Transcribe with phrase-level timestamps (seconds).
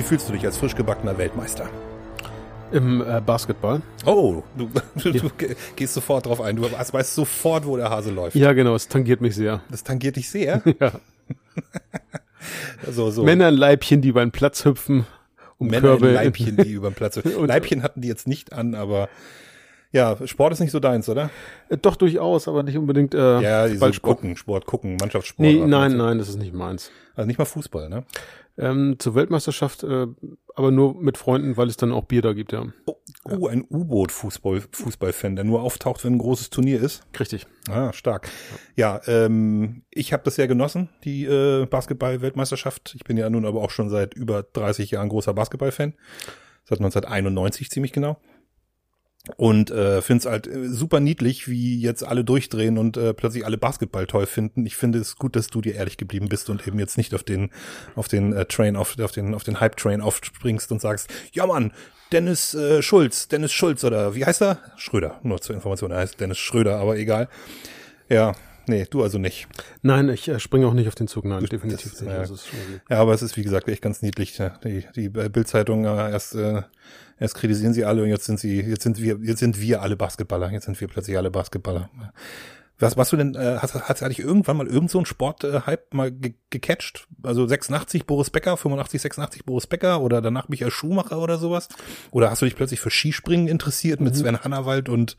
[0.00, 1.68] Wie fühlst du dich als frisch gebackener Weltmeister?
[2.72, 3.82] Im äh, Basketball.
[4.06, 5.30] Oh, du, du, du
[5.76, 6.56] gehst sofort drauf ein.
[6.56, 8.34] Du weißt sofort, wo der Hase läuft.
[8.34, 9.60] Ja, genau, es tangiert mich sehr.
[9.70, 10.62] Das tangiert dich sehr?
[10.80, 10.92] Ja.
[12.90, 13.24] so, so.
[13.24, 15.04] Männer in Leibchen, die über den Platz hüpfen,
[15.58, 16.08] um Männer Körbe.
[16.08, 19.10] in Leibchen, die über den Platz Und- Leibchen hatten die jetzt nicht an, aber
[19.92, 21.28] ja, Sport ist nicht so deins, oder?
[21.68, 24.16] Äh, Doch durchaus, aber nicht unbedingt äh, Ja, diese Ballsport.
[24.18, 25.46] gucken, Sport gucken, Mannschaftssport.
[25.46, 26.90] Nee, nein, nein, das ist nicht meins.
[27.16, 28.04] Also nicht mal Fußball, ne?
[28.58, 30.06] Ähm, zur Weltmeisterschaft, äh,
[30.54, 32.66] aber nur mit Freunden, weil es dann auch Bier da gibt, ja.
[32.84, 37.02] Oh, oh ein U-Boot-Fußball, Fußballfan, der nur auftaucht, wenn ein großes Turnier ist.
[37.18, 37.46] Richtig.
[37.70, 38.28] Ah, stark.
[38.76, 42.94] Ja, ähm, ich habe das sehr genossen, die äh, Basketball-Weltmeisterschaft.
[42.94, 45.94] Ich bin ja nun aber auch schon seit über 30 Jahren großer Basketball-Fan.
[46.64, 48.18] Seit 1991 ziemlich genau.
[49.36, 53.44] Und äh, finde es halt äh, super niedlich, wie jetzt alle durchdrehen und äh, plötzlich
[53.44, 54.64] alle Basketball toll finden.
[54.64, 57.22] Ich finde es gut, dass du dir ehrlich geblieben bist und eben jetzt nicht auf
[57.22, 57.50] den
[57.96, 61.46] auf den äh, Train auf, auf den auf den Hype Train aufspringst und sagst, ja
[61.46, 61.72] Mann,
[62.12, 64.58] Dennis äh, Schulz, Dennis Schulz oder wie heißt er?
[64.76, 65.20] Schröder.
[65.22, 67.28] Nur zur Information, er heißt Dennis Schröder, aber egal.
[68.08, 68.34] Ja,
[68.66, 69.48] nee, du also nicht.
[69.82, 72.12] Nein, ich äh, springe auch nicht auf den Zug, nein, definitiv das, nicht.
[72.12, 72.80] okay.
[72.88, 74.40] Ja, aber es ist wie gesagt echt ganz niedlich.
[74.64, 76.62] Die, die Bildzeitung äh, erst äh,
[77.20, 79.96] erst kritisieren sie alle und jetzt sind sie jetzt sind wir jetzt sind wir alle
[79.96, 80.50] Basketballer.
[80.50, 81.90] Jetzt sind wir plötzlich alle Basketballer.
[82.80, 85.44] Was was du denn äh, hast hast hatte ich irgendwann mal irgend so einen Sport
[85.44, 87.06] äh, Hype mal ge gecatcht?
[87.22, 91.68] Also 86 Boris Becker, 85 86 Boris Becker oder danach Michael Schumacher oder sowas?
[92.10, 95.16] Oder hast du dich plötzlich für Skispringen interessiert mit Sven Hannawald und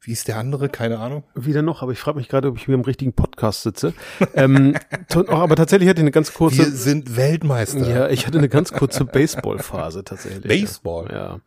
[0.00, 0.68] wie ist der andere?
[0.68, 1.24] Keine Ahnung.
[1.34, 3.94] Wieder noch, aber ich frage mich gerade, ob ich hier im richtigen Podcast sitze.
[4.34, 4.76] ähm,
[5.14, 6.58] auch, aber tatsächlich hatte ich eine ganz kurze.
[6.58, 7.88] Wir sind Weltmeister.
[7.88, 10.46] ja, ich hatte eine ganz kurze Baseball-Phase tatsächlich.
[10.46, 11.08] Baseball?
[11.10, 11.40] Ja.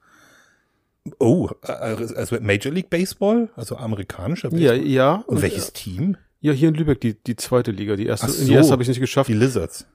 [1.19, 4.89] Oh, äh, also Major League Baseball, also amerikanischer Ja, Baseball.
[4.91, 5.15] ja.
[5.27, 6.17] Und welches Team?
[6.39, 7.95] Ja, hier in Lübeck, die, die zweite Liga.
[7.95, 8.53] Die erste, in die so.
[8.53, 9.27] erste habe ich nicht geschafft.
[9.29, 9.87] Die Lizards.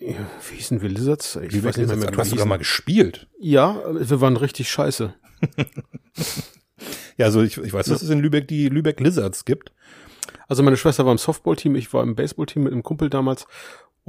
[0.00, 0.14] Ja,
[0.50, 1.36] wie hießen wir Lizards?
[1.36, 2.00] Ich Die weiß nicht mehr, Lizards.
[2.00, 3.26] mehr Du hast sogar mal gespielt.
[3.40, 5.14] Ja, wir waren richtig scheiße.
[7.16, 9.72] Ja, also ich, ich weiß, dass es in Lübeck die Lübeck Lizards gibt.
[10.46, 13.46] Also meine Schwester war im Softballteam, ich war im Baseballteam mit einem Kumpel damals.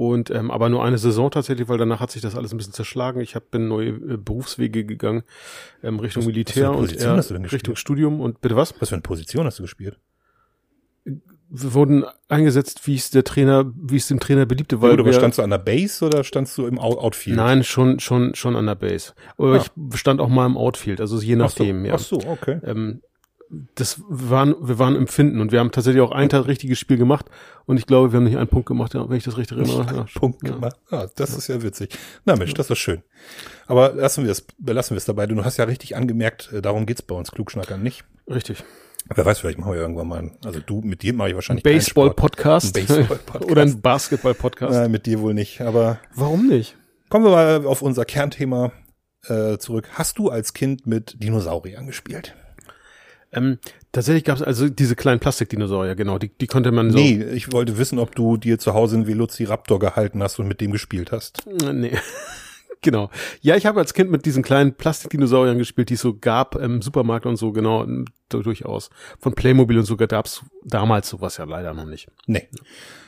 [0.02, 2.72] Und ähm, aber nur eine Saison tatsächlich, weil danach hat sich das alles ein bisschen
[2.72, 3.20] zerschlagen.
[3.20, 5.24] Ich hab, bin neue äh, Berufswege gegangen
[5.82, 7.52] ähm, Richtung Was- was Militär eine und er du denn gespielt?
[7.52, 8.72] Richtung Studium und bitte was?
[8.80, 9.98] Was für eine Position hast du gespielt?
[11.04, 15.00] Wir wurden eingesetzt, wie es der Trainer, wie es dem Trainer beliebte, Ja, weil gut,
[15.00, 17.36] aber standst du an der Base oder standst du im Out Outfield?
[17.36, 19.12] nein schon schon schon an der Base.
[19.36, 19.62] Aber Ja.
[19.92, 21.84] ich stand auch mal im Outfield, also je Ach so, nachdem.
[21.84, 21.94] ja.
[21.96, 22.58] Ach so, okay.
[22.64, 23.02] ähm,
[23.74, 26.78] das wir waren, wir waren im Finden und wir haben tatsächlich auch ein Teil richtiges
[26.78, 27.26] Spiel gemacht
[27.66, 29.94] und ich glaube, wir haben nicht einen Punkt gemacht, ja, wenn ich das richtig erinnere.
[29.96, 30.54] Ja, Punkt ja.
[30.54, 30.76] gemacht.
[30.90, 31.90] Ah, das ist ja witzig.
[32.24, 33.02] Na Mensch, das ist schön.
[33.66, 35.26] Aber lassen wir es, belassen wir es dabei.
[35.26, 38.04] Du hast ja richtig angemerkt, äh, darum geht's bei uns Klugschnackern nicht.
[38.28, 38.62] Richtig.
[39.12, 41.64] Wer weiß, vielleicht machen wir irgendwann mal, einen- also du, mit dir mache ich wahrscheinlich
[41.64, 43.44] keinen Baseball-Podcast Ein Baseball-Podcast.
[43.50, 44.72] oder ein Basketball-Podcast.
[44.74, 45.60] Nein, mit dir wohl nicht.
[45.62, 46.76] Aber Warum nicht?
[47.08, 48.72] kommen wir mal auf unser Kernthema
[49.24, 49.88] äh, zurück.
[49.94, 52.36] Hast du als Kind mit Dinosauriern gespielt?
[53.32, 53.58] Ähm,
[53.92, 56.98] tatsächlich gab es also diese kleinen Plastikdinosaurier, genau, die, die konnte man so.
[56.98, 60.60] Nee, ich wollte wissen, ob du dir zu Hause einen Velociraptor gehalten hast und mit
[60.60, 61.46] dem gespielt hast.
[61.46, 61.92] Äh, Nee.
[62.82, 63.10] genau.
[63.40, 66.82] Ja, ich habe als Kind mit diesen kleinen Plastikdinosauriern gespielt, die es so gab im
[66.82, 67.86] Supermarkt und so, genau,
[68.30, 68.90] du- durchaus.
[69.18, 72.08] Von Playmobil und so gab's damals sowas ja leider noch nicht.
[72.26, 72.48] Nee,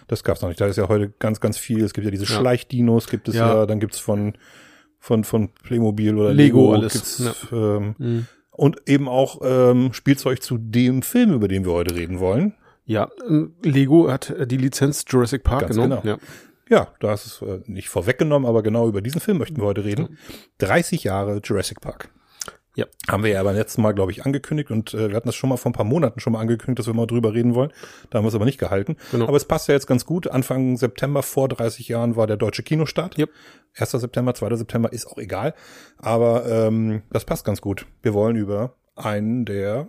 [0.08, 0.60] das gab's noch nicht.
[0.60, 1.82] Da ist ja heute ganz, ganz viel.
[1.84, 2.38] Es gibt ja diese Ja.
[2.38, 3.66] Schleichdinos, gibt es ja, Ja.
[3.66, 4.34] dann gibt's von,
[4.98, 8.26] von, von Playmobil oder Lego, Lego alles, Gibt's, ähm, Mhm.
[8.52, 12.54] Und eben auch ähm, Spielzeug zu dem Film, über den wir heute reden wollen.
[12.84, 16.02] Ja, ähm, Lego hat äh, die Lizenz Jurassic Park Ganz genommen.
[16.02, 16.16] genau.
[16.16, 16.20] Ja.
[16.68, 19.84] Ja, da hast es äh, nicht vorweggenommen, aber genau über diesen Film möchten wir heute
[19.84, 20.16] reden.
[20.58, 22.08] 30 Jahre Jurassic Park.
[22.74, 22.86] Ja.
[23.08, 25.50] Haben wir ja beim letzten Mal, glaube ich, angekündigt und äh, wir hatten das schon
[25.50, 27.70] mal vor ein paar Monaten schon mal angekündigt, dass wir mal drüber reden wollen.
[28.08, 28.96] Da haben wir es aber nicht gehalten.
[29.10, 29.28] Genau.
[29.28, 30.28] Aber es passt ja jetzt ganz gut.
[30.28, 33.18] Anfang September vor 30 Jahren war der deutsche Kinostart.
[33.18, 33.30] Yep.
[33.74, 33.90] 1.
[33.90, 34.56] September, 2.
[34.56, 35.54] September ist auch egal.
[35.98, 37.86] Aber ähm, das passt ganz gut.
[38.00, 39.88] Wir wollen über einen der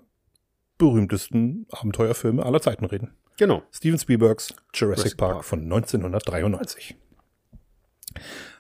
[0.77, 3.11] berühmtesten Abenteuerfilme aller Zeiten reden.
[3.37, 3.63] Genau.
[3.71, 5.45] Steven Spielbergs Jurassic, Jurassic Park, Park.
[5.45, 6.95] von 1993.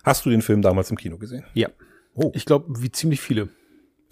[0.03, 1.45] Hast du den Film damals im Kino gesehen?
[1.53, 1.69] Ja.
[2.15, 2.31] Oh.
[2.33, 3.49] Ich glaube, wie ziemlich viele.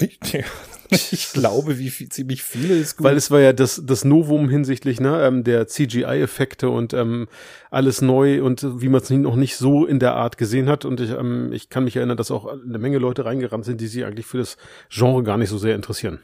[0.02, 0.44] Ich,
[1.12, 3.06] ich glaube, wie viel, ziemlich viele ist gut.
[3.06, 7.28] Weil es war ja das, das Novum hinsichtlich ne, ähm, der CGI-Effekte und ähm,
[7.70, 10.84] alles neu und wie man es noch nicht so in der Art gesehen hat.
[10.84, 13.88] Und ich, ähm, ich kann mich erinnern, dass auch eine Menge Leute reingerannt sind, die
[13.88, 14.58] sich eigentlich für das
[14.90, 16.20] Genre gar nicht so sehr interessieren.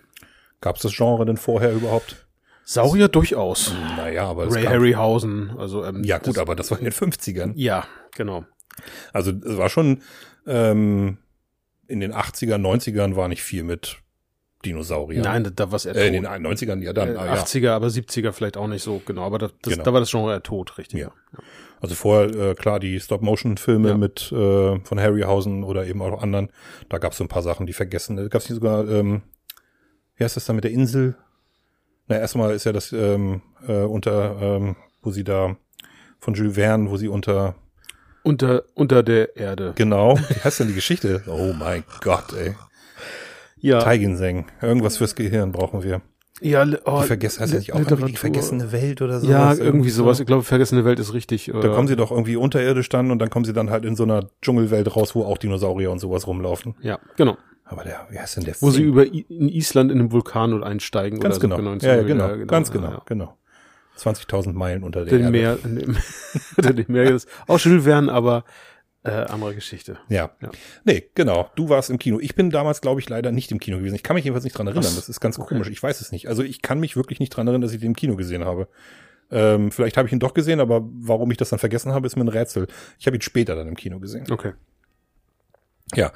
[0.60, 2.28] Gab es das Genre denn vorher überhaupt?
[2.66, 3.74] Saurier durchaus.
[3.96, 6.84] Naja, aber es Ray gab, Harryhausen, also ähm, Ja gut, das, aber das war in
[6.84, 7.54] den 50ern.
[7.56, 8.44] ja, genau.
[9.14, 10.02] Also es war schon
[10.46, 11.18] ähm,
[11.88, 13.98] in den 80ern, 90ern war nicht viel mit
[14.66, 15.22] Dinosaurier.
[15.22, 16.34] Nein, da, war es eher Äh, in den tot.
[16.34, 17.10] 90ern, ja dann.
[17.16, 17.44] Äh, ah, ja.
[17.44, 19.22] 80er, aber 70er vielleicht auch nicht so, genau.
[19.24, 19.84] Aber das, das, Genau.
[19.84, 21.00] da war das Genre eher tot, richtig.
[21.02, 21.12] Ja.
[21.80, 23.98] Also vorher, äh, klar, die Stop-Motion-Filme Ja.
[23.98, 26.50] mit äh, von Harryhausen oder eben auch anderen.
[26.90, 28.18] Da gab es so ein paar Sachen, die vergessen.
[28.18, 29.22] Da gab es nicht sogar, ähm,
[30.16, 31.16] wie heißt das da mit der Insel?
[32.08, 35.56] Na, erstmal ist ja das ähm, äh, unter, ähm, wo sie da
[36.20, 37.54] von Jules Verne, wo sie unter,
[38.28, 39.72] Unter, unter der Erde.
[39.76, 41.24] genau, wie heißt denn die Geschichte?
[41.28, 42.56] Oh mein Gott, ey.
[43.60, 44.48] Ja, Teigenseng.
[44.62, 46.02] Irgendwas fürs Gehirn brauchen wir.
[46.42, 49.28] ja, oh, Die vergessen, heißt nicht auch die vergessene Welt oder so?
[49.28, 50.20] Ja, irgendwie sowas.
[50.20, 51.50] Ich glaube, vergessene Welt ist richtig.
[51.54, 54.04] Da kommen sie doch irgendwie unterirdisch dann und dann kommen sie dann halt in so
[54.04, 56.76] einer Dschungelwelt raus, wo auch Dinosaurier und sowas rumlaufen.
[56.82, 57.38] Ja, genau.
[57.64, 58.90] Aber der, wie heißt denn der Wo sie Film?
[58.90, 61.80] über I in Island in einem Vulkan und einsteigen Ganz oder genau.
[61.80, 61.88] so.
[61.88, 63.02] Ja, ja, genau, genau, ganz genau, ja.
[63.06, 63.38] genau.
[63.98, 65.60] 20.000 Meilen unter der Den Erde.
[65.68, 65.86] Meer,
[66.58, 68.44] unter dem Meer ist auch Jules Verne, aber
[69.04, 69.98] äh, andere Geschichte.
[70.10, 70.32] Ja.
[70.42, 70.50] Ja.
[70.84, 71.50] Nee, genau.
[71.56, 72.20] Du warst im Kino.
[72.20, 73.96] Ich bin damals, glaube ich, leider nicht im Kino gewesen.
[73.96, 74.84] Ich kann mich jedenfalls nicht dran erinnern.
[74.84, 74.96] Was?
[74.96, 75.50] Das ist ganz Okay.
[75.54, 75.70] komisch.
[75.70, 76.28] Ich weiß es nicht.
[76.28, 78.68] Also ich kann mich wirklich nicht dran erinnern, dass ich den im Kino gesehen habe.
[79.32, 82.16] Ähm, vielleicht habe ich ihn doch gesehen, aber warum ich das dann vergessen habe, ist
[82.16, 82.68] mir ein Rätsel.
[83.00, 84.26] Ich habe ihn später dann im Kino gesehen.
[84.32, 84.54] Okay.
[85.96, 86.12] Ja.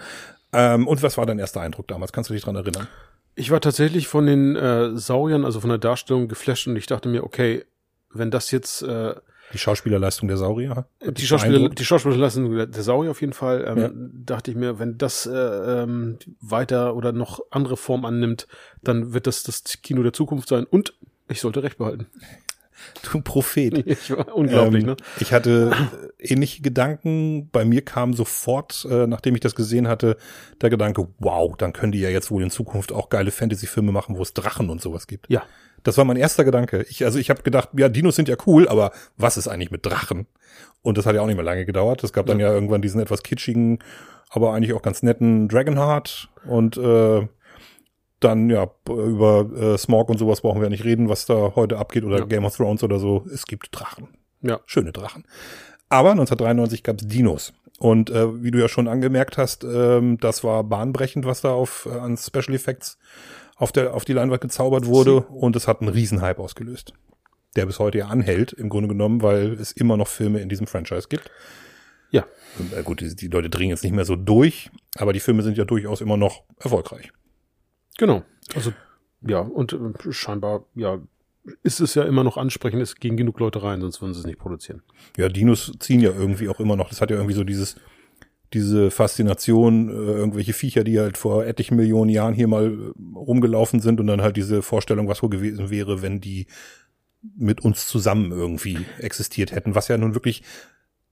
[0.54, 2.12] Ähm, und was war dein erster Eindruck damals?
[2.12, 2.88] Kannst du dich dran erinnern?
[3.36, 7.08] Ich war tatsächlich von den äh, Sauriern, also von der Darstellung geflasht und ich dachte
[7.08, 7.64] mir, okay,
[8.14, 9.16] wenn das jetzt äh,
[9.54, 10.86] Die Schauspielerleistung der Saurier?
[11.06, 13.90] Die Schauspieler, die Schauspielerleistung der, Saurier auf jeden Fall, ähm, Ja.
[14.36, 15.32] dachte ich mir, wenn das äh,
[15.84, 18.48] ähm, weiter oder noch andere Form annimmt,
[18.84, 20.94] dann wird das das Kino der Zukunft sein und
[21.28, 22.08] ich sollte recht behalten.
[23.12, 23.74] Du Prophet.
[23.86, 24.98] Ich war unglaublich, Ähm, ne?
[25.20, 25.72] Ich hatte
[26.20, 27.48] äh, ähnliche Gedanken.
[27.52, 30.18] Bei mir kam sofort, äh, nachdem ich das gesehen hatte,
[30.62, 34.18] der Gedanke, wow, dann können die ja jetzt wohl in Zukunft auch geile Fantasy-Filme machen,
[34.18, 35.30] wo es Drachen und sowas gibt.
[35.30, 35.44] Ja.
[35.84, 36.86] Das war mein erster Gedanke.
[36.90, 39.86] Ich, also ich habe gedacht, ja, Dinos sind ja cool, aber was ist eigentlich mit
[39.86, 40.28] Drachen?
[40.82, 42.04] Und das hat ja auch nicht mehr lange gedauert.
[42.04, 43.80] Es gab dann ja irgendwann diesen etwas kitschigen,
[44.30, 47.28] aber eigentlich auch ganz netten Dragonheart und äh,
[48.20, 51.78] dann ja über äh, Smog und sowas brauchen wir ja nicht reden, was da heute
[51.78, 52.26] abgeht oder Ja.
[52.26, 53.26] Game of Thrones oder so.
[53.34, 54.10] Es gibt Drachen,
[54.42, 54.60] Ja.
[54.66, 55.26] schöne Drachen.
[55.90, 57.54] Aber 1993 gab es Dinos.
[57.80, 61.88] Und äh, wie du ja schon angemerkt hast, ähm, das war bahnbrechend, was da auf
[61.92, 63.00] äh, an Special Effects
[63.62, 66.94] auf der auf die Leinwand gezaubert wurde und es hat einen Riesenhype ausgelöst,
[67.56, 70.66] der bis heute ja anhält im Grunde genommen, weil es immer noch Filme in diesem
[70.66, 71.30] Franchise gibt.
[72.10, 72.26] Ja.
[72.58, 75.44] Und, äh, gut, die, die Leute dringen jetzt nicht mehr so durch, aber die Filme
[75.44, 77.12] sind ja durchaus immer noch erfolgreich.
[78.00, 78.24] Genau.
[78.56, 78.74] Also,
[79.22, 81.00] ja, und äh, scheinbar, ja,
[81.62, 84.26] ist es ja immer noch ansprechend, es gehen genug Leute rein, sonst würden sie es
[84.26, 84.82] nicht produzieren.
[85.18, 86.90] Ja, Dinos ziehen ja irgendwie auch immer noch.
[86.90, 87.76] Das hat ja irgendwie so dieses,
[88.54, 93.80] diese Faszination, äh, irgendwelche Viecher, die halt vor etlichen Millionen Jahren hier mal äh, rumgelaufen
[93.80, 96.48] sind und dann halt diese Vorstellung, was wohl gewesen wäre, wenn die
[97.38, 100.44] mit uns zusammen irgendwie existiert hätten, was ja nun wirklich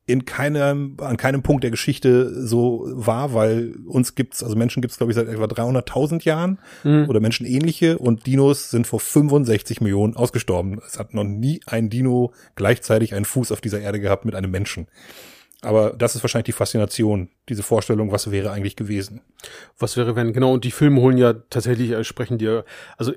[0.07, 4.97] in keinem, an keinem Punkt der Geschichte so war, weil uns gibt's, also Menschen gibt's
[4.97, 6.57] glaube ich seit etwa 300.000 Jahren
[7.07, 10.81] oder menschenähnliche und Dinos sind vor 65 Millionen ausgestorben.
[10.86, 14.50] Es hat noch nie ein Dino gleichzeitig einen Fuß auf dieser Erde gehabt mit einem
[14.50, 14.88] Menschen.
[15.61, 19.19] Aber das ist wahrscheinlich die Faszination, diese Vorstellung, was wäre eigentlich gewesen.
[19.77, 22.63] Was wäre, wenn, genau, und die Filme holen ja tatsächlich, äh, sprechen dir,
[22.98, 23.12] also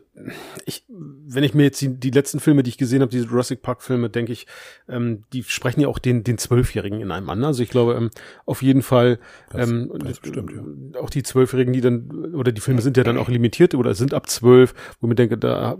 [0.67, 3.62] ich, wenn ich mir jetzt die, die letzten Filme, die ich gesehen habe, diese Jurassic
[3.62, 4.49] Park Filme, denke ich,
[4.88, 7.45] ähm, die sprechen ja auch den, den Zwölfjährigen in einem an.
[7.45, 8.11] Also ich glaube, ähm,
[8.45, 10.50] auf jeden Fall, Das- ähm, das bestimmt,
[10.95, 11.00] ja.
[11.00, 14.14] auch die Zwölfjährigen, die dann, oder die Filme sind ja dann auch limitiert oder sind
[14.14, 15.73] ab zwölf, wo ich mir denke, da,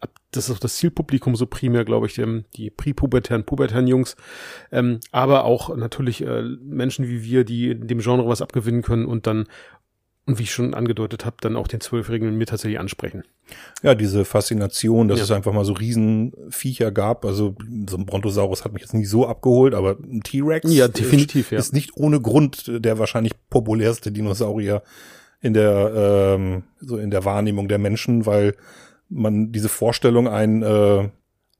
[0.00, 4.16] ab, das ist auch das Zielpublikum so primär, glaube ich, ähm, die präpubertären, pubertären Jungs,
[4.72, 9.26] ähm, aber auch natürlich äh, Menschen wie wir, die dem Genre was abgewinnen können und
[9.26, 9.46] dann
[10.28, 13.22] und wie ich schon angedeutet habe, dann auch den Zwölfjährigen mir tatsächlich ansprechen.
[13.84, 15.24] Ja, diese Faszination, dass Ja.
[15.24, 17.24] es einfach mal so Riesenviecher gab.
[17.24, 17.54] Also
[17.88, 21.50] so ein Brontosaurus hat mich jetzt nicht so abgeholt, aber ein T-Rex Ja, definitiv, ist,
[21.52, 21.58] ja.
[21.60, 24.82] ist nicht ohne Grund der wahrscheinlich populärste Dinosaurier
[25.40, 28.56] in der ähm, so in der Wahrnehmung der Menschen, weil
[29.08, 31.08] man diese Vorstellung ein äh,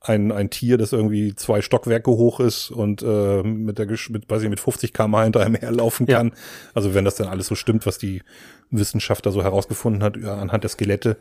[0.00, 4.42] ein, ein Tier, das irgendwie zwei Stockwerke hoch ist und äh, mit der mit, weiß
[4.42, 6.18] ich, mit 50 km hinter einem herlaufen Ja.
[6.18, 6.32] kann.
[6.74, 8.22] Also wenn das dann alles so stimmt, was die
[8.70, 11.16] Wissenschaftler so herausgefunden hat ja, anhand der Skelette.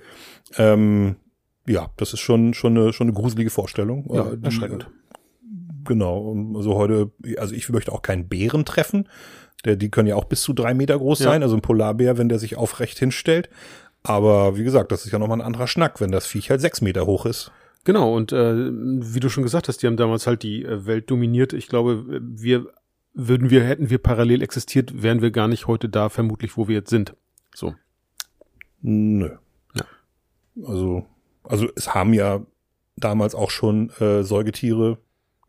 [0.58, 1.16] Ähm,
[1.68, 4.08] ja, das ist schon schon eine schon eine gruselige Vorstellung.
[4.14, 4.88] Ja, Äh, erschreckend.
[5.86, 6.36] Genau.
[6.56, 9.08] Also heute, also ich möchte auch keinen Bären treffen.
[9.64, 11.26] Der, die können ja auch bis zu drei Meter groß Ja.
[11.32, 11.42] sein.
[11.44, 13.50] Also ein Polarbär, wenn der sich aufrecht hinstellt.
[14.06, 16.80] Aber wie gesagt, das ist ja nochmal ein anderer Schnack, wenn das Viech halt sechs
[16.80, 17.52] Meter hoch ist.
[17.86, 21.10] Genau, und äh, wie du schon gesagt hast, die haben damals halt die äh, Welt
[21.10, 21.54] dominiert.
[21.54, 22.68] Ich glaube, wir
[23.14, 26.76] würden wir, hätten wir parallel existiert, wären wir gar nicht heute da, vermutlich, wo wir
[26.76, 27.16] jetzt sind.
[27.54, 27.74] So.
[28.82, 29.32] Nö.
[29.74, 29.86] Ja.
[30.68, 31.06] Also,
[31.44, 32.46] also es haben ja
[32.98, 35.00] damals auch schon äh, Säugetiere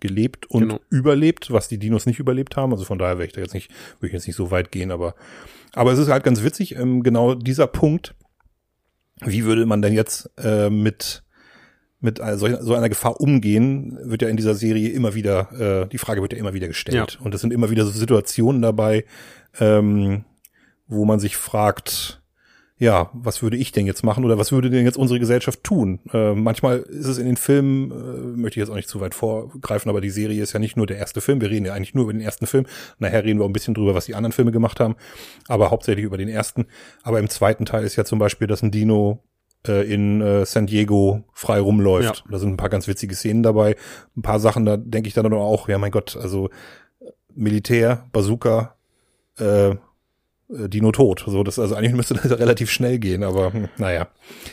[0.01, 0.81] gelebt und Genau.
[0.91, 2.73] überlebt, was die Dinos nicht überlebt haben.
[2.73, 4.91] Also von daher wäre ich da jetzt nicht, würde ich jetzt nicht so weit gehen,
[4.91, 5.15] aber,
[5.75, 8.15] aber es ist halt ganz witzig, ähm, genau dieser Punkt,
[9.25, 11.23] wie würde man denn jetzt äh, mit
[11.99, 16.21] mit so, einer Gefahr umgehen, wird ja in dieser Serie immer wieder, äh, die Frage
[16.21, 17.17] wird ja immer wieder gestellt.
[17.19, 17.25] Ja.
[17.25, 19.07] Und es sind immer wieder so Situationen dabei,
[19.59, 20.25] ähm,
[20.87, 22.23] wo man sich fragt,
[22.79, 26.01] ja, was würde ich denn jetzt machen oder was würde denn jetzt unsere Gesellschaft tun?
[26.13, 29.15] Äh, manchmal ist es in den Filmen, äh, möchte ich jetzt auch nicht zu weit
[29.15, 31.95] vorgreifen, aber die Serie ist ja nicht nur der erste Film, wir reden ja eigentlich
[31.95, 32.67] nur über den ersten Film.
[32.99, 34.97] Nachher reden wir auch ein bisschen drüber, was die anderen Filme gemacht haben,
[35.49, 36.67] aber hauptsächlich über den ersten.
[37.03, 39.23] Aber im zweiten Teil ist ja zum Beispiel, dass ein Dino
[39.67, 42.25] äh, in äh, San Diego frei rumläuft.
[42.31, 43.77] Da sind ein paar ganz witzige Szenen dabei.
[44.17, 46.51] Ein paar Sachen, da denke ich dann auch, ja mein Gott, also
[47.35, 48.77] Militär, Bazooka,
[49.39, 49.77] äh,
[50.49, 51.25] Dino tot.
[51.27, 54.07] So, das also eigentlich müsste das relativ schnell gehen, aber hm, naja,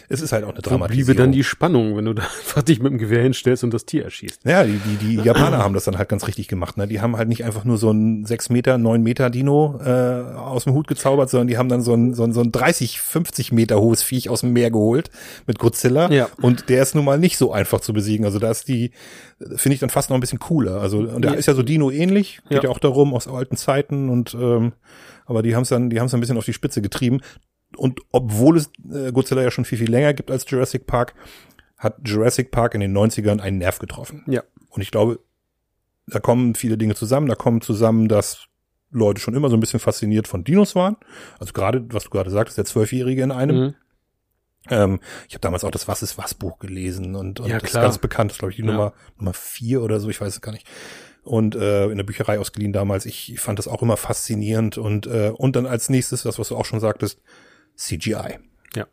[0.09, 1.05] es ist halt auch eine Dramatisierung.
[1.05, 3.85] bliebe dann die Spannung, wenn du da einfach dich mit dem Gewehr hinstellst und das
[3.85, 4.41] Tier erschießt?
[4.45, 6.77] ja, die, die, die Japaner haben das dann halt ganz richtig gemacht.
[6.77, 6.87] Ne?
[6.87, 9.89] Die haben halt nicht einfach nur so ein 6 Meter, 9 Meter Dino äh,
[10.35, 12.99] aus dem Hut gezaubert, sondern die haben dann so ein, so ein, so ein 30,
[12.99, 15.11] 50 Meter hohes Viech aus dem Meer geholt
[15.45, 16.09] mit Godzilla.
[16.11, 16.27] Ja.
[16.41, 18.25] Und der ist nun mal nicht so einfach zu besiegen.
[18.25, 18.91] Also da ist die,
[19.55, 20.81] finde ich dann fast noch ein bisschen cooler.
[20.81, 21.37] Also und der Ja.
[21.37, 22.63] ist ja so Dino ähnlich, geht ja.
[22.63, 22.69] Ja.
[22.71, 24.73] auch darum aus alten Zeiten und ähm,
[25.25, 27.21] aber die haben es dann, die haben es ein bisschen auf die Spitze getrieben.
[27.75, 31.15] Und obwohl es äh, Godzilla ja schon viel, viel länger gibt als Jurassic Park,
[31.77, 34.23] hat Jurassic Park in den 90ern einen Nerv getroffen.
[34.27, 34.43] Ja.
[34.69, 35.19] Und ich glaube,
[36.07, 37.27] da kommen viele Dinge zusammen.
[37.27, 38.47] Da kommen zusammen, dass
[38.91, 40.97] Leute schon immer so ein bisschen fasziniert von Dinos waren.
[41.39, 43.55] Also gerade, was du gerade sagtest, der Zwölfjährige in einem.
[43.57, 43.75] Mhm.
[44.69, 47.73] Ähm, ich habe damals auch das Was ist was Buch gelesen und, und Ja, das
[47.73, 48.71] ganz bekannt, das ist, glaube ich, die Ja.
[48.71, 50.65] Nummer, Nummer vier oder so, ich weiß es gar nicht.
[51.23, 53.05] Und äh, in der Bücherei ausgeliehen damals.
[53.05, 54.77] Ich fand das auch immer faszinierend.
[54.77, 57.21] Und, äh, und dann als nächstes, das, was du auch schon sagtest,
[57.75, 58.39] CGI.
[58.75, 58.87] Ja.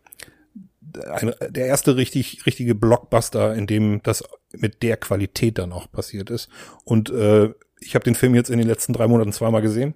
[1.11, 6.31] Ein, der erste richtig, richtige Blockbuster, in dem das mit der Qualität dann auch passiert
[6.31, 6.49] ist.
[6.85, 9.95] Und äh, ich habe den Film jetzt in den letzten drei Monaten zweimal gesehen.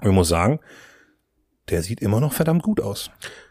[0.00, 0.60] Und ich muss sagen,
[1.70, 3.10] der sieht immer noch verdammt gut aus.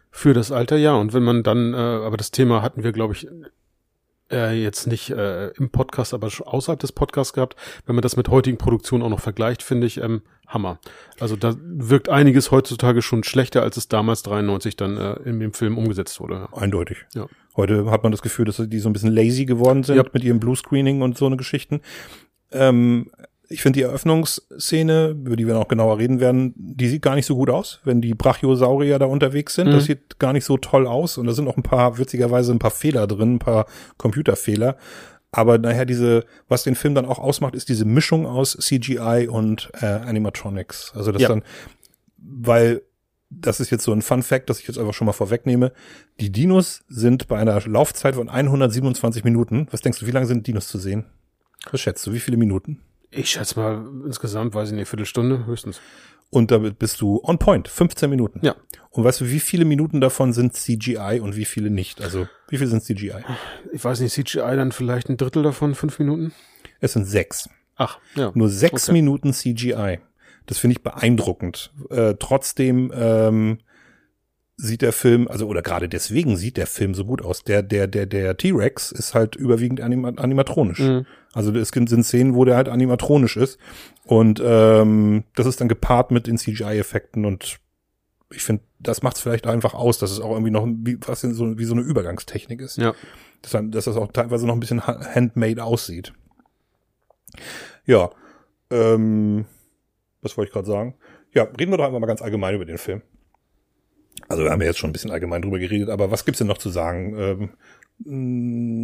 [0.10, 0.94] Für das Alter, ja.
[0.94, 3.28] Und wenn man dann, äh, aber das Thema hatten wir, glaube ich,
[4.32, 7.56] äh, jetzt nicht äh, im Podcast, aber schon außerhalb des Podcasts gehabt.
[7.86, 10.80] Wenn man das mit heutigen Produktionen auch noch vergleicht, finde ich ähm, Hammer.
[11.20, 15.54] Also da wirkt einiges heutzutage schon schlechter, als es damals 93 dann äh, in dem
[15.54, 16.48] Film umgesetzt wurde.
[16.54, 17.06] Eindeutig.
[17.14, 17.28] Ja.
[17.56, 20.04] Heute hat man das Gefühl, dass die so ein bisschen lazy geworden sind Ja.
[20.12, 21.82] mit ihrem Bluescreening und so eine Geschichten.
[22.52, 23.12] Ähm,
[23.52, 27.26] ich finde die Eröffnungsszene, über die wir noch genauer reden werden, die sieht gar nicht
[27.26, 29.68] so gut aus, wenn die Brachiosaurier da unterwegs sind.
[29.68, 29.88] Das Mhm.
[29.88, 32.72] sieht gar nicht so toll aus und da sind auch ein paar, witzigerweise ein paar
[32.72, 33.66] Fehler drin, ein paar
[33.98, 34.78] Computerfehler.
[35.32, 39.70] Aber nachher diese, was den Film dann auch ausmacht, ist diese Mischung aus CGI und
[39.82, 40.92] äh, Animatronics.
[40.96, 41.30] Also das Ja.
[41.30, 41.44] dann,
[42.18, 42.82] weil
[43.30, 45.72] das ist jetzt so ein Fun Fact, das ich jetzt einfach schon mal vorwegnehme.
[46.20, 49.68] Die Dinos sind bei einer Laufzeit von 127 Minuten.
[49.72, 51.06] Was denkst du, wie lange sind Dinos zu sehen?
[51.72, 52.80] Was schätzt du, wie viele Minuten?
[53.12, 55.80] Ich schätze mal, insgesamt, weiß ich nicht, Viertelstunde höchstens.
[56.30, 58.40] Und damit bist du on point, 15 Minuten.
[58.42, 58.56] Ja.
[58.90, 62.02] Und weißt du, wie viele Minuten davon sind CGI und wie viele nicht?
[62.02, 63.24] Also, wie viele sind CGI?
[63.74, 66.34] Ich weiß nicht, CGI dann vielleicht ein Drittel davon, fünf Minuten?
[66.80, 67.50] Es sind sechs.
[67.76, 68.32] Ach, ja.
[68.34, 68.94] Nur sechs Okay.
[68.94, 70.00] Minuten CGI.
[70.46, 71.74] Das finde ich beeindruckend.
[71.90, 73.60] Äh, trotzdem ähm,
[74.56, 77.44] sieht der Film, also oder gerade deswegen sieht der Film so gut aus.
[77.44, 80.80] Der der der der T-Rex ist halt überwiegend anima animatronisch.
[80.80, 81.06] Mhm.
[81.34, 83.58] Also es gibt- sind Szenen, wo der halt animatronisch ist
[84.06, 87.60] und ähm, das ist dann gepaart mit den CGI-Effekten und
[88.34, 91.24] ich finde, das macht es vielleicht einfach aus, dass es auch irgendwie noch wie, was
[91.24, 92.78] in so, wie so eine Übergangstechnik ist.
[92.78, 92.94] Ja.
[93.42, 96.14] Dass, dann- dass das auch teilweise noch ein bisschen ha- handmade aussieht.
[97.86, 98.10] Ja,
[98.70, 99.46] ähm,
[100.22, 100.96] was wollte ich gerade sagen?
[101.34, 103.02] Ja, reden wir doch einfach mal ganz allgemein über den Film.
[104.28, 106.48] Also wir haben ja jetzt schon ein bisschen allgemein drüber geredet, aber was gibt's denn
[106.48, 107.16] noch zu sagen?
[107.18, 107.50] Ähm,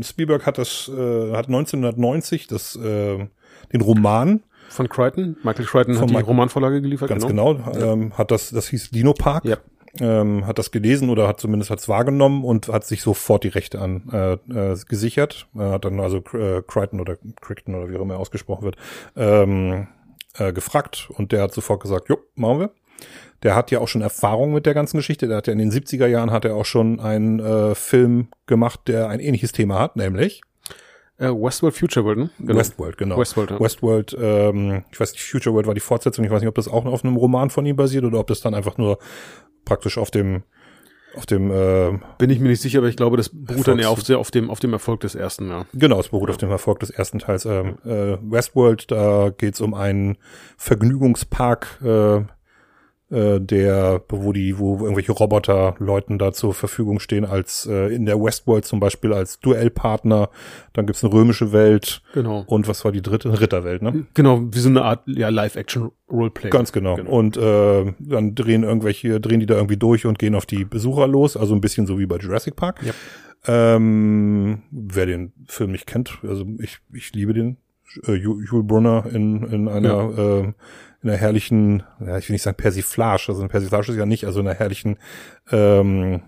[0.04, 3.28] Spielberg hat das, äh, hat 1990 das, äh,
[3.74, 5.38] den Roman, Von Crichton.
[5.44, 7.10] Michael Crichton Von hat die Michael- Romanvorlage geliefert.
[7.10, 9.46] ganz genau, ähm, hat das, das hieß Dino Park.
[9.46, 9.58] Ja.
[10.00, 13.80] ähm, hat das gelesen oder hat zumindest hat's wahrgenommen und hat sich sofort die Rechte
[13.82, 14.34] an äh,
[14.74, 15.48] äh, gesichert.
[15.58, 18.76] Er hat dann also äh, Crichton oder Crichton oder wie auch immer er ausgesprochen wird,
[19.16, 19.88] ähm,
[20.38, 22.70] äh, gefragt und der hat sofort gesagt, jo, machen wir.
[23.44, 25.28] Der hat ja auch schon Erfahrung mit der ganzen Geschichte.
[25.28, 28.82] Der hat ja in den 70er Jahren hat er auch schon einen äh, Film gemacht,
[28.88, 30.42] der ein ähnliches Thema hat, nämlich
[31.20, 32.30] Äh, Westworld Future World, ne?
[32.40, 32.60] Genau.
[32.60, 33.18] Westworld, genau.
[33.18, 33.60] Westworld, ja.
[33.60, 36.24] Westworld, ähm, ich weiß nicht, Future World war die Fortsetzung.
[36.26, 38.42] Ich weiß nicht, ob das auch auf einem Roman von ihm basiert oder ob das
[38.42, 39.00] dann einfach nur
[39.66, 40.44] praktisch auf dem
[41.16, 43.90] auf dem äh, Bin ich mir nicht sicher, aber ich glaube, das beruht dann eher
[43.90, 45.66] auf, sehr auf dem, auf dem Erfolg des ersten, ja.
[45.74, 47.46] Genau, es beruht auf dem Erfolg des ersten Teils.
[47.46, 50.18] Ähm, äh, Westworld, da geht's um einen
[50.58, 52.22] Vergnügungspark, äh,
[53.10, 58.06] äh, der, wo die, wo irgendwelche Roboter Leuten da zur Verfügung stehen, als äh, in
[58.06, 60.30] der Westworld zum Beispiel als Duellpartner.
[60.74, 62.02] Dann gibt's eine römische Welt.
[62.14, 62.44] Genau.
[62.48, 63.40] Und was war die dritte?
[63.40, 64.06] Ritterwelt, ne?
[64.14, 66.50] Genau, wie so eine Art ja, Live-Action-Roleplay.
[66.50, 66.96] Ganz genau.
[66.96, 67.10] genau.
[67.10, 71.08] Und äh, dann drehen irgendwelche, drehen die da irgendwie durch und gehen auf die Besucher
[71.08, 72.82] los, also ein bisschen so wie bei Jurassic Park.
[72.84, 72.94] Ja.
[73.46, 77.58] Ähm, wer den Film nicht kennt, also ich, ich liebe den.
[78.06, 80.40] Äh, Jules Brunner in, in einer ja.
[80.40, 80.54] äh,
[81.04, 84.26] in einer herrlichen, ja, ich will nicht sagen Persiflage, also eine Persiflage ist ja nicht,
[84.26, 84.98] also in einer herrlichen,
[85.52, 86.22] ähm,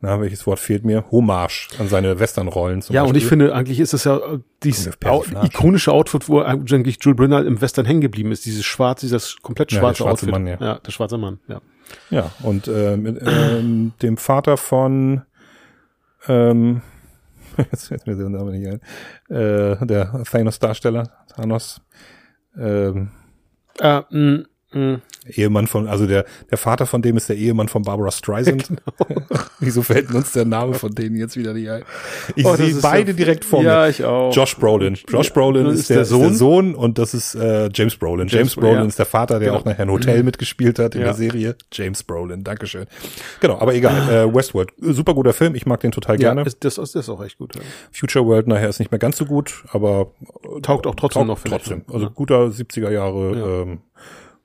[0.00, 1.10] na, welches Wort fehlt mir?
[1.10, 2.82] Hommage an seine Westernrollen.
[2.82, 3.14] Zum ja, Beispiel.
[3.14, 4.94] und ich finde, eigentlich ist es ja äh, dieses
[5.42, 8.44] ikonische Outfit, wo eigentlich Jules Brunner im Western hängen geblieben ist.
[8.44, 10.30] Dieses schwarze, dieses komplett schwarze, ja, schwarze Outfit.
[10.30, 10.58] Mann, ja.
[10.60, 11.60] ja, der schwarze Mann, ja.
[12.10, 15.22] Ja, und äh, mit ähm, dem Vater von
[16.28, 16.82] ähm,
[17.70, 21.80] jetzt fällt mir der Name nicht ein, äh, der Thanos-Darsteller, Thanos,
[22.58, 23.10] ähm,
[23.80, 24.44] äh, mh,
[24.76, 25.00] mh.
[25.28, 28.68] Ehemann von, also der, der Vater von dem ist der Ehemann von Barbara Streisand.
[29.06, 29.22] Genau.
[29.60, 31.82] Wieso fällt uns der Name von denen jetzt wieder nicht ein?
[32.34, 33.66] Ich oh, sehe beide so, direkt vor mir.
[33.66, 34.34] Ja, ich auch.
[34.34, 34.96] Josh Brolin.
[35.08, 36.20] Josh Brolin ja, ist, ist, der, der, Sohn.
[36.20, 38.28] der Sohn und das ist äh, James Brolin.
[38.28, 38.84] James, James Brolin ja.
[38.86, 39.60] ist der Vater, der genau.
[39.60, 40.26] auch nachher ein Hotel mhm.
[40.26, 41.08] mitgespielt hat in ja.
[41.08, 41.56] der Serie.
[41.72, 42.86] James Brolin, Dankeschön.
[43.40, 43.96] Genau, aber egal.
[44.06, 45.54] Äh, Westworld, super guter Film.
[45.54, 46.42] Ich mag den total gerne.
[46.42, 47.54] Ist, das, das ist auch echt gut.
[47.92, 50.12] Future World nachher ist nicht mehr ganz so gut, aber
[50.62, 51.50] taugt auch trotzdem taugt noch.
[51.50, 51.82] Trotzdem.
[51.92, 53.62] Also guter 70er Jahre.
[53.62, 53.78] Ähm, äh,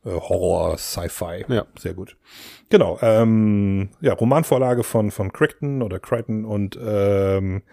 [0.04, 1.46] Horror, Sci-Fi.
[1.48, 1.66] Ja.
[1.78, 2.18] Sehr gut.
[2.70, 2.98] Genau.
[3.02, 7.64] Ähm, ja, Romanvorlage von, von Crichton oder Crichton und ähm,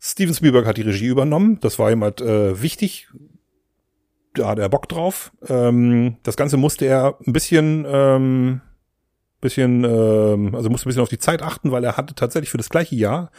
[0.00, 1.58] Steven Spielberg hat die Regie übernommen.
[1.60, 3.08] Das war ihm halt äh, wichtig.
[4.34, 5.32] Da hat er Bock drauf.
[5.48, 8.60] Ähm, das Ganze musste er ein bisschen, ähm,
[9.40, 12.58] bisschen, ähm, also musste ein bisschen auf die Zeit achten, weil er hatte tatsächlich für
[12.58, 13.30] das gleiche Jahr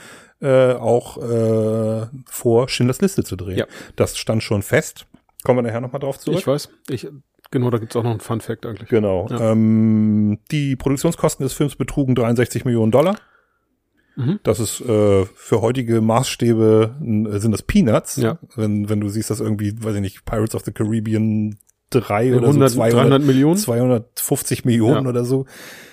[0.41, 3.59] äh, auch äh, vor, Schindlers Liste zu drehen.
[3.59, 3.67] Ja.
[3.95, 5.05] Das stand schon fest.
[5.43, 6.39] Kommen wir nachher nochmal drauf zurück.
[6.39, 6.69] Ich weiß.
[6.89, 7.07] Ich
[7.51, 8.89] Genau, da gibt's auch noch einen Fun Fact eigentlich.
[8.89, 9.27] Genau.
[9.29, 9.51] Ja.
[9.51, 13.15] Ähm, die Produktionskosten des Films betrugen 63 Millionen Dollar.
[14.15, 14.39] Mhm.
[14.43, 18.17] Das ist äh, für heutige Maßstäbe sind das Peanuts.
[18.17, 18.37] Ja.
[18.55, 21.57] Wenn, wenn du siehst, dass irgendwie, weiß ich nicht, Pirates of the Caribbean
[21.91, 23.57] 3 oder 100, so 200, 300 Millionen?
[23.57, 25.09] 250 Millionen ja.
[25.09, 25.45] oder so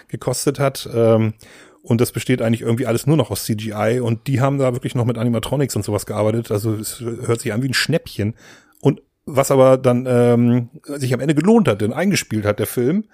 [0.09, 0.89] gekostet hat.
[0.93, 1.35] Ähm,
[1.83, 4.97] und das besteht eigentlich irgendwie alles nur noch aus CGI und die haben da wirklich
[4.97, 6.51] noch mit Animatronics und sowas gearbeitet.
[6.51, 8.35] Also es hört sich an wie ein Schnäppchen.
[8.81, 13.05] Und was aber dann ähm, sich am Ende gelohnt hat, denn eingespielt hat der Film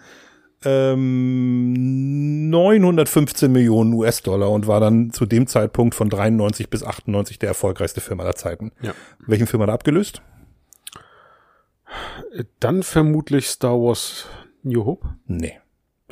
[0.65, 7.49] ähm, 915 Millionen US-Dollar und war dann zu dem Zeitpunkt von 93 bis 98 der
[7.49, 8.73] erfolgreichste Film aller Zeiten.
[8.81, 8.95] Ja.
[9.27, 10.23] Welchen Film hat er abgelöst?
[12.61, 14.27] Dann vermutlich Star Wars
[14.63, 15.09] New Hope?
[15.27, 15.59] Nee.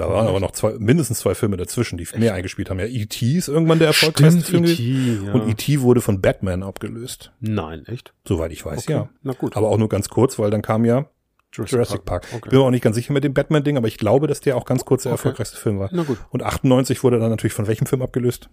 [0.00, 2.78] Da waren aber noch zwei, mindestens zwei Filme dazwischen, die mehr eingespielt haben.
[2.78, 3.36] Ja, E.T.
[3.36, 4.64] ist irgendwann der erfolgreichste Film.
[4.64, 5.32] E.T., ja.
[5.32, 5.82] Und E.T.
[5.82, 7.32] wurde von Batman abgelöst.
[7.40, 8.14] Nein, echt?
[8.26, 8.92] Soweit ich weiß, okay.
[8.92, 9.08] ja.
[9.22, 9.58] Na gut.
[9.58, 11.04] Aber auch nur ganz kurz, weil dann kam ja
[11.52, 12.22] Jurassic, Jurassic Park.
[12.22, 12.34] Park.
[12.34, 12.48] Okay.
[12.48, 14.64] Bin mir auch nicht ganz sicher mit dem Batman-Ding, aber ich glaube, dass der auch
[14.64, 15.18] ganz kurz der okay.
[15.18, 15.90] erfolgreichste Film war.
[15.92, 16.16] Na gut.
[16.30, 18.48] Und 98 wurde dann natürlich von welchem Film abgelöst?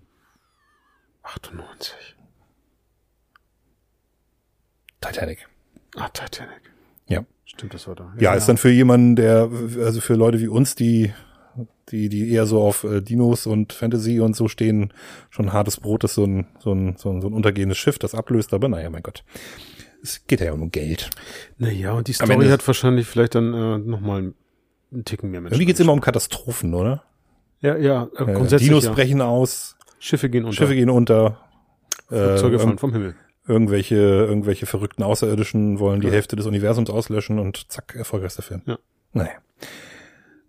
[1.24, 1.96] 98.
[5.00, 5.48] Titanic.
[5.96, 6.74] Ah, Titanic.
[7.08, 7.24] Ja.
[7.46, 8.12] Stimmt, das war da.
[8.18, 11.14] Ja, ja, ist dann für jemanden, der, also für Leute wie uns, die
[11.90, 14.94] die, die eher so auf äh, Dinos und Fantasy und so stehen,
[15.30, 18.16] schon hartes Brot ist so ein, so ein, so ein, so ein untergehendes Schiff, das
[18.16, 19.24] ablöst, aber naja, mein Gott.
[20.04, 21.10] Es geht ja um Geld.
[21.58, 24.34] Naja, und die Story hat wahrscheinlich vielleicht dann äh, nochmal
[24.92, 25.56] einen Ticken mehr Menschen.
[25.56, 27.04] Irgendwie geht's immer um Katastrophen, oder?
[27.62, 28.70] Ja, ja, äh, grundsätzlich.
[28.70, 28.94] Dinos ja.
[28.94, 29.76] brechen aus.
[30.00, 30.56] Schiffe gehen unter.
[30.56, 31.40] Schiffe gehen unter.
[32.08, 33.16] Flugzeuge äh, fallen vom Himmel.
[33.48, 36.14] Irgendwelche, irgendwelche verrückten Außerirdischen wollen die ja.
[36.14, 38.62] Hälfte des Universums auslöschen und zack, erfolgreichster Film.
[38.66, 38.78] Ja.
[39.14, 39.32] Naja.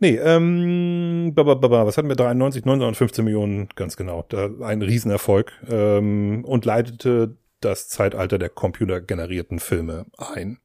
[0.00, 2.16] Nee, ähm, was hatten wir?
[2.16, 4.24] 93, 915 Millionen, ganz genau.
[4.62, 10.58] Ein Riesenerfolg ähm, und leitete das Zeitalter der computergenerierten Filme ein.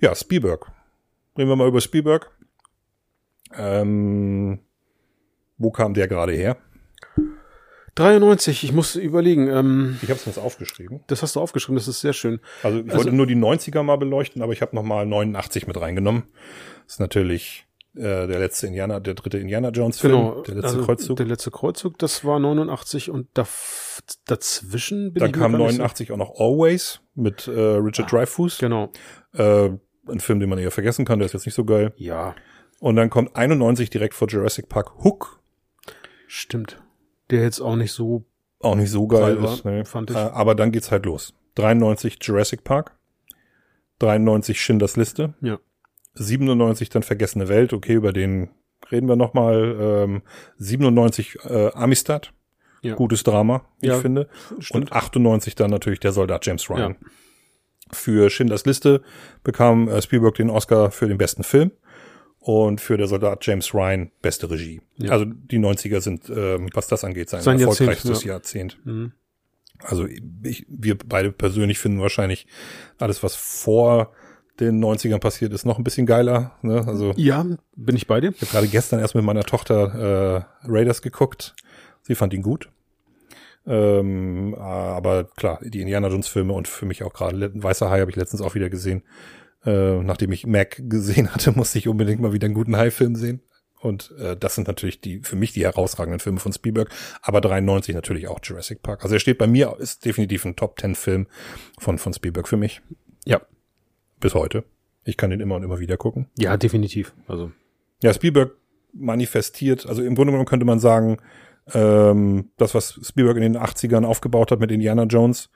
[0.00, 0.70] Ja, Spielberg.
[1.38, 2.30] Reden wir mal über Spielberg.
[3.56, 4.60] Ähm,
[5.56, 6.58] wo kam der gerade her?
[7.94, 9.48] 93, ich muss überlegen.
[9.48, 11.00] Ähm, ich habe es mir aufgeschrieben.
[11.06, 12.40] Das hast du aufgeschrieben, das ist sehr schön.
[12.62, 15.66] Also ich also, wollte nur die 90er mal beleuchten, aber ich habe noch mal 89
[15.66, 16.24] mit reingenommen.
[16.84, 20.68] Das ist natürlich äh, der letzte Indiana, der dritte Indiana Jones Film, genau, der letzte
[20.68, 21.16] also Kreuzzug.
[21.16, 23.46] Der letzte Kreuzzug, das war 89 und da,
[24.26, 26.14] dazwischen bin Dann kam 89 so.
[26.14, 28.58] auch noch Always mit äh, Richard ah, Dreyfuss.
[28.58, 28.90] Genau.
[29.32, 29.70] Äh,
[30.08, 31.92] ein Film, den man eher vergessen kann, der ist jetzt nicht so geil.
[31.96, 32.34] Ja.
[32.78, 35.40] Und dann kommt 91 direkt vor Jurassic Park Hook.
[36.26, 36.80] Stimmt.
[37.30, 38.26] Der jetzt auch nicht so
[38.60, 39.84] auch nicht so geil war, ist, nee.
[39.84, 40.16] fand ich.
[40.16, 41.34] Äh, aber dann geht's halt los.
[41.56, 42.96] 93 Jurassic Park,
[43.98, 45.58] 93 Schindlers Liste, ja.
[46.16, 48.50] 97 dann Vergessene Welt, okay, über den
[48.90, 49.76] reden wir nochmal.
[49.78, 50.22] Ähm,
[50.58, 52.32] 97 äh, Amistad,
[52.82, 52.94] ja.
[52.94, 54.28] gutes Drama, wie ja, ich finde.
[54.58, 54.90] stimmt.
[54.90, 56.96] Und 98 dann natürlich der Soldat James Ryan.
[57.00, 57.08] Ja.
[57.92, 59.02] Für Schindlers Liste
[59.44, 61.70] bekam äh, Spielberg den Oscar für den besten Film.
[62.38, 64.80] Und für der Soldat James Ryan beste Regie.
[64.98, 65.10] Ja.
[65.10, 68.34] Also die 90er sind, ähm, was das angeht, sein, Sein Jahrzehnt, erfolgreichstes ja.
[68.34, 68.78] Jahrzehnt.
[68.84, 69.12] Mhm.
[69.82, 70.06] Also
[70.42, 72.46] ich, wir beide persönlich finden wahrscheinlich
[72.98, 74.12] alles, was vor
[74.60, 76.52] den 90ern passiert ist, noch ein bisschen geiler.
[76.62, 76.84] Ne?
[76.86, 77.44] Also Ja,
[77.76, 78.30] bin ich bei dir?
[78.30, 81.54] ich habe gerade gestern erst mit meiner Tochter äh, Raiders geguckt.
[82.02, 82.70] Sie fand ihn gut.
[83.66, 88.10] Ähm, aber klar, die Indiana Jones Filme und für mich auch gerade Weißer Hai habe
[88.10, 89.02] ich letztens auch wieder gesehen.
[89.64, 93.42] Äh, nachdem ich Mac gesehen hatte, musste ich unbedingt mal wieder einen guten Hai-Film sehen.
[93.80, 96.88] Und äh, das sind natürlich die für mich die herausragenden Filme von Spielberg,
[97.20, 99.02] aber 93 natürlich auch Jurassic Park.
[99.02, 101.26] Also er steht bei mir, ist definitiv ein Top 10 Film
[101.78, 102.80] von, von Spielberg für mich.
[103.26, 103.40] Ja.
[104.26, 104.64] Bis heute.
[105.04, 106.26] Ich kann den immer und immer wieder gucken.
[106.36, 107.14] Ja, definitiv.
[107.28, 107.52] Also.
[108.02, 108.56] Ja, Spielberg
[108.92, 111.18] manifestiert, also im Grunde genommen könnte man sagen,
[111.72, 115.48] ähm, das, was Spielberg in den 80ern aufgebaut hat mit Indiana Jones,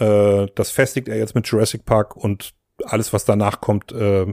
[0.00, 4.26] äh, das festigt er jetzt mit Jurassic Park und alles, was danach kommt, äh,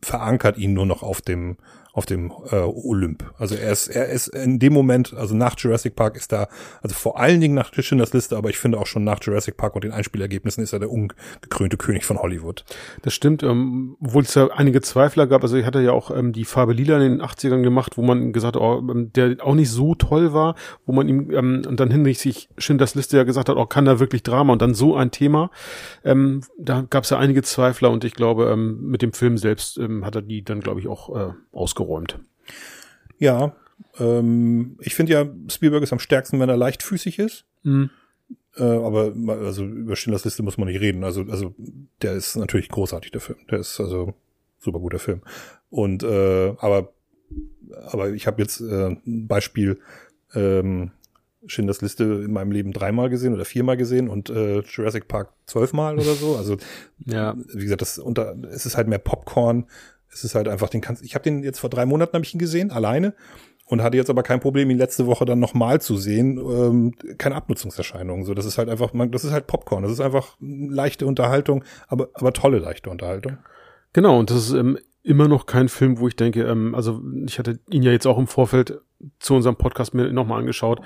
[0.00, 1.56] verankert ihn nur noch auf dem
[1.98, 3.24] auf dem äh, Olymp.
[3.38, 6.46] Also er ist, er ist in dem Moment, also nach Jurassic Park ist da,
[6.80, 9.74] also vor allen Dingen nach Schindlers Liste, aber ich finde auch schon nach Jurassic Park
[9.74, 12.64] und den Einspielergebnissen ist er der ungekrönte König von Hollywood.
[13.02, 15.42] Das stimmt, ähm, obwohl es ja einige Zweifler gab.
[15.42, 18.32] Also ich hatte ja auch ähm, die Farbe Lila in den 80ern gemacht, wo man
[18.32, 20.54] gesagt hat, oh, ähm, der auch nicht so toll war,
[20.86, 23.98] wo man ihm ähm, und dann hinsichtlich Schindlers Liste ja gesagt hat, oh, kann da
[23.98, 25.50] wirklich Drama und dann so ein Thema.
[26.04, 29.78] Ähm, da gab es ja einige Zweifler und ich glaube, ähm, mit dem Film selbst
[29.78, 31.87] ähm, hat er die dann, glaube ich, auch äh, ausgeräumt.
[33.18, 33.54] Ja,
[33.98, 37.44] ähm, ich finde ja, Spielberg ist am stärksten, wenn er leichtfüßig ist.
[37.62, 37.90] Mhm.
[38.56, 41.04] Äh, aber also über Schindlers Liste muss man nicht reden.
[41.04, 41.54] Also, also
[42.02, 43.38] der ist natürlich großartig, der Film.
[43.50, 44.14] Der ist also
[44.58, 45.22] super guter Film.
[45.70, 46.92] Und äh, aber
[47.86, 49.78] aber ich habe jetzt äh, ein Beispiel
[50.34, 50.92] ähm,
[51.46, 55.94] Schindlers Liste in meinem Leben dreimal gesehen oder viermal gesehen und äh, Jurassic Park zwölfmal
[55.94, 56.36] oder so.
[56.36, 56.56] Also
[57.04, 57.36] Ja.
[57.54, 59.66] wie gesagt, das unter es ist halt mehr Popcorn.
[60.12, 61.02] Es ist halt einfach den kannst.
[61.04, 63.14] Ich habe den jetzt vor drei Monaten habe ich ihn gesehen alleine
[63.66, 66.38] und hatte jetzt aber kein Problem, ihn letzte Woche dann nochmal zu sehen.
[66.38, 68.24] Ähm, keine Abnutzungserscheinungen.
[68.24, 69.82] So, das ist halt einfach, man, das ist halt Popcorn.
[69.82, 73.38] Das ist einfach leichte Unterhaltung, aber aber tolle leichte Unterhaltung.
[73.92, 77.38] Genau, und das ist ähm, immer noch kein Film, wo ich denke, ähm, also ich
[77.38, 78.80] hatte ihn ja jetzt auch im Vorfeld
[79.18, 80.80] zu unserem Podcast mir nochmal angeschaut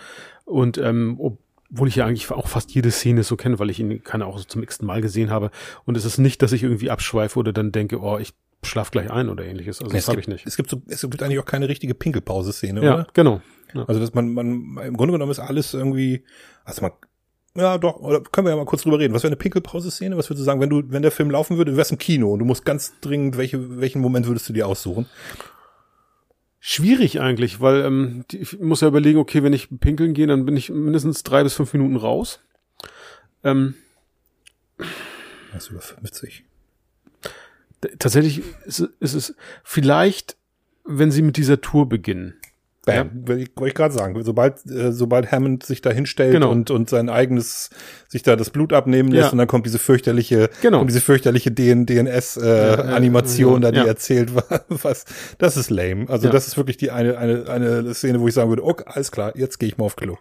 [0.45, 4.03] und ähm, obwohl ich ja eigentlich auch fast jede Szene so kenne, weil ich ihn
[4.05, 5.51] keine auch zum x Mal gesehen habe
[5.87, 9.11] und es ist nicht, dass ich irgendwie abschweife oder dann denke, oh, ich schlaf gleich
[9.11, 10.47] ein oder ähnliches, also das es habe ich nicht.
[10.47, 13.07] Es gibt so, es gibt eigentlich auch keine richtige Pinkelpause-Szene, Ja, oder?
[13.13, 13.41] genau.
[13.75, 13.85] Ja.
[13.87, 14.47] Also dass man, man
[14.85, 16.25] im Grunde genommen ist alles irgendwie,
[16.65, 16.93] also man,
[17.55, 19.15] ja doch, oder können wir ja mal kurz drüber reden.
[19.15, 20.17] Was wäre eine Pinkelpause-Szene?
[20.17, 22.33] Was würdest du sagen, wenn du, wenn der Film laufen würde, du wärst im Kino
[22.33, 25.07] und du musst ganz dringend, welche, welchen Moment würdest du dir aussuchen?
[26.61, 30.57] Schwierig eigentlich, weil ähm, ich muss ja überlegen, okay, wenn ich pinkeln gehe, dann bin
[30.57, 32.39] ich mindestens drei bis fünf Minuten raus.
[33.43, 33.75] Ähm,
[35.53, 36.45] Das ist über 50.
[37.99, 40.37] tatsächlich ist, es- ist es vielleicht,
[40.85, 42.35] wenn sie mit dieser Tour beginnen.
[42.85, 44.21] Bam, wollte ich, ich gerade sagen.
[44.25, 46.51] Sobald, äh, sobald Hammond sich da hinstellt Genau.
[46.51, 47.71] und, und sein eigenes,
[48.09, 49.31] sich da das Blut abnehmen lässt Ja.
[49.31, 50.79] und dann kommt diese fürchterliche, Genau.
[50.79, 53.85] kommt diese fürchterliche DN, DNS-Animation ja, da, die ja.
[53.87, 55.05] erzählt wa- was.
[55.39, 56.09] Das ist lame.
[56.09, 56.33] Also Ja.
[56.33, 59.33] das ist wirklich die eine, eine, eine Szene, wo ich sagen würde, okay, alles klar,
[59.37, 60.17] jetzt gehe ich mal auf Klo.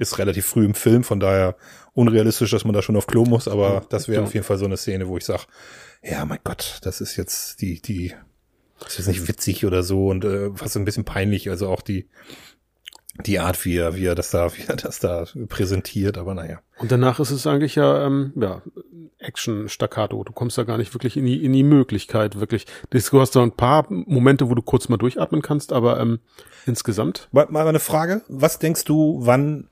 [0.00, 1.54] Ist relativ früh im Film, von daher
[2.00, 4.28] unrealistisch, dass man da schon auf Klo muss, aber das wäre genau.
[4.28, 5.42] auf jeden Fall so eine Szene, wo ich sage,
[6.02, 8.14] ja, mein Gott, das ist jetzt die, die,
[8.80, 11.82] das ist jetzt nicht witzig oder so und äh, fast ein bisschen peinlich, also auch
[11.82, 12.08] die,
[13.26, 16.60] die Art, wie er, wie er das da, wie er das da präsentiert, aber naja.
[16.78, 18.62] Und danach ist es eigentlich ja, ähm, ja,
[19.18, 20.24] Action-Staccato.
[20.24, 22.66] Du kommst da gar nicht wirklich in die, in die Möglichkeit, wirklich.
[22.88, 26.20] Du hast da ein paar Momente, wo du kurz mal durchatmen kannst, aber ähm,
[26.66, 27.28] insgesamt.
[27.32, 29.68] Mal, mal eine Frage, was denkst du, wann,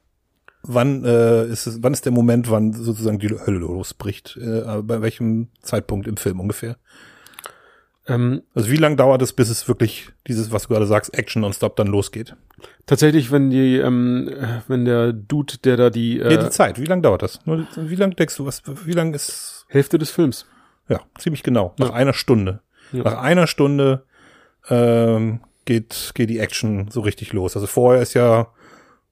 [0.62, 4.36] wann äh, ist es, wann ist der Moment, wann sozusagen die Hölle losbricht?
[4.40, 6.76] Äh, bei welchem Zeitpunkt im Film ungefähr?
[8.06, 11.44] Ähm, Also wie lange dauert es, bis es wirklich dieses, was du gerade sagst, Action
[11.44, 12.34] und Stop dann losgeht?
[12.86, 16.80] tatsächlich, wenn die, ähm, äh, wenn der Dude, der da die, äh, ja, die Zeit,
[16.80, 17.44] wie lange dauert das?
[17.44, 20.46] Nur, wie lange denkst du, was, wie lange ist Hälfte des Films.
[20.88, 21.74] Ja, ziemlich genau.
[21.78, 21.94] Nach Ja.
[21.94, 22.60] einer Stunde.
[22.92, 23.02] Ja.
[23.04, 24.04] Nach einer Stunde
[24.70, 27.54] ähm, geht, geht die Action so richtig los.
[27.56, 28.48] Also vorher ist ja,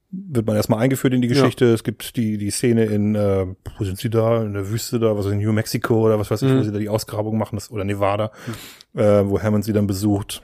[0.09, 1.65] wird man erstmal eingeführt in die Geschichte.
[1.73, 3.45] Es gibt die, die Szene in, äh,
[3.77, 4.43] wo sind sie da?
[4.43, 6.59] In der Wüste da, was in New Mexico oder was weiß ich, Mhm.
[6.59, 8.31] wo sie da die Ausgrabung machen, das, oder Nevada,
[8.95, 10.41] äh, wo Hammond sie dann besucht.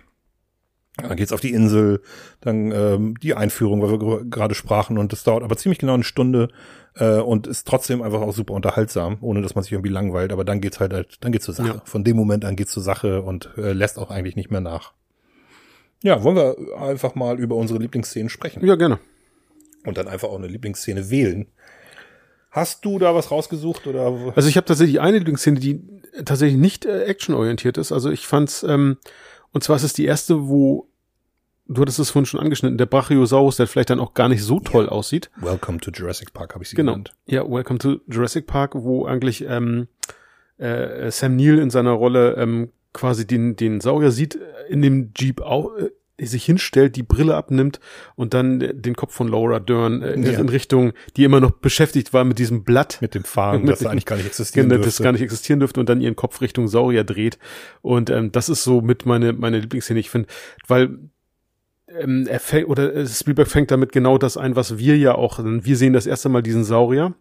[0.97, 2.02] Dann geht's auf die Insel,
[2.41, 6.04] dann ähm, die Einführung, weil wir gerade sprachen und das dauert aber ziemlich genau eine
[6.04, 6.49] Stunde
[6.95, 10.32] äh, und ist trotzdem einfach auch super unterhaltsam, ohne dass man sich irgendwie langweilt.
[10.32, 11.67] Aber dann geht's halt, halt dann geht's zur Sache.
[11.67, 11.82] Ja.
[11.86, 14.93] Von dem Moment an geht's zur Sache und äh, lässt auch eigentlich nicht mehr nach.
[16.04, 18.99] Ja, wollen wir einfach mal über unsere Lieblingsszenen sprechen Ja, gerne.
[19.85, 21.47] Und dann einfach auch eine Lieblingsszene wählen.
[22.51, 24.33] Hast du da was rausgesucht oder?
[24.35, 25.81] Also ich habe tatsächlich eine Lieblingsszene, die
[26.25, 27.91] tatsächlich nicht äh, actionorientiert ist.
[27.91, 28.97] Also ich fand's, ähm,
[29.51, 30.87] Und zwar ist es die erste, wo,
[31.67, 34.59] du hattest es vorhin schon angeschnitten, der Brachiosaurus, der vielleicht dann auch gar nicht so
[34.59, 35.31] toll aussieht.
[35.37, 36.91] Welcome to Jurassic Park habe ich sie Genau.
[36.93, 37.15] genannt.
[37.25, 39.87] Ja, Welcome to Jurassic Park, wo eigentlich ähm,
[40.57, 45.11] äh, Sam Neill in seiner Rolle ähm, quasi den, den Saurier sieht, äh, in dem
[45.17, 45.89] Jeep auch äh,
[46.25, 47.79] sich hinstellt, die Brille abnimmt
[48.15, 50.39] und dann äh, den Kopf von Laura Dern äh, Ja.
[50.39, 52.97] in Richtung, die immer noch beschäftigt war mit diesem Blatt.
[53.01, 55.03] Mit dem Fahren, Mit das eigentlich gar nicht existieren Genau, das dürfte.
[55.03, 57.38] gar nicht existieren dürfte und dann ihren Kopf Richtung Saurier dreht.
[57.81, 59.99] Und ähm, das ist so mit meine, meine Lieblingsszene.
[59.99, 60.27] Ich finde,
[60.67, 60.97] weil
[61.99, 65.39] ähm, er fängt, oder äh, Spielberg fängt damit genau das ein, was wir ja auch,
[65.43, 67.13] wir sehen das erste Mal diesen Saurier.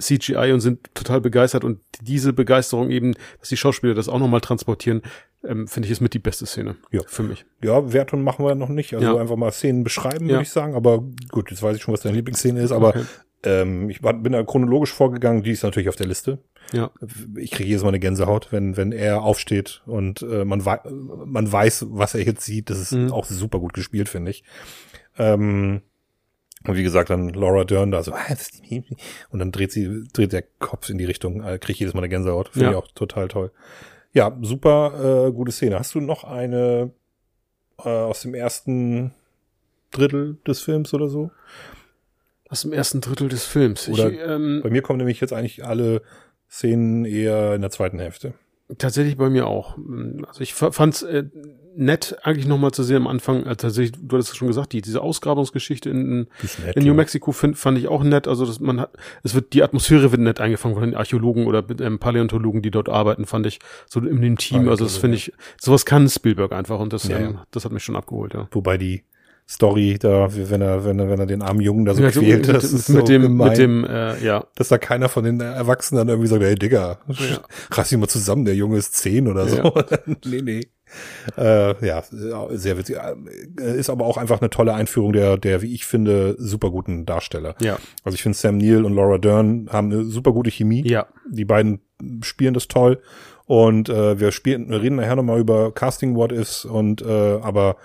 [0.00, 4.40] CGI und sind total begeistert und diese Begeisterung eben, dass die Schauspieler das auch nochmal
[4.40, 5.02] transportieren,
[5.44, 7.00] ähm, finde ich ist mit die beste Szene Ja.
[7.06, 7.44] für mich.
[7.62, 8.94] Ja, Wertung machen wir noch nicht.
[8.94, 9.20] Also Ja.
[9.20, 10.32] einfach mal Szenen beschreiben, Ja.
[10.32, 10.74] würde ich sagen.
[10.74, 12.72] Aber gut, jetzt weiß ich schon, was deine Lieblingsszene ist.
[12.72, 13.02] Aber Okay.
[13.44, 15.42] ähm, ich bin da chronologisch vorgegangen.
[15.42, 16.38] Die ist natürlich auf der Liste.
[16.72, 16.90] Ja,
[17.36, 20.80] Ich kriege jedes Mal eine Gänsehaut, wenn, wenn er aufsteht und äh, man, wei
[21.24, 22.68] man weiß, was er jetzt sieht.
[22.68, 23.10] Das ist Mhm.
[23.12, 24.44] auch super gut gespielt, finde ich.
[25.16, 25.82] Ähm,
[26.66, 28.84] und wie gesagt, dann Laura Dern da so, ah, das ist die-
[29.30, 32.00] und dann dreht sie, dreht der Kopf in die Richtung, äh, kriege ich jedes Mal
[32.00, 32.48] eine Gänsehaut.
[32.50, 32.70] Finde Ja.
[32.72, 33.50] ich auch total toll.
[34.12, 35.78] Ja, super äh, gute Szene.
[35.78, 36.90] Hast du noch eine
[37.84, 39.12] äh, aus dem ersten
[39.90, 41.30] Drittel des Films oder so?
[42.50, 43.88] aus dem ersten Drittel des Films.
[43.90, 46.00] Oder- ich, ähm, Bei mir kommen nämlich jetzt eigentlich alle
[46.50, 48.32] Szenen eher in der zweiten Hälfte.
[48.78, 49.76] Tatsächlich bei mir auch.
[50.26, 51.24] Also ich fand es äh,
[51.78, 54.82] nett, eigentlich nochmal zu sehen am Anfang, äh, tatsächlich, du hattest es schon gesagt, die,
[54.82, 56.94] diese Ausgrabungsgeschichte in, nett, in New ja.
[56.94, 58.26] Mexico find, fand ich auch nett.
[58.26, 58.90] Also dass man hat,
[59.22, 62.88] es wird, die Atmosphäre wird nett eingefangen von den Archäologen oder ähm, Paläontologen, die dort
[62.88, 64.68] arbeiten, fand ich so in dem Team.
[64.68, 67.84] Also das finde ich, sowas kann Spielberg einfach und das, Ja, ähm, das hat mich
[67.84, 68.48] schon abgeholt, ja.
[68.50, 69.04] Wobei die
[69.48, 72.46] Story da, wenn er, wenn er, wenn er den armen Jungen da so Ja, quält,
[72.46, 75.24] mit, das ist mit so dem, gemein, mit dem, äh, ja, dass da keiner von
[75.24, 77.40] den Erwachsenen dann irgendwie sagt, hey Digga, Ja.
[77.70, 79.56] reiß dich mal zusammen, der Junge ist zehn oder so.
[79.56, 79.72] Ja.
[80.26, 80.68] nee, nee.
[81.36, 82.02] Äh, ja,
[82.50, 82.96] sehr witzig.
[82.96, 87.06] Äh, Ist aber auch einfach eine tolle Einführung der, der, wie ich finde, super guten
[87.06, 87.54] Darsteller.
[87.60, 90.86] ja, Also ich finde Sam Neill und Laura Dern haben eine super gute Chemie.
[90.88, 91.80] ja, Die beiden
[92.22, 93.00] spielen das toll.
[93.46, 97.76] Und äh, wir spielen, wir reden nachher nochmal über Casting What Ifs und äh, aber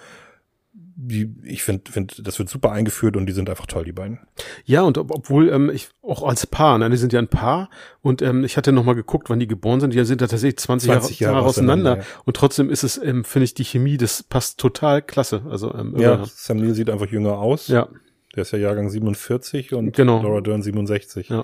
[0.95, 4.19] die, ich finde, find, das wird super eingeführt und die sind einfach toll, die beiden.
[4.65, 7.69] Ja, und ob, obwohl ähm, ich auch als Paar, ne, die sind ja ein Paar
[8.01, 9.93] und ähm, ich hatte noch mal geguckt, wann die geboren sind.
[9.93, 11.91] Die sind da tatsächlich 20, 20 Jahre, Jahre auseinander.
[11.93, 15.41] auseinander, Und trotzdem ist es, ähm, finde ich, die Chemie, das passt total klasse.
[15.49, 16.25] Also ähm, Ja, irre.
[16.27, 17.67] Sam Neill sieht einfach jünger aus.
[17.69, 17.87] ja,
[18.35, 20.21] Der ist ja Jahrgang 47 und Genau.
[20.21, 21.29] Laura Dern 67.
[21.29, 21.43] Ja.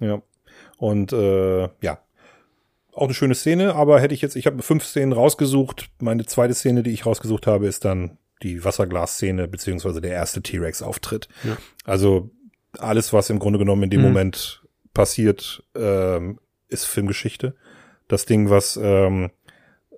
[0.00, 0.20] Ja.
[0.78, 1.98] Und äh, ja.
[2.92, 5.90] Auch eine schöne Szene, aber hätte ich jetzt, ich habe fünf Szenen rausgesucht.
[6.00, 11.28] Meine zweite Szene, die ich rausgesucht habe, ist dann die Wasserglas-Szene, beziehungsweise der erste T-Rex-Auftritt.
[11.44, 11.56] Ja.
[11.84, 12.30] Also
[12.78, 14.06] alles, was im Grunde genommen in dem Mhm.
[14.08, 14.62] Moment
[14.94, 17.54] passiert, ähm, ist Filmgeschichte.
[18.08, 19.30] Das Ding, was, ähm,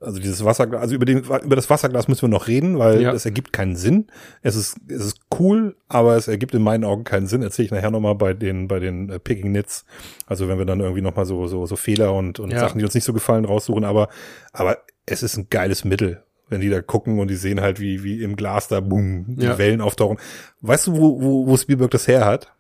[0.00, 3.12] also dieses Wasserglas, also über, den, über das Wasserglas müssen wir noch reden, weil Ja.
[3.12, 4.09] das ergibt keinen Sinn.
[4.42, 7.42] Es ist, es ist cool, aber es ergibt in meinen Augen keinen Sinn.
[7.42, 9.85] Erzähle ich nachher nochmal bei den, bei den äh, Picking Nits.
[10.26, 12.59] Also wenn wir dann irgendwie nochmal so, so, so Fehler und, und Ja.
[12.59, 14.09] Sachen, die uns nicht so gefallen, raussuchen, aber,
[14.52, 16.22] aber es ist ein geiles Mittel.
[16.53, 19.47] Wenn die da gucken und die sehen halt, wie, wie im Glas da, boom, die
[19.47, 19.59] Ja.
[19.59, 20.19] Wellen auftauchen.
[20.61, 22.53] Weißt du, wo, wo, wo Spielberg das her hat?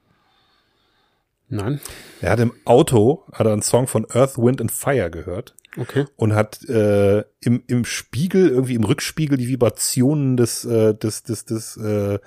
[1.48, 1.80] nein,
[2.22, 6.06] Er hat im Auto, hat er einen Song von Earth, Wind and Fire gehört okay,
[6.16, 11.44] und hat äh, im, im Spiegel, irgendwie im Rückspiegel die Vibrationen des, äh, des, des,
[11.44, 12.18] des, äh,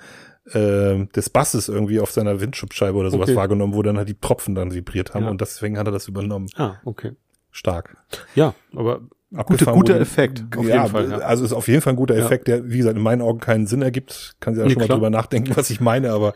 [0.52, 3.36] äh, des Basses irgendwie auf seiner Windschutzscheibe oder sowas Okay.
[3.36, 5.30] wahrgenommen, wo dann halt die Tropfen dann vibriert haben Ja.
[5.30, 6.48] und deswegen hat er das übernommen.
[6.54, 7.12] ah, okay,
[7.50, 7.96] Stark.
[8.36, 9.00] ja, aber
[9.44, 11.10] gute, guter Effekt, auf ja, jeden Fall.
[11.10, 11.18] Ja.
[11.18, 12.24] Also ist auf jeden Fall ein guter Ja.
[12.24, 14.36] Effekt, der, wie gesagt, in meinen Augen keinen Sinn ergibt.
[14.40, 14.98] Kann sie ja Nee, schon mal klar.
[14.98, 16.34] drüber nachdenken, was ich meine, aber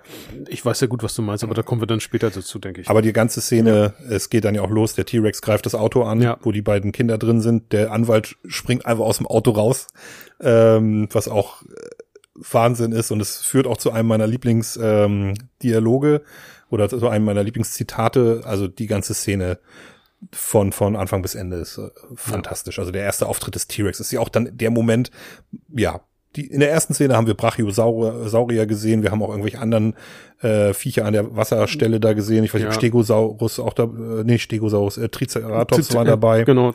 [0.48, 2.80] Ich weiß ja gut, was du meinst, aber da kommen wir dann später dazu, denke
[2.82, 2.88] ich.
[2.88, 6.02] Aber die ganze Szene, es geht dann ja auch los, der T-Rex greift das Auto
[6.02, 6.38] an, Ja.
[6.42, 7.72] wo die beiden Kinder drin sind.
[7.72, 9.86] Der Anwalt springt einfach aus dem Auto raus,
[10.40, 11.66] ähm, was auch äh,
[12.34, 13.10] Wahnsinn ist.
[13.10, 16.22] Und es führt auch zu einem meiner Lieblingsdialoge ähm, Dialoge
[16.70, 18.42] oder zu einem meiner Lieblingszitate.
[18.44, 19.58] Also die ganze Szene
[20.32, 22.78] von, von Anfang bis Ende ist äh, fantastisch.
[22.78, 25.10] Also der erste Auftritt des T-Rex ist ja auch dann der Moment,
[25.74, 26.00] ja,
[26.36, 29.94] die, in der ersten Szene haben wir Brachiosaurier Saurier gesehen, wir haben auch irgendwelche anderen
[30.42, 32.44] äh, Viecher an der Wasserstelle da gesehen.
[32.44, 32.72] Ich weiß nicht, Ja.
[32.72, 36.44] Stegosaurus auch da, äh, nee, Stegosaurus, äh, Triceratops Tricer- war dabei.
[36.44, 36.72] Genau,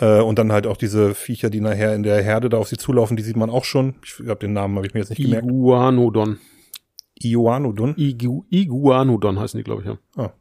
[0.00, 2.76] Äh, und dann halt auch diese Viecher, die nachher in der Herde da auf sie
[2.76, 3.94] zulaufen, die sieht man auch schon.
[4.04, 5.46] Ich habe den Namen, habe ich mir jetzt nicht gemerkt.
[5.46, 6.38] Iguanodon.
[7.20, 7.94] Ioanodon.
[7.96, 9.98] Igu Iguanodon heißen die, glaube ich, ja.
[10.16, 10.32] Ah.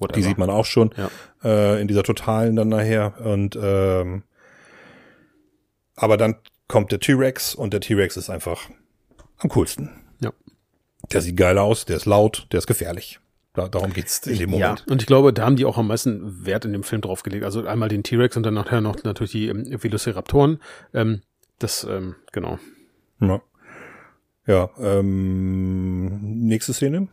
[0.00, 0.16] Whatever.
[0.16, 1.10] Die sieht man auch schon Ja.
[1.44, 3.20] äh, in dieser totalen dann nachher.
[3.20, 4.22] Und ähm,
[5.96, 6.36] aber dann
[6.68, 8.68] kommt der T-Rex und der T-Rex ist einfach
[9.38, 9.90] am coolsten.
[10.20, 10.32] Ja.
[11.12, 13.20] Der sieht geil aus, der ist laut, der ist gefährlich.
[13.54, 14.84] Da, darum geht's in dem Moment.
[14.86, 17.44] Ja, und ich glaube, da haben die auch am meisten Wert in dem Film draufgelegt.
[17.44, 20.60] Also einmal den T-Rex und dann nachher noch natürlich die ähm, Velociraptoren.
[20.94, 21.22] Ähm,
[21.58, 22.58] Das, ähm, genau.
[23.20, 23.40] Ja.
[24.46, 27.08] Ja, ähm, nächste Szene.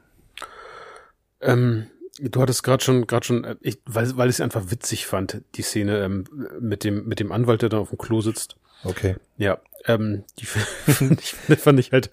[1.42, 1.88] Ähm,
[2.20, 5.42] du hattest gerade schon, gerade schon, äh, ich, weil, weil ich es einfach witzig fand,
[5.56, 6.26] die Szene ähm,
[6.60, 8.56] mit dem mit dem Anwalt, der da auf dem Klo sitzt.
[8.84, 9.16] Okay.
[9.38, 12.10] Ja, ähm, die fand ich, fand ich halt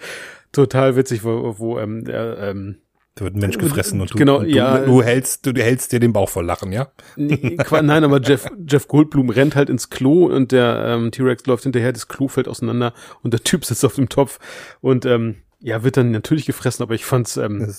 [0.53, 2.79] total witzig, wo, wo ähm, der, ähm,
[3.15, 4.79] Da wird ein Mensch gefressen und du, Genau, und du, ja.
[4.79, 6.93] du hältst, du, du hältst dir den Bauch voll Lachen, ja?
[7.17, 11.65] Nee, Nein, aber Jeff, Jeff Goldblum rennt halt ins Klo und der ähm, T-Rex läuft
[11.65, 14.39] hinterher, das Klo fällt auseinander und der Typ sitzt auf dem Topf
[14.81, 17.73] und ähm, ja, wird dann natürlich gefressen, aber ich fand's, ähm,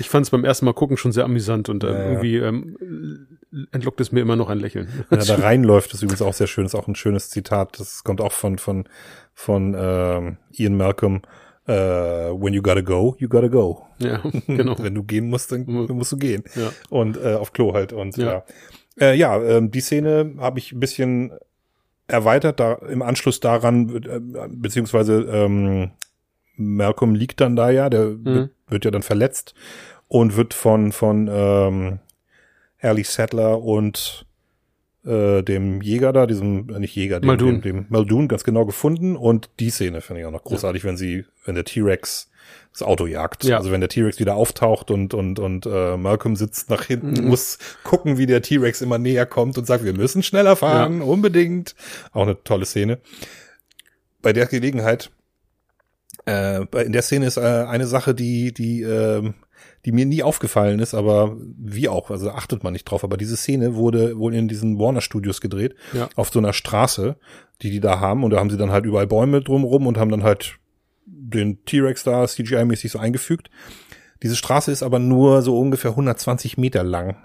[0.00, 2.06] ich fand's beim ersten Mal gucken schon sehr amüsant und ähm, Ja, ja.
[2.08, 3.38] irgendwie ähm,
[3.70, 4.88] entlockt es mir immer noch ein Lächeln.
[5.08, 7.78] wenn er da reinläuft, ist übrigens auch sehr schön, ist auch ein schönes Zitat.
[7.78, 8.84] Das kommt auch von, von,
[9.34, 11.22] von ähm, Ian Malcolm.
[11.66, 13.86] Äh, when you gotta go, you gotta go.
[13.98, 14.76] ja, genau.
[14.82, 16.42] Wenn du gehen musst, dann musst du gehen.
[16.56, 16.72] Ja.
[16.88, 17.92] Und äh, auf Klo halt.
[17.92, 18.42] Und Ja.
[18.98, 21.32] ja, äh, ja ähm, die Szene habe ich ein bisschen
[22.06, 22.58] erweitert.
[22.58, 25.90] Da im Anschluss daran, äh, beziehungsweise ähm,
[26.58, 29.54] Malcolm liegt dann da ja, der wird, wird ja dann verletzt
[30.08, 31.98] und wird von von ähm,
[32.78, 34.26] Ellie Sattler und
[35.04, 37.60] äh, dem Jäger da, diesem, äh, nicht Jäger, dem, Muldoon.
[37.60, 39.16] dem, dem Muldoon ganz genau gefunden.
[39.16, 42.30] Und die Szene finde ich auch noch großartig, wenn sie, wenn der T-Rex
[42.72, 43.44] das Auto jagt.
[43.44, 43.56] Ja.
[43.58, 47.28] Also wenn der T-Rex wieder auftaucht und, und, und äh, Malcolm sitzt nach hinten, Mhm.
[47.28, 51.74] muss gucken, wie der T-Rex immer näher kommt und sagt, wir müssen schneller fahren, unbedingt.
[52.12, 52.98] Auch eine tolle Szene.
[54.20, 55.10] Bei der Gelegenheit,
[56.28, 59.34] äh, in der Szene ist äh, eine Sache, die, die, ähm,
[59.84, 63.04] die mir nie aufgefallen ist, aber wie auch, also achtet man nicht drauf.
[63.04, 66.08] Aber diese Szene wurde wohl in diesen Warner Studios gedreht, Ja.
[66.16, 67.16] auf so einer Straße,
[67.62, 68.24] die die da haben.
[68.24, 70.56] Und da haben sie dann halt überall Bäume drumrum und haben dann halt
[71.06, 73.50] den T-Rex da CGI-mäßig so eingefügt.
[74.22, 77.16] Diese Straße ist aber nur so ungefähr 120 Meter lang.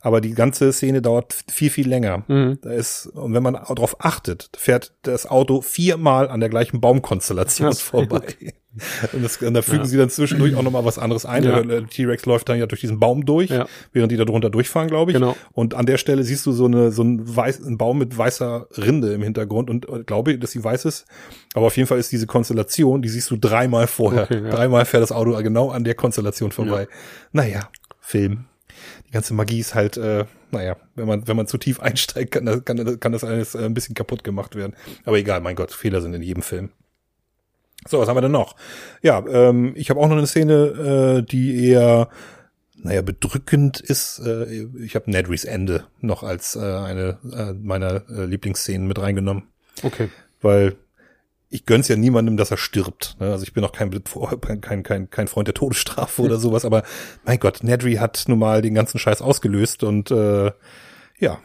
[0.00, 2.24] Aber die ganze Szene dauert viel, viel länger.
[2.28, 2.58] Mhm.
[2.62, 7.68] Da ist, und wenn man darauf achtet, fährt das Auto viermal an der gleichen Baumkonstellation
[7.68, 8.22] Das- vorbei.
[9.12, 9.84] Und, das, und da fügen Ja.
[9.86, 11.42] sie dann zwischendurch auch nochmal was anderes ein.
[11.42, 11.60] Ja.
[11.60, 13.66] Der T-Rex läuft dann ja durch diesen Baum durch, Ja.
[13.92, 15.16] während die da drunter durchfahren, glaube ich.
[15.16, 15.36] Genau.
[15.50, 18.68] Und an der Stelle siehst du so eine, so ein weiß, ein Baum mit weißer
[18.78, 21.04] Rinde im Hintergrund und äh, glaube, dass sie weiß ist.
[21.54, 24.22] Aber auf jeden Fall ist diese Konstellation, die siehst du dreimal vorher.
[24.22, 24.50] Okay, ja.
[24.50, 26.86] Dreimal fährt das Auto genau an der Konstellation vorbei.
[27.32, 28.44] Naja, Film.
[29.08, 32.46] Die ganze Magie ist halt, äh, naja, wenn man, wenn man zu tief einsteigt, kann
[32.46, 34.74] das, kann, das- kann das alles äh, ein bisschen kaputt gemacht werden.
[35.04, 36.70] Aber egal, mein Gott, Fehler sind in jedem Film.
[37.88, 38.56] So, was haben wir denn noch?
[39.02, 42.10] Ja, ähm, ich habe auch noch eine Szene, äh, die eher,
[42.76, 44.18] naja, bedrückend ist.
[44.18, 49.44] Äh, ich habe Nedrys Ende noch als äh, eine äh, meiner äh, Lieblingsszenen mit reingenommen,
[49.82, 50.10] Okay.
[50.42, 50.76] weil
[51.52, 53.16] ich gönn's ja niemandem, dass er stirbt.
[53.18, 53.30] Ne?
[53.32, 53.90] Also ich bin auch kein,
[54.60, 56.84] kein, kein, kein Freund der Todesstrafe oder sowas, aber
[57.24, 60.52] mein Gott, Nedry hat nun mal den ganzen Scheiß ausgelöst und äh,
[61.18, 61.38] ja,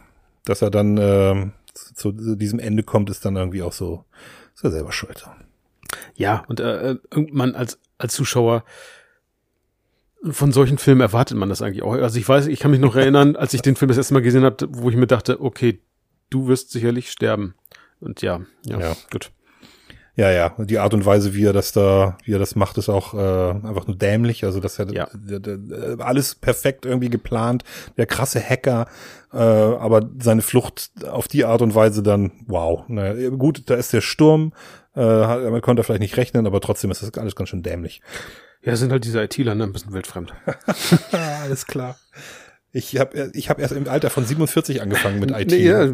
[0.45, 4.05] dass er dann äh, zu, zu diesem Ende kommt, ist dann irgendwie auch so,
[4.53, 5.27] ist er selber schuld.
[6.15, 6.97] Ja, und äh, äh,
[7.31, 8.63] man als, als Zuschauer
[10.29, 11.93] von solchen Filmen erwartet man das eigentlich auch.
[11.93, 14.21] Also ich weiß, ich kann mich noch erinnern, als ich den Film das erste Mal
[14.21, 15.81] gesehen habe, wo ich mir dachte, okay,
[16.29, 17.55] du wirst sicherlich sterben.
[17.99, 18.95] Und ja, ja, Ja.
[19.11, 19.31] gut.
[20.17, 22.87] Ja, ja, die Art und Weise, wie er das da, wie er das macht, ist
[22.87, 24.45] auch äh, einfach nur dämlich.
[24.45, 25.09] Also das hat Ja.
[25.13, 25.57] der,
[25.99, 27.63] alles perfekt irgendwie geplant.
[27.97, 28.87] Der krasse Hacker,
[29.33, 32.83] äh, aber seine Flucht auf die Art und Weise dann, wow.
[32.87, 34.53] Na, gut, da ist der Sturm.
[34.95, 35.01] Äh,
[35.49, 38.01] man konnte vielleicht nicht rechnen, aber trotzdem ist das alles ganz schön dämlich.
[38.61, 39.65] Ja, sind halt diese ITler, ne?
[39.65, 40.33] Ein bisschen wildfremd.
[41.11, 41.97] alles klar.
[42.77, 45.49] Ich habe ich hab erst im Alter von 47 angefangen mit IT.
[45.49, 45.85] Nee, ja,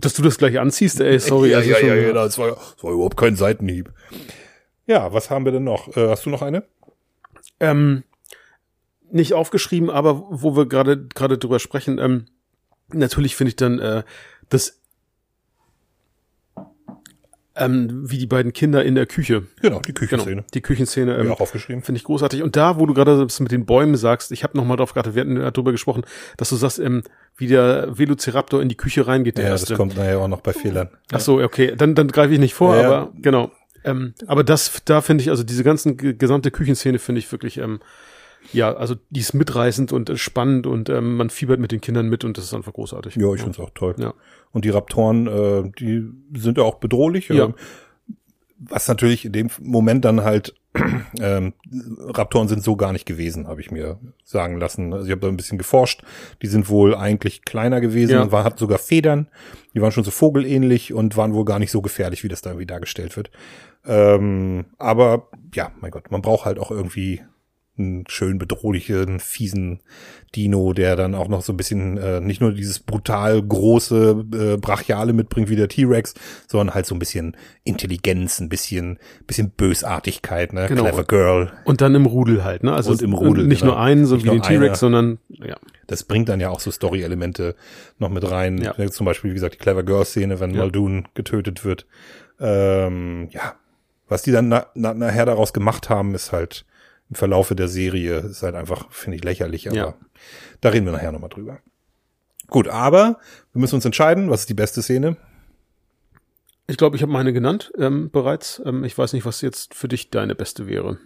[0.00, 1.50] dass du das gleich anziehst, ey, sorry.
[1.52, 3.90] ja, also ja, schon- ja, ja, das war, das war überhaupt kein Seitenhieb.
[4.86, 5.96] Ja, was haben wir denn noch?
[5.96, 6.64] Äh, hast du noch eine?
[7.58, 8.04] Ähm,
[9.10, 12.26] nicht aufgeschrieben, aber wo wir gerade gerade drüber sprechen, ähm,
[12.92, 14.02] natürlich finde ich dann äh,
[14.50, 14.82] das
[17.56, 19.44] ähm, wie die beiden Kinder in der Küche.
[19.62, 20.44] Genau, die Genau, Küchenszene.
[20.54, 21.16] die Küchenszene.
[21.16, 21.82] Ähm, auch aufgeschrieben.
[21.82, 22.42] Finde ich großartig.
[22.42, 24.92] Und da, wo du gerade das mit den Bäumen sagst, ich habe noch mal drauf
[24.94, 26.02] geachtet, wir hatten darüber gesprochen,
[26.36, 27.02] dass du sagst, ähm,
[27.36, 29.38] wie der Velociraptor in die Küche reingeht.
[29.38, 29.68] Ja, erste.
[29.70, 30.88] das kommt nachher auch noch bei Fehlern.
[31.12, 32.88] Ach so, okay, dann, dann greife ich nicht vor, Ja, ja.
[32.88, 33.50] aber genau.
[33.84, 37.58] Ähm, aber das, da finde ich, also diese ganzen ge- gesamte Küchenszene finde ich wirklich,
[37.58, 37.80] ähm,
[38.52, 42.08] ja, also die ist mitreißend und äh, spannend und ähm, man fiebert mit den Kindern
[42.08, 43.16] mit und das ist einfach großartig.
[43.16, 43.94] Ja, ich find's auch toll.
[43.98, 44.14] Ja.
[44.52, 46.08] Und die Raptoren, äh, die
[46.38, 47.28] sind ja auch bedrohlich.
[47.28, 47.46] Ja.
[47.46, 47.54] Ähm,
[48.58, 50.54] was natürlich in dem Moment dann halt,
[51.20, 51.52] ähm,
[52.00, 54.92] Raptoren sind so gar nicht gewesen, habe ich mir sagen lassen.
[54.92, 56.02] Also ich habe da ein bisschen geforscht.
[56.42, 58.22] Die sind wohl eigentlich kleiner gewesen Ja.
[58.22, 59.28] und war, hatten sogar Federn.
[59.74, 62.50] Die waren schon so vogelähnlich und waren wohl gar nicht so gefährlich, wie das da
[62.50, 63.30] irgendwie dargestellt wird.
[63.84, 67.20] Ähm, aber ja, mein Gott, man braucht halt auch irgendwie
[67.78, 69.80] einen schön bedrohlichen, fiesen
[70.34, 74.56] Dino, der dann auch noch so ein bisschen äh, nicht nur dieses brutal große, äh,
[74.56, 76.14] brachiale mitbringt wie der T-Rex,
[76.46, 80.66] sondern halt so ein bisschen Intelligenz, ein bisschen, bisschen Bösartigkeit, ne?
[80.68, 80.82] Genau.
[80.84, 81.52] Clever Girl.
[81.64, 82.72] Und dann im Rudel halt, ne?
[82.72, 83.72] Also Und im Rudel, nicht genau.
[83.72, 84.42] nur einen, so Nicht wie den.
[84.42, 85.56] T-Rex, sondern ja.
[85.86, 87.54] Das bringt dann ja auch so Story-Elemente
[87.98, 88.58] noch mit rein.
[88.58, 88.74] Ja.
[88.90, 90.62] Zum Beispiel, wie gesagt, die Clever Girl-Szene, wenn Ja.
[90.62, 91.86] Muldoon getötet wird.
[92.40, 93.54] Ähm, ja,
[94.08, 96.64] was die dann na, na, nachher daraus gemacht haben, ist halt
[97.08, 99.94] im Verlaufe der Serie, ist halt einfach, finde ich, lächerlich, aber Ja.
[100.60, 101.60] da reden wir nachher nochmal drüber.
[102.48, 103.18] Gut, aber
[103.52, 105.16] wir müssen uns entscheiden, was ist die beste Szene?
[106.68, 108.60] Ich glaube, ich habe meine genannt ähm, bereits.
[108.64, 110.98] Ähm, ich weiß nicht, was jetzt für dich deine beste wäre.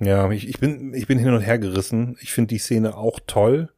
[0.00, 2.16] Ja, ich, ich bin, ich bin hin und her gerissen.
[2.20, 3.70] Ich finde die Szene auch toll.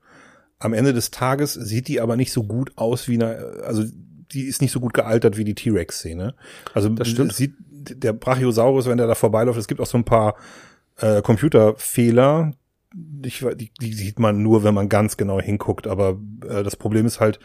[0.58, 3.84] Am Ende des Tages sieht die aber nicht so gut aus wie eine, also
[4.32, 6.34] die ist nicht so gut gealtert wie die T-Rex-Szene.
[6.72, 7.34] Also Das stimmt.
[7.34, 10.36] sieht der Brachiosaurus, wenn der da vorbeiläuft, es gibt auch so ein paar
[10.98, 12.52] äh, Computerfehler.
[13.24, 15.86] Ich, die, die sieht man nur, wenn man ganz genau hinguckt.
[15.86, 16.18] Aber
[16.48, 17.40] äh, das Problem ist halt,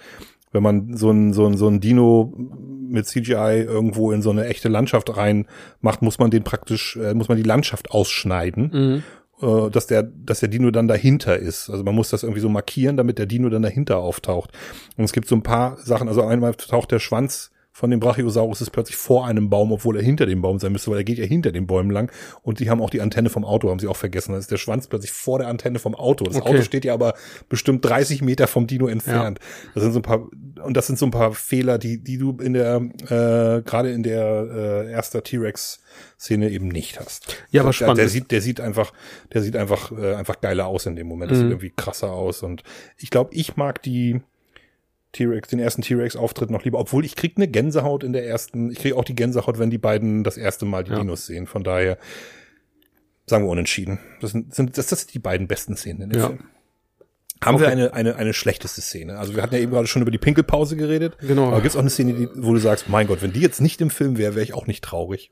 [0.51, 4.45] wenn man so ein, so ein, so ein Dino mit CGI irgendwo in so eine
[4.45, 5.47] echte Landschaft rein
[5.81, 9.03] macht, muss man den praktisch, äh, muss man die Landschaft ausschneiden,
[9.41, 11.69] äh, dass der, dass der Dino dann dahinter ist.
[11.69, 14.51] Also man muss das irgendwie so markieren, damit der Dino dann dahinter auftaucht.
[14.97, 18.59] Und es gibt so ein paar Sachen, also einmal taucht der Schwanz von dem Brachiosaurus
[18.59, 21.17] ist plötzlich vor einem Baum, obwohl er hinter dem Baum sein müsste, weil er geht
[21.17, 22.11] ja hinter den Bäumen lang.
[22.41, 24.33] Und die haben auch die Antenne vom Auto, haben sie auch vergessen.
[24.33, 26.25] Da ist der Schwanz plötzlich vor der Antenne vom Auto.
[26.25, 26.49] Das Okay.
[26.49, 27.13] Auto steht ja aber
[27.47, 29.39] bestimmt 30 Meter vom Dino entfernt.
[29.73, 30.27] Das sind so ein paar,
[30.63, 34.03] und das sind so ein paar Fehler, die, die du in der, äh, gerade in
[34.03, 37.37] der äh, erster T-Rex-Szene eben nicht hast.
[37.51, 37.97] Ja, aber der, spannend.
[37.99, 38.91] Der sieht, der sieht einfach,
[39.33, 41.31] der sieht einfach, äh, einfach geiler aus in dem Moment.
[41.31, 41.43] Das Mhm.
[41.43, 42.43] sieht irgendwie krasser aus.
[42.43, 42.63] Und
[42.97, 44.21] ich glaube, ich mag die,
[45.11, 48.79] T-Rex, den ersten T-Rex-Auftritt noch lieber, obwohl ich krieg eine Gänsehaut in der ersten, ich
[48.79, 50.99] krieg auch die Gänsehaut, wenn die beiden das erste Mal die Ja.
[50.99, 51.47] Dinos sehen.
[51.47, 51.97] Von daher
[53.25, 53.99] sagen wir unentschieden.
[54.21, 56.27] Das sind, sind das, das sind die beiden besten Szenen in dem Ja.
[56.27, 56.39] Film.
[57.43, 57.71] Haben wir Okay.
[57.71, 59.17] eine, eine, eine schlechteste Szene?
[59.17, 61.17] Also wir hatten ja eben gerade schon über die Pinkelpause geredet.
[61.21, 61.47] Genau.
[61.47, 63.79] Aber gibt's auch eine Szene, die, wo du sagst, mein Gott, wenn die jetzt nicht
[63.81, 65.31] im Film wäre, wäre ich auch nicht traurig.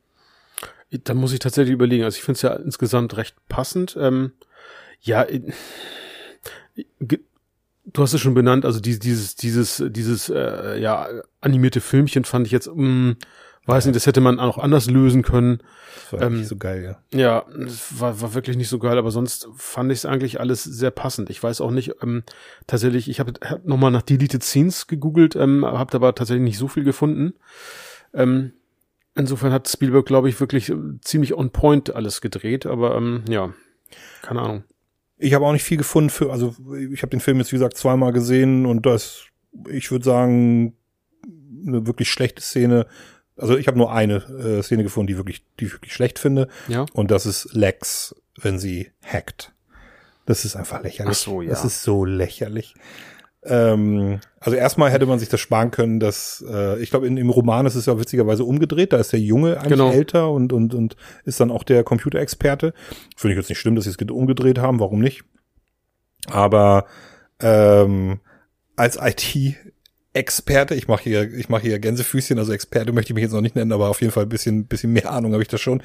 [0.89, 2.05] Da muss ich tatsächlich überlegen.
[2.05, 3.97] Also ich finde es ja insgesamt recht passend.
[3.99, 4.31] Ähm,
[5.01, 5.27] ja,
[7.93, 8.65] du hast es schon benannt.
[8.65, 11.07] Also die- dieses, dieses, dieses, äh, ja
[11.41, 13.15] animierte Filmchen fand ich jetzt, mh,
[13.65, 15.59] weiß nicht, das hätte man auch anders lösen können.
[15.95, 17.17] Das war Ähm, nicht so geil, ja.
[17.19, 20.63] Ja, es war, war wirklich nicht so geil, aber sonst fand ich es eigentlich alles
[20.63, 21.29] sehr passend.
[21.29, 22.23] Ich weiß auch nicht, ähm,
[22.65, 26.67] tatsächlich, ich habe hab nochmal nach Deleted Scenes gegoogelt, ähm, habe aber tatsächlich nicht so
[26.69, 27.33] viel gefunden.
[28.13, 28.53] Ähm,
[29.15, 33.53] insofern hat Spielberg, glaube ich, wirklich äh, ziemlich on point alles gedreht, aber ähm, ja,
[34.21, 34.63] keine Ahnung.
[35.17, 36.55] Ich habe auch nicht viel gefunden für, also
[36.91, 39.23] ich habe den Film jetzt wie gesagt zweimal gesehen und das,
[39.69, 40.75] ich würde sagen,
[41.65, 42.85] eine wirklich schlechte Szene.
[43.35, 46.47] Also ich habe nur eine äh, Szene gefunden, die wirklich, die ich wirklich schlecht finde.
[46.67, 46.85] Ja.
[46.93, 49.53] Und das ist Lex, wenn sie hackt.
[50.25, 51.17] Das ist einfach lächerlich.
[51.17, 51.49] Ach so, ja.
[51.49, 52.75] Das ist so lächerlich.
[53.47, 57.29] Ähm, also erstmal hätte man sich das sparen können, dass äh, ich glaube, in im
[57.29, 58.93] Roman ist es ja witzigerweise umgedreht.
[58.93, 59.91] Da ist der Junge eigentlich Genau.
[59.91, 60.95] älter und und und
[61.25, 62.73] ist dann auch der Computerexperte.
[63.15, 64.79] Finde ich jetzt nicht schlimm, dass sie es umgedreht haben.
[64.79, 65.23] Warum nicht?
[66.29, 66.85] Aber
[67.39, 68.19] ähm,
[68.75, 73.33] als IT-Experte, ich mache hier, ich mache hier Gänsefüßchen, also Experte möchte ich mich jetzt
[73.33, 75.57] noch nicht nennen, aber auf jeden Fall ein bisschen, bisschen mehr Ahnung habe ich da
[75.57, 75.81] schon.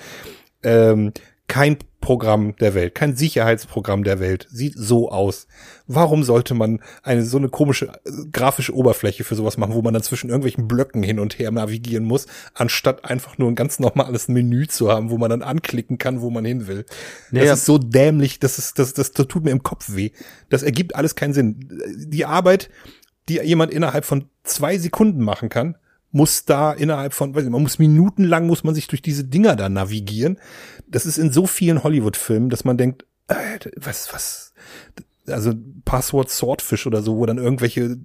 [0.62, 1.12] Ähm,
[1.52, 5.46] kein Programm der Welt, kein Sicherheitsprogramm der Welt sieht so aus.
[5.86, 9.92] Warum sollte man eine so eine komische äh, grafische Oberfläche für sowas machen, wo man
[9.92, 14.28] dann zwischen irgendwelchen Blöcken hin und her navigieren muss, anstatt einfach nur ein ganz normales
[14.28, 16.86] Menü zu haben, wo man dann anklicken kann, wo man hin will.
[17.30, 17.50] Naja.
[17.50, 20.12] Das ist so dämlich, das ist das, das, das tut mir im Kopf weh.
[20.48, 21.82] Das ergibt alles keinen Sinn.
[21.98, 22.70] Die Arbeit,
[23.28, 25.76] die jemand innerhalb von zwei Sekunden machen kann,
[26.12, 29.56] muss da innerhalb von, weiß nicht, man muss minutenlang muss man sich durch diese Dinger
[29.56, 30.38] da navigieren.
[30.86, 34.52] Das ist in so vielen Hollywood-Filmen, dass man denkt, äh, was, was,
[35.26, 35.52] also
[35.84, 37.96] Passwort Swordfish oder so, wo dann irgendwelche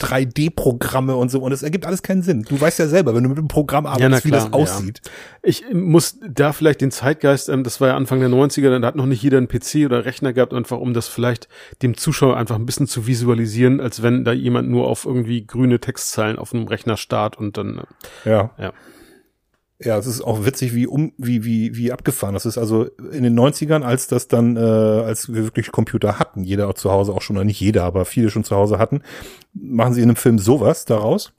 [0.00, 2.42] 3D-Programme und so, und es ergibt alles keinen Sinn.
[2.42, 5.00] Du weißt ja selber, wenn du mit einem Programm arbeitest, wie klar, das aussieht.
[5.42, 8.96] Ich muss da vielleicht den Zeitgeist, ähm, das war ja Anfang der 90er, da hat
[8.96, 11.48] noch nicht jeder einen PC oder Rechner gehabt, einfach um das vielleicht
[11.82, 15.80] dem Zuschauer einfach ein bisschen zu visualisieren, als wenn da jemand nur auf irgendwie grüne
[15.80, 17.82] Textzeilen auf einem Rechner starrt und dann,
[18.24, 18.50] äh, Ja.
[18.58, 18.72] ja.
[19.80, 22.58] Ja, es ist auch witzig, wie um, wie, wie, wie abgefahren das ist.
[22.58, 26.74] Also in den 90ern, als das dann, äh, als wir wirklich Computer hatten, jeder auch
[26.74, 29.02] zu Hause auch schon, oder nicht jeder, aber viele schon zu Hause hatten,
[29.54, 31.32] machen sie in einem Film sowas daraus.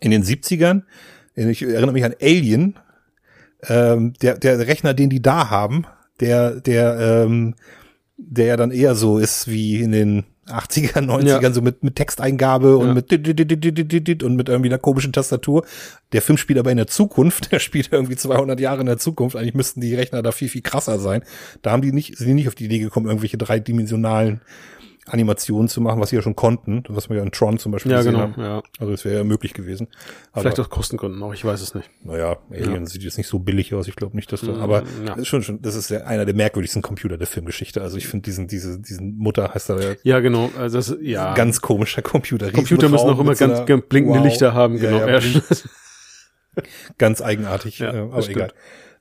[0.00, 0.82] In den 70ern,
[1.34, 2.78] ich erinnere mich an Alien,
[3.68, 5.86] ähm, der, der Rechner, den die da haben,
[6.20, 7.56] der, der, ähm,
[8.16, 11.52] der ja dann eher so ist wie in den 80er, 90ern, ja.
[11.52, 12.94] so mit, mit Texteingabe und ja.
[12.94, 13.12] mit
[14.22, 15.64] und mit irgendwie einer komischen Tastatur.
[16.12, 19.36] Der Film spielt aber in der Zukunft, der spielt irgendwie 200 Jahre in der Zukunft.
[19.36, 21.22] Eigentlich müssten die Rechner da viel, viel krasser sein.
[21.62, 24.40] Da haben die nicht, sind die nicht auf die Idee gekommen, irgendwelche dreidimensionalen
[25.06, 27.92] Animationen zu machen, was sie ja schon konnten, was wir ja in Tron zum Beispiel
[27.92, 28.40] ja, gesehen genau, haben.
[28.40, 28.62] Ja.
[28.78, 29.88] Also es wäre ja möglich gewesen.
[30.32, 31.88] Aber, Vielleicht aus Kostengründen auch, ich weiß es nicht.
[32.04, 32.86] Naja, Alien ja.
[32.86, 35.14] sieht jetzt nicht so billig aus, ich glaube nicht, dass da, mm, aber ja.
[35.14, 37.80] das ist schon, schon, das ist ja einer der merkwürdigsten Computer der Filmgeschichte.
[37.80, 39.94] Also ich finde diesen, diese, diesen Mutter heißt da ja.
[40.02, 41.34] Ja, genau, also das, ja.
[41.34, 42.52] Ganz komischer Computer.
[42.52, 44.26] Computer müssen auch immer ganz, ganz blinkende wow.
[44.26, 45.06] Lichter haben, genau.
[45.08, 45.20] Ja,
[46.98, 48.52] ganz eigenartig, ja, äh, aber egal.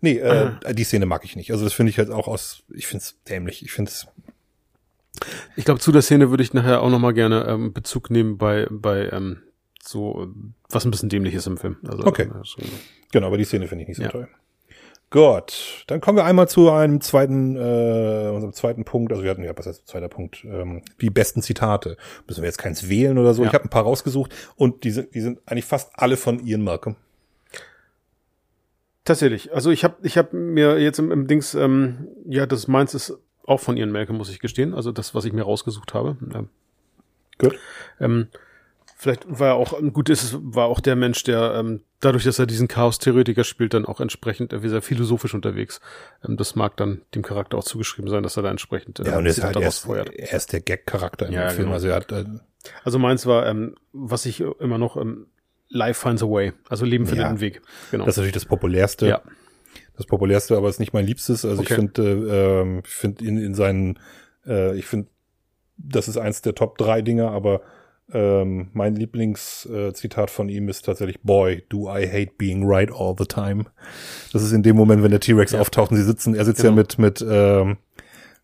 [0.01, 1.51] Nee, äh, die Szene mag ich nicht.
[1.51, 3.63] Also das finde ich halt auch aus, ich finde es dämlich.
[3.63, 4.07] Ich finde es
[5.55, 8.67] ich glaube, zu der Szene würde ich nachher auch nochmal gerne ähm, Bezug nehmen bei,
[8.69, 9.43] bei ähm,
[9.83, 10.27] so,
[10.69, 11.77] was ein bisschen dämlich ist im Film.
[11.87, 12.29] Also, okay.
[12.33, 12.57] Also,
[13.11, 14.09] genau, aber die Szene finde ich nicht so ja.
[14.09, 14.27] toll.
[15.11, 19.11] Gut, dann kommen wir einmal zu einem zweiten, äh, unserem zweiten Punkt.
[19.11, 20.45] Also wir hatten ja, was heißt zweiter Punkt?
[20.45, 21.97] Ähm, die besten Zitate.
[22.27, 23.41] Müssen wir jetzt keins wählen oder so.
[23.41, 23.47] Ja.
[23.47, 26.61] Ich habe ein paar rausgesucht und die sind, die sind eigentlich fast alle von Ian
[26.61, 26.95] Malcolm.
[29.03, 29.51] Tatsächlich.
[29.51, 33.17] Also ich habe ich hab mir jetzt im, im Dings, ähm, ja, das meins ist
[33.49, 34.73] auch von Ian Malcolm, muss ich gestehen.
[34.73, 36.17] Also das, was ich mir rausgesucht habe.
[36.33, 36.49] Ähm,
[37.39, 37.57] Gut.
[37.99, 38.27] Ähm,
[38.95, 42.37] vielleicht war er auch, gut ist es, war auch der Mensch, der ähm, dadurch, dass
[42.37, 45.79] er diesen Chaos-Theoretiker spielt, dann auch entsprechend äh, sehr philosophisch unterwegs.
[46.27, 49.17] Ähm, das mag dann dem Charakter auch zugeschrieben sein, dass er da entsprechend äh, ja,
[49.17, 51.63] und er ist halt erst, er ist der Gag-Charakter im ja, Film.
[51.63, 51.73] Genau.
[51.73, 52.25] Also, er hat, äh,
[52.83, 55.27] also meins war, ähm, was ich immer noch ähm,
[55.69, 57.61] Life finds a way, also Leben findet ja, einen Weg.
[57.91, 58.03] Genau.
[58.03, 59.07] Das ist natürlich das populärste.
[59.07, 59.21] Ja
[59.99, 61.43] das populärste, aber ist nicht mein liebstes.
[61.43, 61.73] Also okay.
[61.73, 63.99] ich finde, äh, ähm, ich finde in, in seinen,
[64.47, 65.09] äh, ich finde,
[65.77, 67.61] das ist eins der Top drei Dinger, aber
[68.13, 73.13] ähm, mein Lieblingszitat äh, von ihm ist tatsächlich Boy, do I hate being right all
[73.17, 73.65] the time.
[74.31, 75.59] Das ist in dem Moment, wenn der T-Rex ja.
[75.59, 76.71] auftaucht und sie sitzen, er sitzt genau.
[76.71, 77.77] ja mit mit ähm,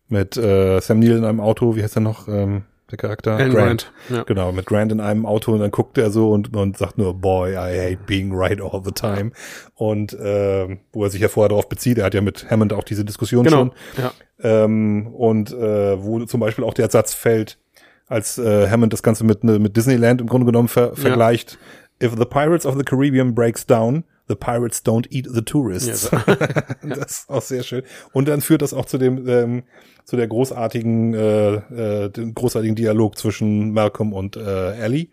[0.08, 2.28] mit äh, Sam Neill in einem Auto, wie heißt er noch?
[2.28, 3.32] Ähm, der Charakter?
[3.32, 3.92] Alan Grant.
[4.08, 4.16] Grant.
[4.18, 4.22] Ja.
[4.24, 7.14] Genau, mit Grant in einem Auto und dann guckt er so und, und sagt nur,
[7.14, 9.32] boy, I hate being right all the time.
[9.74, 12.84] Und äh, wo er sich ja vorher darauf bezieht, er hat ja mit Hammond auch
[12.84, 13.56] diese Diskussion genau.
[13.56, 13.72] schon.
[13.98, 14.12] Ja.
[14.42, 17.58] Ähm, und äh, wo zum Beispiel auch der Satz fällt,
[18.06, 21.58] als äh, Hammond das Ganze mit, mit Disneyland im Grunde genommen ver vergleicht,
[22.02, 26.10] If the Pirates of the Caribbean breaks down, The Pirates don't eat the tourists.
[26.10, 26.18] Ja,
[26.82, 27.82] das ist auch sehr schön.
[28.12, 29.62] Und dann führt das auch zu dem ähm,
[30.04, 35.08] zu der großartigen äh, äh, dem großartigen Dialog zwischen Malcolm und äh, Ellie.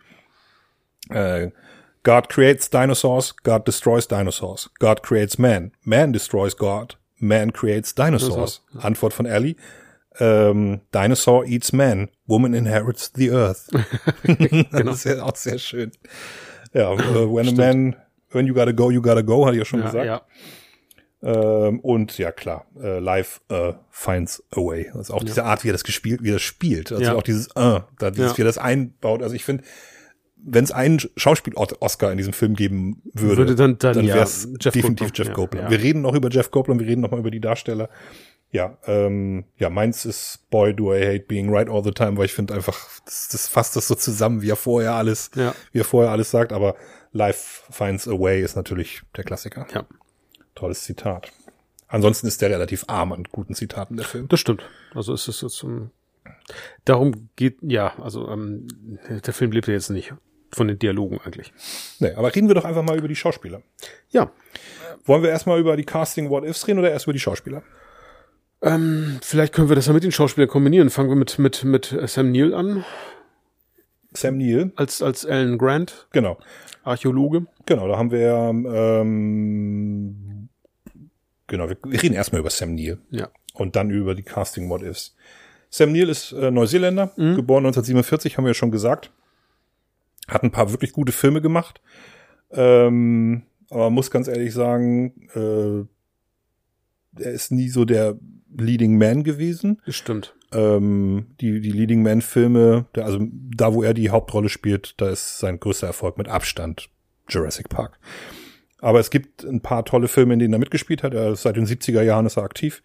[1.09, 1.51] Äh,
[2.03, 4.70] God creates dinosaurs, God destroys dinosaurs.
[4.80, 8.61] God creates man, man destroys God, man creates dinosaurs.
[8.80, 9.55] Antwort von Ellie.
[10.20, 13.68] Ähm, Dinosaur eats man, woman inherits the earth.
[14.24, 14.91] genau.
[14.91, 15.91] das ist ja auch sehr schön.
[16.74, 16.97] Ja, uh,
[17.34, 17.59] when Stimmt.
[17.59, 17.95] a man
[18.34, 20.06] when you gotta go, you gotta go, hatte ich ja schon ja, gesagt.
[20.06, 20.22] Ja.
[21.24, 24.92] Ähm, und ja, klar, äh, live äh, finds a way.
[24.94, 25.26] Also auch ja.
[25.26, 26.92] diese Art, wie er das gespielt, wie er das spielt.
[26.92, 27.16] Also ja.
[27.16, 29.24] auch dieses, äh, da, dieses, wie er das einbaut.
[29.24, 29.64] Also ich finde,
[30.46, 34.50] wenn es einen Schauspiel-Oscar in diesem Film geben würde, würde dann, dann, dann wäre es
[34.62, 35.70] ja, definitiv Jeff Goldblum.
[35.70, 37.90] Wir reden noch über Jeff Goldblum, wir reden noch mal über die Darsteller.
[38.52, 42.26] Ja, ähm, ja, meins ist Boy, do I hate being right all the time, weil
[42.26, 45.56] ich finde einfach, das, das fasst das so zusammen, wie er vorher alles, ja.
[45.72, 46.76] wie er vorher alles sagt, aber
[47.14, 49.68] Life finds a way ist natürlich der Klassiker.
[49.74, 49.86] Ja.
[50.55, 51.32] Tolles Zitat.
[51.88, 54.28] Ansonsten ist der relativ arm an guten Zitaten, der Film.
[54.28, 54.64] Das stimmt.
[54.95, 55.91] Also es ist jetzt, um,
[56.86, 58.68] darum geht, ja, also ähm,
[59.07, 60.14] der Film lebt ja jetzt nicht
[60.51, 61.53] von den Dialogen eigentlich.
[61.99, 63.61] Nee, aber reden wir doch einfach mal über die Schauspieler.
[64.09, 64.32] Ja.
[65.05, 67.61] Wollen wir erstmal über die Casting What Ifs reden oder erst über die Schauspieler?
[68.61, 70.89] Ähm, vielleicht können wir das ja mit den Schauspielern kombinieren.
[70.89, 72.86] Fangen wir mit, mit, mit Sam Neill an.
[74.14, 74.72] Sam Neill.
[74.76, 76.07] Als, als Alan Grant.
[76.11, 76.38] Genau.
[76.84, 77.45] Archäologe.
[77.66, 78.34] Genau, da haben wir,
[79.01, 80.49] ähm,
[81.47, 82.99] genau, wir, reden erstmal über Sam Neill.
[83.09, 83.30] Ja.
[83.53, 85.16] Und dann über die Casting What Ifs.
[85.70, 87.36] Sam Neill ist äh, Neuseeländer, mhm.
[87.36, 89.11] geboren 1947, haben wir ja schon gesagt.
[90.28, 91.82] Hat ein paar wirklich gute Filme gemacht.
[92.51, 98.18] Ähm, aber muss ganz ehrlich sagen, äh, er ist nie so der
[98.55, 99.82] Leading Man gewesen.
[99.88, 100.36] Stimmt.
[100.54, 105.10] Ähm, die, die Leading Man Filme, der, also da, wo er die Hauptrolle spielt, da
[105.10, 106.89] ist sein größter Erfolg mit Abstand
[107.30, 107.99] Jurassic Park.
[108.80, 111.14] Aber es gibt ein paar tolle Filme, in denen er mitgespielt hat.
[111.14, 112.84] Er, seit den 70er Jahren ist er aktiv.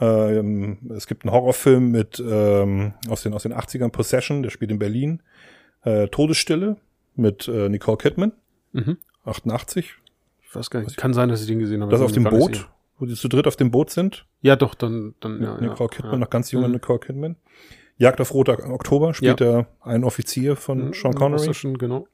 [0.00, 4.70] Ähm, es gibt einen Horrorfilm mit ähm, aus den aus den 80ern Possession, der spielt
[4.70, 5.22] in Berlin.
[5.82, 6.76] Äh, Todesstille
[7.16, 8.32] mit äh, Nicole Kidman.
[8.72, 8.98] Mhm.
[9.24, 9.94] 88.
[10.42, 10.96] Ich weiß gar nicht.
[10.96, 11.90] Kann sein, dass ich den gesehen habe.
[11.90, 12.68] Das auf dem Boot
[12.98, 14.26] wo die zu dritt auf dem Boot sind.
[14.40, 15.60] Ja, doch, dann, dann, ja.
[15.60, 16.18] Nicole ja, Kidman, ja.
[16.18, 16.74] noch ganz junge mhm.
[16.74, 17.36] Nicole Kidman.
[17.96, 19.58] Jagd auf Roter Oktober spielt ja.
[19.58, 21.52] er einen Offizier von mhm, Sean Connery.
[21.54, 22.06] Schon, genau.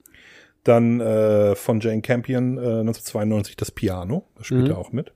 [0.63, 4.71] Dann äh, von Jane Campion äh, 1992 das Piano, das spielt mhm.
[4.71, 5.13] er auch mit.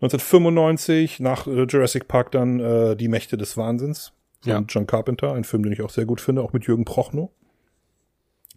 [0.00, 4.12] 1995 nach äh, Jurassic Park dann äh, Die Mächte des Wahnsinns.
[4.40, 4.64] von Ja.
[4.66, 7.30] John Carpenter, ein Film, den ich auch sehr gut finde, auch mit Jürgen Prochnow.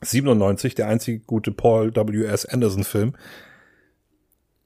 [0.01, 2.45] 97, der einzige gute Paul W.S.
[2.45, 3.15] Anderson Film.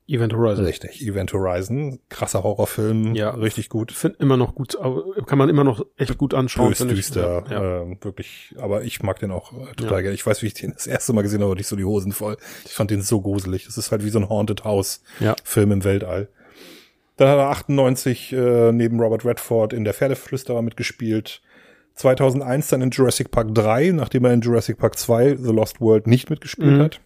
[0.07, 0.63] Event Horizon.
[0.65, 3.31] Richtig, Event Horizon, krasser Horrorfilm, Ja.
[3.31, 3.91] richtig gut.
[3.91, 4.77] Ich finde immer noch gut,
[5.25, 6.69] kann man immer noch echt gut anschauen.
[6.69, 7.01] Bös finde ich.
[7.01, 10.01] düster, Ja, ähm, wirklich, aber ich mag den auch äh, total Ja.
[10.01, 10.15] gerne.
[10.15, 12.13] Ich weiß, wie ich den das erste Mal gesehen habe, hatte ich so die Hosen
[12.13, 12.37] voll.
[12.65, 13.65] Ich fand den so gruselig.
[13.65, 15.35] Das ist halt wie so ein Haunted House Ja.
[15.43, 16.29] Film im Weltall.
[17.17, 21.41] Dann hat er 98 äh, neben Robert Redford in der Pferdeflüsterer mitgespielt.
[21.95, 26.05] 2001 dann in Jurassic Park 3, nachdem er in Jurassic Park 2 The Lost World
[26.07, 26.81] nicht mitgespielt Mhm.
[26.81, 27.01] hat.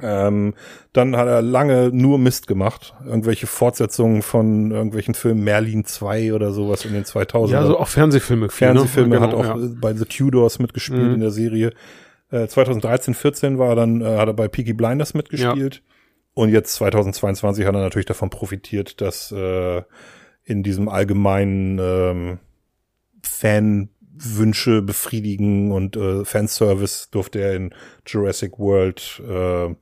[0.00, 0.54] Ähm,
[0.92, 2.94] dann hat er lange nur Mist gemacht.
[3.04, 7.50] Irgendwelche Fortsetzungen von irgendwelchen Filmen, Merlin 2 oder sowas in den 2000ern.
[7.50, 8.48] Ja, so auch Fernsehfilme.
[8.48, 9.20] viel, Fernsehfilme, ne?
[9.20, 9.68] hat Genau, auch ja.
[9.80, 11.14] bei The Tudors mitgespielt Mhm.
[11.14, 11.72] in der Serie.
[12.30, 15.82] Äh, 2013, 14 war er dann, äh, hat er bei Peaky Blinders mitgespielt.
[16.34, 19.82] Und jetzt 2022 hat er natürlich davon profitiert, dass äh,
[20.44, 22.38] in diesem allgemeinen ähm,
[23.24, 27.74] Fanwünsche befriedigen und äh, Fanservice durfte er in
[28.06, 29.74] Jurassic World äh,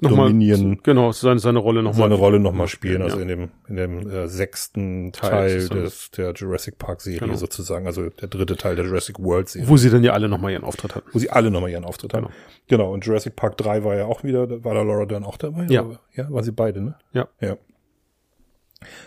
[0.00, 2.02] Nochmal, Dominion Genau, seine, seine Rolle nochmal.
[2.02, 3.22] seine Rolle nochmal spielen, also ja.
[3.22, 7.34] in dem, in dem äh, sechsten Teil Teil des, der Jurassic Park Serie Genau.
[7.36, 10.52] sozusagen, also der dritte Teil der Jurassic World Serie, Wo sie dann ja alle nochmal
[10.52, 11.08] ihren Auftritt hatten.
[11.12, 12.12] wo sie alle nochmal ihren Auftritt.
[12.12, 12.28] Genau.
[12.68, 15.64] Genau, und Jurassic Park 3 war ja auch wieder, war da Laura Dern auch dabei?
[15.70, 15.86] Ja.
[16.14, 16.96] Ja, waren sie beide, ne?
[17.12, 17.28] Ja.
[17.40, 17.56] Ja.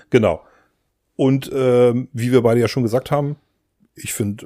[0.10, 0.42] Genau.
[1.16, 3.36] Und ähm, wie wir beide ja schon gesagt haben,
[4.02, 4.46] ich finde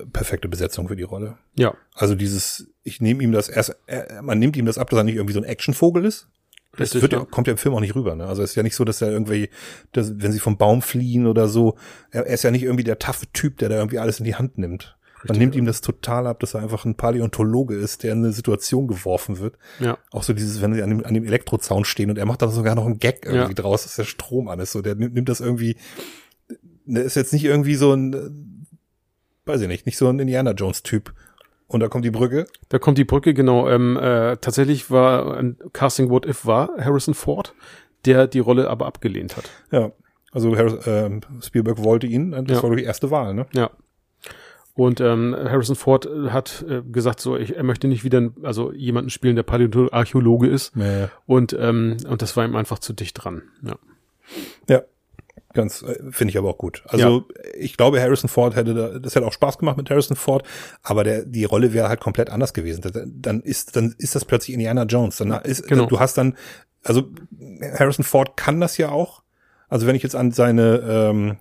[0.00, 1.36] äh, perfekte Besetzung für die Rolle.
[1.58, 4.98] Ja, Also dieses, ich nehme ihm das erst, äh, man nimmt ihm das ab, dass
[4.98, 6.28] er nicht irgendwie so ein Actionvogel ist.
[6.72, 7.18] Das Richtig, wird ja.
[7.20, 7.24] ja.
[7.24, 8.16] kommt ja im Film auch nicht rüber.
[8.16, 8.26] Ne?
[8.26, 9.48] Also es ist ja nicht so, dass er irgendwie,
[9.92, 11.76] dass, wenn sie vom Baum fliehen oder so,
[12.10, 14.34] er, er ist ja nicht irgendwie der taffe Typ, der da irgendwie alles in die
[14.34, 14.96] Hand nimmt.
[15.26, 18.32] Man nimmt ihm das total ab, dass er einfach ein Paläontologe ist, der in eine
[18.32, 19.56] Situation geworfen wird.
[19.80, 19.96] ja.
[20.10, 22.48] Auch so dieses, wenn sie an dem, an dem Elektrozaun stehen und er macht da
[22.48, 23.54] sogar noch einen Gag irgendwie Ja.
[23.54, 24.72] draus, dass der Strom an ist.
[24.72, 25.76] So, der nimmt, nimmt das irgendwie,
[26.84, 28.53] der ist jetzt nicht irgendwie so ein,
[29.46, 31.12] weiß ich nicht, nicht so ein Indiana Jones Typ.
[31.66, 32.46] Und da kommt die Brücke.
[32.68, 33.68] Da kommt die Brücke, genau.
[33.68, 37.54] Ähm, äh, tatsächlich war ein Casting What If war Harrison Ford,
[38.04, 39.50] der die Rolle aber abgelehnt hat.
[39.70, 39.92] Ja.
[40.30, 42.62] Also Harris, ähm, Spielberg wollte ihn, das Ja.
[42.62, 43.46] war doch die erste Wahl, ne?
[43.54, 43.70] Ja.
[44.74, 48.72] Und ähm, Harrison Ford äh, hat äh, gesagt, so ich, er möchte nicht wieder also
[48.72, 50.74] jemanden spielen, der Paläontologe ist.
[50.76, 51.10] Ja.
[51.26, 53.42] Und ähm, und das war ihm einfach zu dicht dran.
[53.62, 53.76] Ja.
[54.68, 54.82] Ja.
[55.54, 56.82] Ganz, äh, finde ich aber auch gut.
[56.88, 57.24] Also
[57.58, 60.44] ich glaube, Harrison Ford hätte da, das hätte auch Spaß gemacht mit Harrison Ford,
[60.82, 62.82] aber der, die Rolle wäre halt komplett anders gewesen.
[62.82, 65.16] Da- Dann ist, dann ist das plötzlich Indiana Jones.
[65.18, 65.86] Dann ist, Genau.
[65.86, 66.36] du hast dann,
[66.82, 67.08] also
[67.78, 69.22] Harrison Ford kann das ja auch.
[69.68, 71.36] Also wenn ich jetzt an seine, ähm,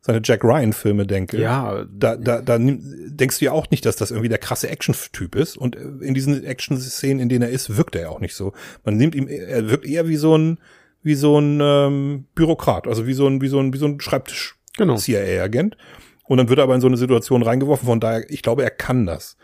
[0.00, 1.38] seine Jack Ryan Filme denke.
[1.38, 2.80] Ja, Da, da, da nimm-
[3.16, 5.58] denkst du ja auch nicht, dass das irgendwie der krasse Action-Typ ist.
[5.58, 8.52] Und äh, in diesen Action-Szenen, in denen er ist, wirkt er ja auch nicht so.
[8.84, 10.58] Man nimmt ihm, er wirkt eher wie so ein,
[11.02, 14.00] wie so ein ähm, Bürokrat, also wie so ein, wie so ein, wie so ein
[14.00, 14.96] Schreibtisch Genau.
[14.96, 15.76] CIA-Agent.
[16.24, 18.70] Und dann wird er aber in so eine Situation reingeworfen, von daher, ich glaube, er
[18.70, 19.36] kann das.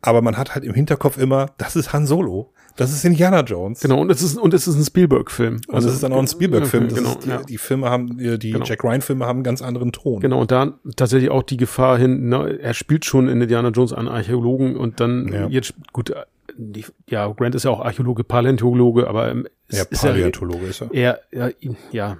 [0.00, 2.52] Aber man hat halt im Hinterkopf immer, das ist Han Solo.
[2.76, 3.80] Das ist Indiana Jones.
[3.80, 5.60] Genau, und es ist, und es ist ein Spielberg-Film.
[5.68, 6.88] Und das ist dann auch ein Spielberg-Film.
[6.88, 7.42] Das Genau, ist die, ja.
[7.42, 8.64] die Filme haben, die, die Genau.
[8.64, 10.20] Jack Ryan-Filme haben einen ganz anderen Ton.
[10.20, 13.92] Genau, und da tatsächlich auch die Gefahr hin, ne, er spielt schon in Indiana Jones
[13.92, 15.46] einen Archäologen und dann Ja.
[15.48, 16.14] jetzt, gut, äh,
[16.56, 20.82] die, ja, Grant ist ja auch Archäologe, Paläontologe, aber ähm, Ja, ist ja Paläontologe ist
[20.82, 20.92] er.
[20.92, 21.50] eher, ja,
[21.90, 22.18] ja,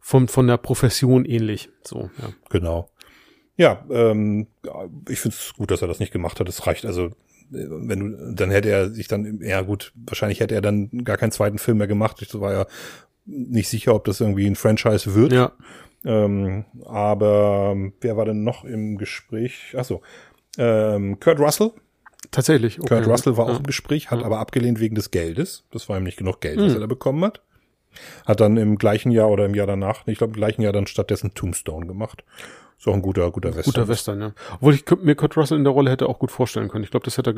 [0.00, 2.28] von, von der Profession ähnlich, so, ja.
[2.50, 2.90] Genau.
[3.56, 4.48] Ja, ähm,
[5.08, 6.48] ich finde es gut, dass er das nicht gemacht hat.
[6.48, 7.12] Es reicht also, äh,
[7.50, 11.32] wenn du, dann hätte er sich dann, ja gut, wahrscheinlich hätte er dann gar keinen
[11.32, 12.20] zweiten Film mehr gemacht.
[12.20, 12.66] Ich war ja
[13.24, 15.32] nicht sicher, ob das irgendwie ein Franchise wird.
[15.32, 15.52] Ja,
[16.04, 19.74] Ähm, aber ähm, wer war denn noch im Gespräch?
[19.76, 20.02] Ach so,
[20.58, 21.72] ähm, Kurt Russell.
[22.30, 22.80] Tatsächlich.
[22.80, 22.88] Okay.
[22.96, 23.54] Kurt Russell war ja.
[23.54, 24.26] auch im Gespräch, hat Ja.
[24.26, 25.64] aber abgelehnt wegen des Geldes.
[25.70, 26.66] Das war ihm nicht genug Geld, Hm.
[26.66, 27.42] was er da bekommen hat.
[28.26, 30.86] Hat dann im gleichen Jahr oder im Jahr danach, ich glaube im gleichen Jahr dann
[30.86, 32.24] stattdessen Tombstone gemacht.
[32.78, 33.72] Ist auch ein guter, guter Western.
[33.72, 34.32] Guter Western, ja.
[34.56, 36.84] Obwohl ich mir Kurt Russell in der Rolle hätte auch gut vorstellen können.
[36.84, 37.34] Ich glaube, das hätte,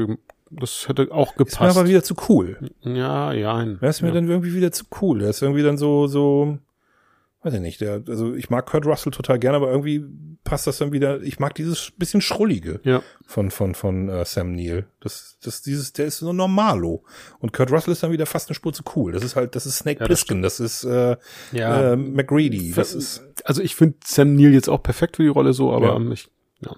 [0.50, 1.78] das hätte auch Ist mir gepasst.
[1.78, 2.58] aber wieder zu cool.
[2.82, 3.62] ja, ja.
[3.80, 4.14] Er ist mir ja.
[4.14, 5.22] dann irgendwie wieder zu cool.
[5.22, 6.58] Er ist irgendwie dann so, so,
[7.42, 10.04] weiß ich nicht, der, also ich mag Kurt Russell total gerne, aber irgendwie
[10.42, 14.54] passt das dann wieder, ich mag dieses bisschen Schrullige Ja, von, von, von äh, Sam
[14.54, 14.86] Neill.
[15.00, 17.04] Das, das, dieses, der ist so normalo.
[17.38, 19.12] Und Kurt Russell ist dann wieder fast eine Spur zu cool.
[19.12, 21.16] Das ist halt, das ist Snake Ja, das Plissken, das ist äh,
[21.52, 21.92] ja.
[21.92, 25.52] äh, McGreedy, das ist also ich finde Sam Neill jetzt auch perfekt für die Rolle
[25.52, 25.96] so, aber Ja.
[25.96, 26.28] ähm, ich,
[26.60, 26.74] ja.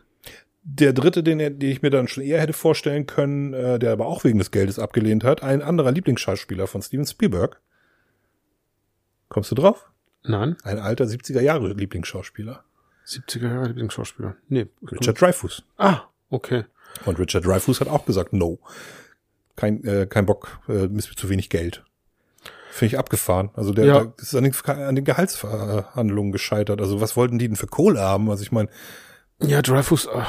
[0.63, 3.93] der dritte, den, er- den ich mir dann schon eher hätte vorstellen können, äh, der
[3.93, 7.63] aber auch wegen des Geldes abgelehnt hat, ein anderer Lieblingsschauspieler von Steven Spielberg.
[9.31, 9.90] Kommst du drauf?
[10.23, 12.63] Nein, Ein alter 70er Jahre Lieblingsschauspieler.
[13.07, 14.37] 70er Jahre Lieblingsschauspieler.
[14.49, 14.67] Nee.
[14.91, 15.63] Richard Dreyfuss.
[15.79, 16.65] Ah, okay.
[17.07, 18.59] Und Richard Dreyfuss hat auch gesagt, no.
[19.57, 21.85] Kein, äh, kein Bock, äh, ist mir zu wenig Geld.
[22.71, 23.51] Finde ich abgefahren.
[23.55, 24.05] Also der, Ja.
[24.05, 26.81] der ist an den, an den Gehaltsverhandlungen gescheitert.
[26.81, 28.31] Also was wollten die denn für Kohle haben?
[28.31, 28.69] Also ich meine,
[29.43, 30.23] Ja, Dreyfus, äh,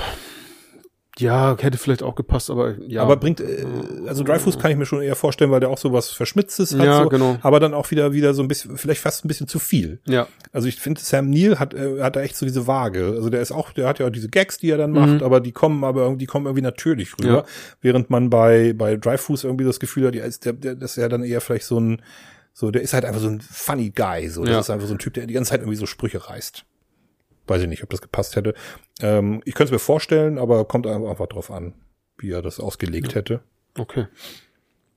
[1.19, 3.01] ja, hätte vielleicht auch gepasst, aber ja.
[3.01, 3.65] Aber bringt, äh,
[4.07, 6.85] also Dreyfus kann ich mir schon eher vorstellen, weil der auch so was Verschmitztes hat.
[6.85, 7.37] Ja, so, genau.
[7.41, 9.99] Aber dann auch wieder, wieder so ein bisschen, vielleicht fast ein bisschen zu viel.
[10.07, 10.27] ja.
[10.53, 13.13] Also ich finde, Sam Neill hat, äh, hat da echt so diese Waage.
[13.15, 15.39] Also der ist auch, der hat ja auch diese Gags, die er dann macht, aber
[15.39, 17.29] die kommen aber irgendwie, die kommen irgendwie natürlich rüber.
[17.29, 17.35] Mhm.
[17.35, 17.45] Ja.
[17.81, 21.23] Während man bei, bei Dreyfus irgendwie das Gefühl hat, der, der, das ist ja dann
[21.23, 22.01] eher vielleicht so ein,
[22.53, 24.43] so, der ist halt einfach so ein funny Guy, so.
[24.43, 24.59] Das Ja.
[24.59, 26.65] ist einfach so ein Typ, der die ganze Zeit irgendwie so Sprüche reißt.
[27.47, 28.53] Weiß ich nicht, ob das gepasst hätte.
[29.01, 31.73] Ähm, ich könnte es mir vorstellen, aber kommt einfach drauf an,
[32.17, 33.41] wie er das ausgelegt hätte.
[33.77, 34.07] Okay.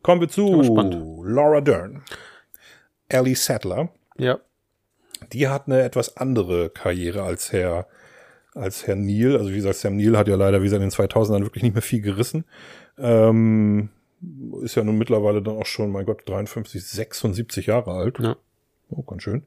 [0.02, 1.22] Kommen wir zu.
[1.24, 2.02] Laura Dern.
[3.08, 3.88] Ellie Sattler.
[4.18, 4.38] Ja.
[5.32, 7.86] Die hat eine etwas andere Karriere als Herr,
[8.54, 9.36] als Herr Neil.
[9.36, 11.82] Also wie gesagt, Sam Neil hat ja leider, wie in den 2000ern wirklich nicht mehr
[11.82, 12.44] viel gerissen.
[12.98, 13.88] Ähm,
[14.62, 18.18] ist ja nun mittlerweile dann auch schon, mein Gott, 53, 76 Jahre alt.
[18.18, 18.36] Ja.
[18.90, 19.44] Oh, ganz schön.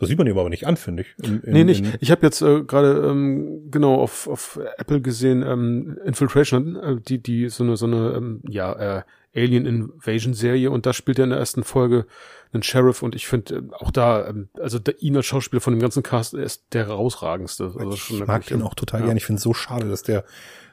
[0.00, 1.14] Das sieht man ihm aber nicht an, finde ich.
[1.22, 1.84] In, in, Nee, nicht.
[2.00, 7.22] Ich habe jetzt äh, gerade ähm, genau auf, auf Apple gesehen, ähm, Infiltration, äh, die,
[7.22, 9.02] die so eine, so eine ähm, ja, äh,
[9.34, 12.06] Alien Invasion Serie und da spielt er in der ersten Folge
[12.52, 15.74] einen Sheriff und ich finde äh, auch da, ähm, also der, ihn als Schauspieler von
[15.74, 17.64] dem ganzen Cast er ist der herausragendste.
[17.64, 19.06] Also ich schon mag ihn auch total ja.
[19.06, 19.18] gern.
[19.18, 20.24] Ich finde es so schade, dass der,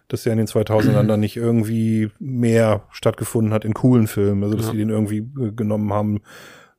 [0.08, 4.42] dass der in den 2000ern dann nicht irgendwie mehr stattgefunden hat in coolen Filmen.
[4.44, 4.72] Also dass Ja.
[4.72, 6.22] die den irgendwie äh, genommen haben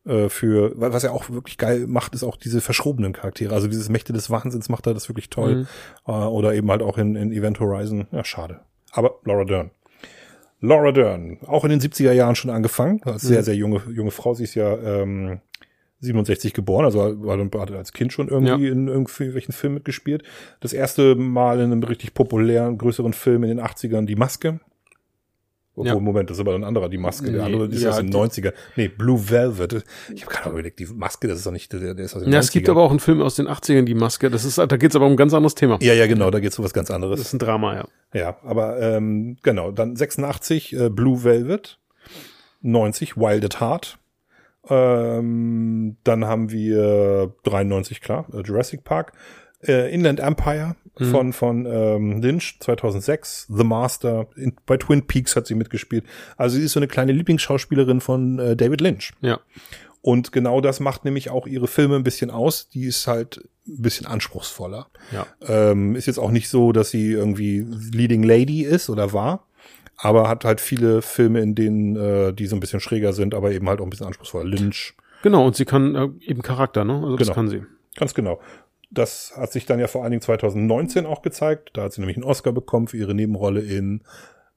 [0.08, 3.54] äh, für, wa- was er auch wirklich geil macht, ist auch diese verschrobenen Charaktere.
[3.54, 5.54] Also dieses Mächte des Wahnsinns macht er das wirklich toll.
[5.56, 5.66] Mhm.
[6.06, 8.06] Äh, oder eben halt auch in, in Event Horizon.
[8.12, 8.60] Ja, schade.
[8.92, 9.70] Aber Laura Dern.
[10.60, 13.28] Laura Dern, auch in den 70er Jahren schon angefangen, als Mhm.
[13.28, 14.34] sehr, sehr junge, junge Frau.
[14.34, 15.40] Sie ist ja ähm,
[16.00, 20.22] 67 geboren, also war dann hat als Kind schon irgendwie in irgendwelchen Filmen mitgespielt.
[20.60, 24.60] Das erste Mal in einem richtig populären, größeren Film in den 80ern, Die Maske.
[25.78, 25.98] Obwohl, Ja.
[26.00, 27.30] Moment, das ist aber ein anderer, die Maske.
[27.30, 28.52] Der Nee, andere ist ja, aus den die- 90ern.
[28.76, 29.84] Nee, Blue Velvet.
[30.14, 32.32] Ich habe gerade überlegt, die Maske, das ist doch nicht, der, der ist aus den
[32.32, 32.40] Ja, 90ern.
[32.40, 34.30] es gibt aber auch einen Film aus den 80ern, die Maske.
[34.30, 35.78] Das ist, da geht's aber um ein ganz anderes Thema.
[35.80, 37.20] Ja, ja, genau, da geht's um was ganz Das anderes.
[37.20, 37.88] ist ein Drama, ja.
[38.14, 41.78] Ja, aber ähm, genau, dann 86 äh, Blue Velvet,
[42.62, 43.98] 90 Wild at Heart,
[44.68, 49.12] ähm, dann haben wir 93 klar äh, Jurassic Park,
[49.66, 55.46] äh, Inland Empire von von ähm, Lynch 2006, The Master, in, bei Twin Peaks hat
[55.46, 56.04] sie mitgespielt.
[56.36, 59.12] Also sie ist so eine kleine Lieblingsschauspielerin von äh, David Lynch.
[59.20, 59.40] Ja.
[60.00, 62.68] Und genau das macht nämlich auch ihre Filme ein bisschen aus.
[62.68, 64.86] Die ist halt ein bisschen anspruchsvoller.
[65.12, 65.26] Ja.
[65.46, 69.46] Ähm, ist jetzt auch nicht so, dass sie irgendwie Leading Lady ist oder war,
[69.96, 73.50] aber hat halt viele Filme, in denen äh, die so ein bisschen schräger sind, aber
[73.52, 74.44] eben halt auch ein bisschen anspruchsvoller.
[74.48, 76.94] Lynch, Genau, und sie kann äh, eben Charakter, ne?
[76.94, 77.34] Also das Genau.
[77.34, 77.62] kann sie.
[77.96, 78.40] ganz genau.
[78.90, 81.70] Das hat sich dann ja vor allen Dingen 2019 auch gezeigt.
[81.74, 84.02] Da hat sie nämlich einen Oscar bekommen für ihre Nebenrolle in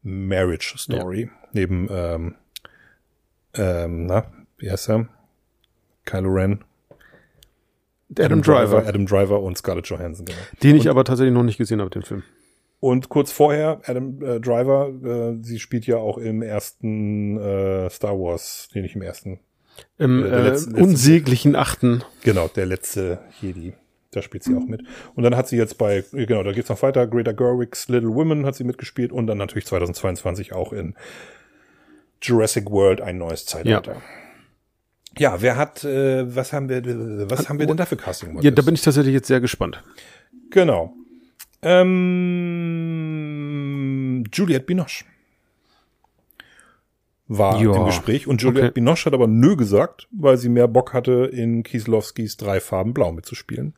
[0.03, 1.29] Marriage Story.
[1.51, 2.35] Neben, ähm,
[3.53, 4.25] ähm, na,
[4.57, 5.07] wie heißt er?
[6.05, 6.63] Kylo Ren.
[8.19, 10.37] Adam, Driver, Adam Driver und Scarlett Johansson, genau.
[10.63, 12.23] den ich aber tatsächlich noch nicht gesehen habe, den Film.
[12.81, 18.13] Und kurz vorher, Adam äh, Driver, äh, sie spielt ja auch im ersten äh, Star
[18.19, 19.39] Wars, nee, nicht im ersten.
[19.97, 22.03] Im Äh, der äh, letzte- letzte- unsäglichen Achten.
[22.23, 23.73] Genau, der letzte Jedi.
[24.11, 24.83] Da spielt sie auch mit.
[25.15, 28.45] Und dann hat sie jetzt bei, genau, da geht's noch weiter, Greta Gerwig's Little Women
[28.45, 30.95] hat sie mitgespielt und dann natürlich 2022 auch in
[32.21, 34.01] Jurassic World ein neues Zeitalter.
[35.17, 36.81] Ja, wer hat, äh, was haben wir,
[37.29, 38.39] was haben wir denn da für Casting?
[38.41, 39.81] Ja, da bin ich tatsächlich jetzt sehr gespannt.
[40.51, 40.93] Genau.
[42.91, 45.03] Ähm, Juliette Binoche
[47.27, 47.75] war Ja.
[47.75, 48.73] im Gespräch und Juliette Okay.
[48.73, 53.11] Binoche hat aber nö gesagt, weil sie mehr Bock hatte, in Kieslowskis drei Farben blau
[53.13, 53.73] mitzuspielen.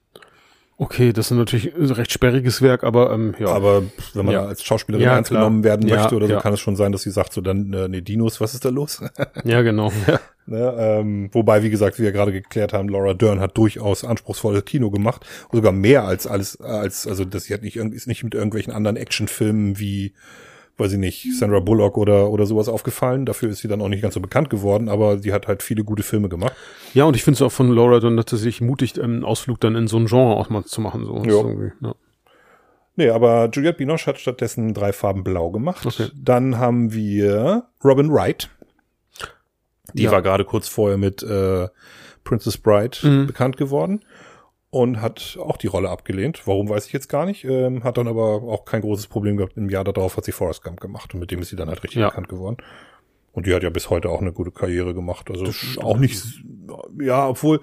[0.83, 3.47] Okay, das ist natürlich ein recht sperriges Werk, aber ähm, ja.
[3.47, 4.45] Aber wenn man Ja.
[4.45, 7.03] als Schauspielerin Ja, ernst genommen werden Ja, möchte oder so, kann es schon sein, dass
[7.03, 9.01] sie sagt so dann, äh, nee, Dinos, was ist da los?
[9.45, 9.93] ja, genau.
[10.07, 10.19] Ja.
[10.45, 14.65] Ne, ähm, wobei, wie gesagt, wie wir gerade geklärt haben, Laura Dern hat durchaus anspruchsvolles
[14.65, 15.25] Kino gemacht.
[15.53, 18.73] Sogar mehr als alles, als, also das sie hat nicht irgendwie, ist nicht mit irgendwelchen
[18.73, 20.11] anderen Actionfilmen wie,
[20.77, 23.25] weiß ich nicht, Sandra Bullock oder, oder sowas aufgefallen.
[23.25, 25.83] Dafür ist sie dann auch nicht ganz so bekannt geworden, aber sie hat halt viele
[25.83, 26.53] gute Filme gemacht.
[26.93, 29.87] ja, und ich finde es auch von Laura dann tatsächlich mutig, einen Ausflug dann in
[29.87, 31.05] so ein Genre auch mal zu machen.
[31.05, 31.23] So.
[31.81, 31.93] Ja.
[32.95, 35.85] Nee, aber Juliette Binoche hat stattdessen drei Farben blau gemacht.
[35.85, 36.09] Okay.
[36.15, 38.49] Dann haben wir Robin Wright.
[39.93, 40.11] Die Ja.
[40.11, 41.67] war gerade kurz vorher mit äh,
[42.23, 43.27] Princess Bride Mhm.
[43.27, 44.01] bekannt geworden
[44.73, 46.47] und hat auch die Rolle abgelehnt.
[46.47, 47.43] Warum weiß ich jetzt gar nicht.
[47.43, 49.55] Ähm, hat dann aber auch kein großes Problem gehabt.
[49.55, 51.83] Im Jahr darauf hat sie Forrest Gump gemacht und mit dem ist sie dann halt
[51.83, 52.09] richtig Ja.
[52.09, 52.57] bekannt geworden.
[53.33, 55.29] Und die hat ja bis heute auch eine gute Karriere gemacht.
[55.29, 55.45] Also
[55.81, 56.23] auch nicht,
[56.99, 57.61] ja, obwohl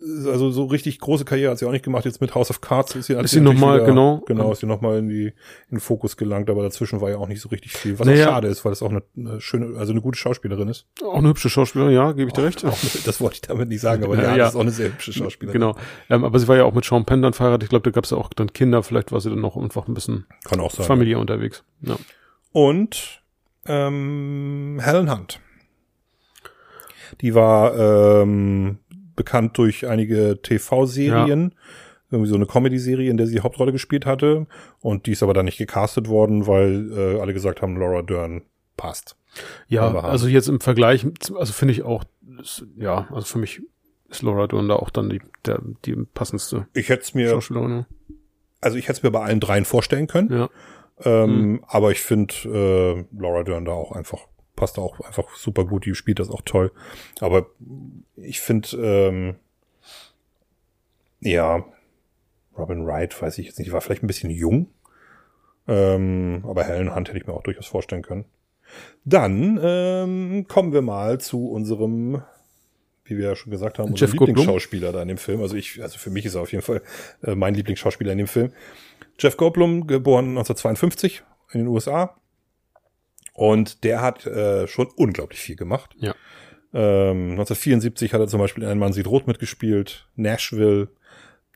[0.00, 2.04] also so richtig große Karriere hat sie auch nicht gemacht.
[2.04, 4.22] Jetzt mit House of Cards ist sie, ist sie nochmal, genau.
[4.26, 5.34] Genau, ist sie nochmal in die, in
[5.72, 7.98] den Fokus gelangt, aber dazwischen war ja auch nicht so richtig viel.
[7.98, 8.26] Was naja.
[8.26, 10.86] auch schade ist, weil das auch eine, eine, schöne, also eine gute Schauspielerin ist.
[11.02, 12.64] Auch eine hübsche Schauspielerin, ja, gebe ich dir recht.
[12.64, 14.36] Auch, das wollte ich damit nicht sagen, aber ja, ja, ja.
[14.38, 15.60] das ist auch eine sehr hübsche Schauspielerin.
[15.60, 15.76] Genau.
[16.08, 17.64] Ähm, aber sie war ja auch mit Sean Penn dann verheiratet.
[17.64, 18.82] Ich glaube, da gab es ja auch dann Kinder.
[18.82, 21.20] Vielleicht war sie dann noch einfach ein bisschen Kann auch sein, familiär ja.
[21.20, 21.64] unterwegs.
[21.80, 21.96] Ja.
[22.52, 23.22] Und
[23.66, 25.40] ähm, Helen Hunt.
[27.20, 27.74] Die war
[28.22, 28.78] ähm,
[29.18, 31.50] bekannt durch einige TV-Serien.
[31.50, 31.56] Ja.
[32.10, 34.46] Irgendwie so eine Comedy-Serie, in der sie die Hauptrolle gespielt hatte.
[34.80, 38.42] Und die ist aber dann nicht gecastet worden, weil äh, alle gesagt haben, Laura Dern
[38.78, 39.16] passt.
[39.68, 42.04] Ja, also jetzt im Vergleich, also finde ich auch,
[42.78, 43.60] ja, also für mich
[44.08, 46.66] ist Laura Dern da auch dann die, der, die passendste.
[46.72, 47.38] Ich hätte es mir,
[48.62, 50.32] also ich hätte es mir bei allen dreien vorstellen können.
[50.32, 50.48] Ja.
[51.04, 51.64] Ähm, mhm.
[51.66, 54.20] Aber ich finde äh, Laura Dern da auch einfach
[54.58, 56.72] passt auch einfach super gut, die spielt das auch toll.
[57.20, 57.46] Aber
[58.16, 59.36] ich finde, ähm,
[61.20, 61.64] ja,
[62.58, 64.68] Robin Wright, weiß ich jetzt nicht, die war vielleicht ein bisschen jung.
[65.68, 68.24] Ähm, aber Helen Hunt hätte ich mir auch durchaus vorstellen können.
[69.04, 72.22] Dann ähm, kommen wir mal zu unserem,
[73.04, 75.40] wie wir ja schon gesagt haben, unserem Lieblingsschauspieler da in dem Film.
[75.40, 76.82] Also ich, also für mich ist er auf jeden Fall
[77.22, 78.52] äh, mein Lieblingsschauspieler in dem Film.
[79.20, 82.18] Jeff Goldblum, geboren 1952 in den USA.
[83.38, 85.94] Und der hat äh, schon unglaublich viel gemacht.
[86.00, 86.12] Ja.
[86.74, 90.88] Ähm, 1974 hat er zum Beispiel in Ein Mann sieht rot mitgespielt, Nashville,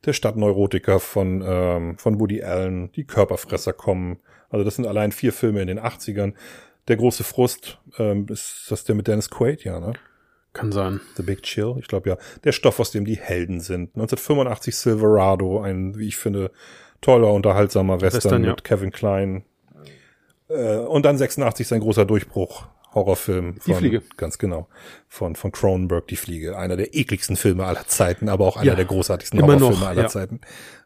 [0.04, 4.20] der Stadtneurotiker von, ähm, von Woody Allen, Die Körperfresser kommen.
[4.48, 6.34] Also das sind allein vier Filme in den 80ern.
[6.86, 9.94] Der große Frust, ähm, ist das der mit Dennis Quaid, ja, ne?
[10.52, 11.00] Kann sein.
[11.16, 12.16] The Big Chill, ich glaube ja.
[12.44, 13.96] Der Stoff, aus dem die Helden sind.
[13.96, 16.52] 1985 Silverado, ein, wie ich finde,
[17.00, 19.44] toller, unterhaltsamer Western, Western mit Kevin Klein,
[20.54, 22.66] äh, und dann 86 sein großer Durchbruch.
[22.94, 24.02] Horrorfilm von, die Fliege.
[24.16, 24.68] ganz genau,
[25.08, 26.58] von, von Cronenberg, Die Fliege.
[26.58, 30.02] Einer der ekligsten Filme aller Zeiten, aber auch einer ja, der großartigsten Horrorfilme noch, aller
[30.02, 30.08] ja.
[30.08, 30.40] Zeiten.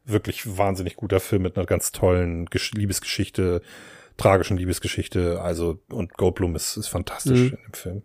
[0.05, 3.61] Wirklich wahnsinnig guter Film mit einer ganz tollen Gesch Liebesgeschichte,
[4.17, 5.41] tragischen Liebesgeschichte.
[5.41, 7.57] Also, und Goldblum ist, ist fantastisch mhm.
[7.57, 8.03] in dem Film.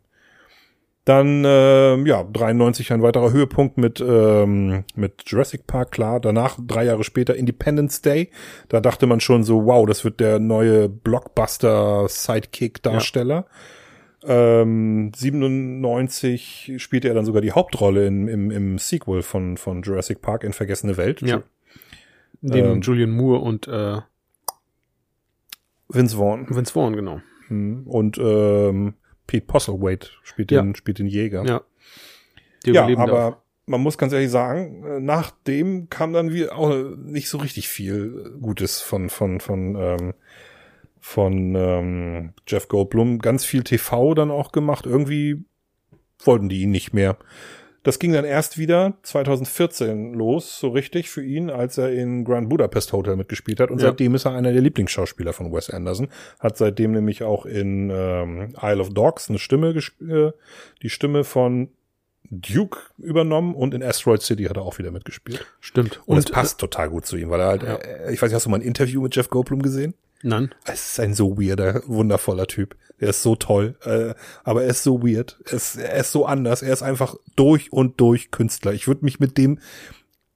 [1.03, 6.19] Dann, äh, ja, 93 ein weiterer Höhepunkt mit, ähm, mit Jurassic Park, klar.
[6.19, 8.29] Danach, drei Jahre später, Independence Day.
[8.69, 13.35] Da dachte man schon so, wow, das wird der neue Blockbuster-Sidekick-Darsteller.
[13.35, 13.45] Ja.
[14.61, 20.21] Ähm, 97 spielte er dann sogar die Hauptrolle in, im, im Sequel von, von Jurassic
[20.21, 21.23] Park in Vergessene Welt.
[21.23, 21.41] Ja.
[22.41, 24.01] Neben ähm, Julian Moore und äh,
[25.89, 26.45] Vince Vaughn.
[26.49, 27.21] Vince Vaughn, genau.
[27.47, 27.87] Hm.
[27.87, 28.93] Und ähm,
[29.31, 31.45] Pete Postlethwaite spielt den, spielt den Jäger.
[31.45, 31.61] Ja.
[32.65, 33.37] Die ja, aber auch.
[33.65, 37.69] man muss ganz ehrlich sagen, äh, nach dem kam dann wie auch nicht so richtig
[37.69, 40.13] viel Gutes von, von, von, ähm,
[40.99, 43.19] von ähm, Jeff Goldblum.
[43.19, 44.85] Ganz viel TV dann auch gemacht.
[44.85, 45.45] Irgendwie
[46.19, 47.15] wollten die ihn nicht mehr.
[47.83, 52.47] Das ging dann erst wieder 2014 los, so richtig für ihn, als er in Grand
[52.47, 53.71] Budapest Hotel mitgespielt hat.
[53.71, 53.87] Und ja.
[53.87, 56.09] seitdem ist er einer der Lieblingsschauspieler von Wes Anderson.
[56.39, 59.69] Hat seitdem nämlich auch in ähm, Isle of Dogs eine Stimme,
[60.01, 60.31] äh,
[60.83, 61.69] die Stimme von
[62.29, 65.45] Duke übernommen und in Asteroid City hat er auch wieder mitgespielt.
[65.59, 65.97] Stimmt.
[66.05, 67.75] Und, und es passt total gut zu ihm, weil er halt, ja.
[67.75, 69.95] äh, ich weiß nicht, hast du mal ein Interview mit Jeff Goldblum gesehen?
[70.23, 70.53] Nein.
[70.65, 72.75] Es ist ein so weirder, wundervoller Typ.
[73.01, 75.39] Er ist so toll, äh, aber er ist so weird.
[75.45, 76.61] Er ist, er ist so anders.
[76.61, 78.73] Er ist einfach durch und durch Künstler.
[78.73, 79.59] Ich würde mich mit dem,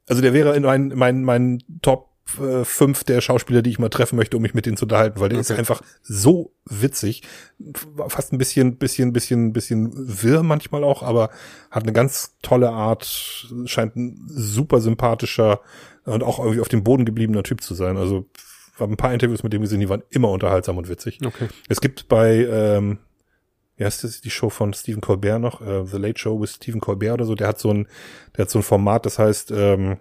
[0.07, 2.09] also der wäre in mein, mein, mein Top
[2.39, 5.20] äh, fünf der Schauspieler, die ich mal treffen möchte, um mich mit denen zu unterhalten,
[5.20, 5.53] weil der okay.
[5.53, 7.22] ist einfach so witzig,
[8.07, 11.30] fast ein bisschen, bisschen, bisschen, bisschen wirr manchmal auch, aber
[11.70, 13.05] hat eine ganz tolle Art,
[13.66, 15.61] scheint ein super sympathischer
[16.05, 17.95] und auch irgendwie auf dem Boden gebliebener Typ zu sein.
[17.95, 18.26] Also
[18.80, 21.19] ein paar Interviews mit dem gesehen, die waren immer unterhaltsam und witzig.
[21.26, 21.47] Okay.
[21.69, 22.99] Es gibt bei, ähm,
[23.78, 26.82] wie heißt das, die Show von Stephen Colbert noch, äh, The Late Show with Stephen
[26.82, 27.88] Colbert oder so, der hat so ein,
[28.36, 29.97] der hat so ein Format, das heißt, ähm,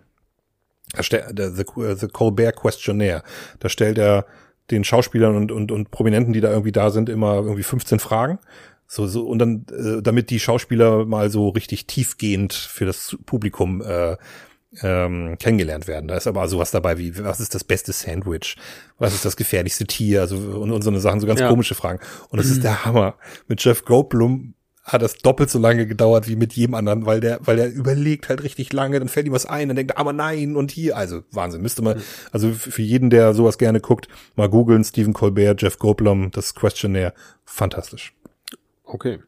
[0.97, 3.23] the, the Colbert Questionnaire.
[3.61, 4.27] Da stellt er
[4.71, 8.39] den Schauspielern und, und, und Prominenten, die da irgendwie da sind, immer irgendwie 15 Fragen.
[8.87, 13.83] So, so, und dann, äh, damit die Schauspieler mal so richtig tiefgehend für das Publikum
[13.83, 14.17] äh,
[14.83, 16.09] ähm, kennengelernt werden.
[16.09, 18.57] Da ist aber sowas dabei wie, was ist das beste Sandwich?
[18.99, 20.23] Was ist das gefährlichste Tier?
[20.23, 21.49] Also, und, und so eine Sachen, so ganz ja.
[21.49, 22.01] komische Fragen.
[22.31, 22.53] Und das mhm.
[22.53, 23.15] ist der Hammer.
[23.49, 24.55] Mit Jeff Goldblum
[24.85, 28.29] hat das doppelt so lange gedauert wie mit jedem anderen, weil der, weil der überlegt
[28.29, 30.97] halt richtig lange, dann fällt ihm was ein, dann denkt er, aber nein, und hier,
[30.97, 32.03] also Wahnsinn, müsste man,
[32.33, 37.15] also für jeden, der sowas gerne guckt, mal googeln, Stephen Colbert, Jeff Goldblum, das Questionnaire,
[37.47, 38.15] fantastisch.
[38.85, 39.21] Okay.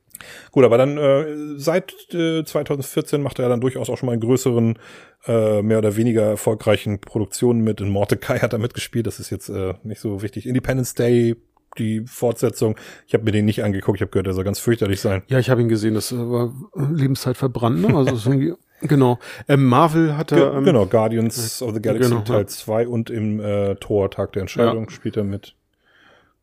[0.50, 4.20] Gut, aber dann äh, seit äh, 2014 macht er dann durchaus auch schon mal einen
[4.20, 4.78] größeren,
[5.26, 7.80] äh, mehr oder weniger erfolgreichen Produktionen mit.
[7.80, 10.46] In Mordecai hat er mitgespielt, das ist jetzt äh, nicht so wichtig.
[10.46, 11.36] Independence Day,
[11.78, 12.76] die Fortsetzung.
[13.06, 15.22] Ich habe mir den nicht angeguckt, ich habe gehört, der soll ganz fürchterlich sein.
[15.28, 17.94] Ja, ich habe ihn gesehen, das war Lebenszeit verbrannt, ne?
[17.94, 18.16] Also
[18.82, 19.18] Genau.
[19.48, 20.54] Ähm, Marvel hat er.
[20.54, 22.46] Ähm, genau, Guardians of the Galaxy genau, Teil ja.
[22.46, 25.54] 2 und im äh, Tor Tag der Entscheidung spielt er mit.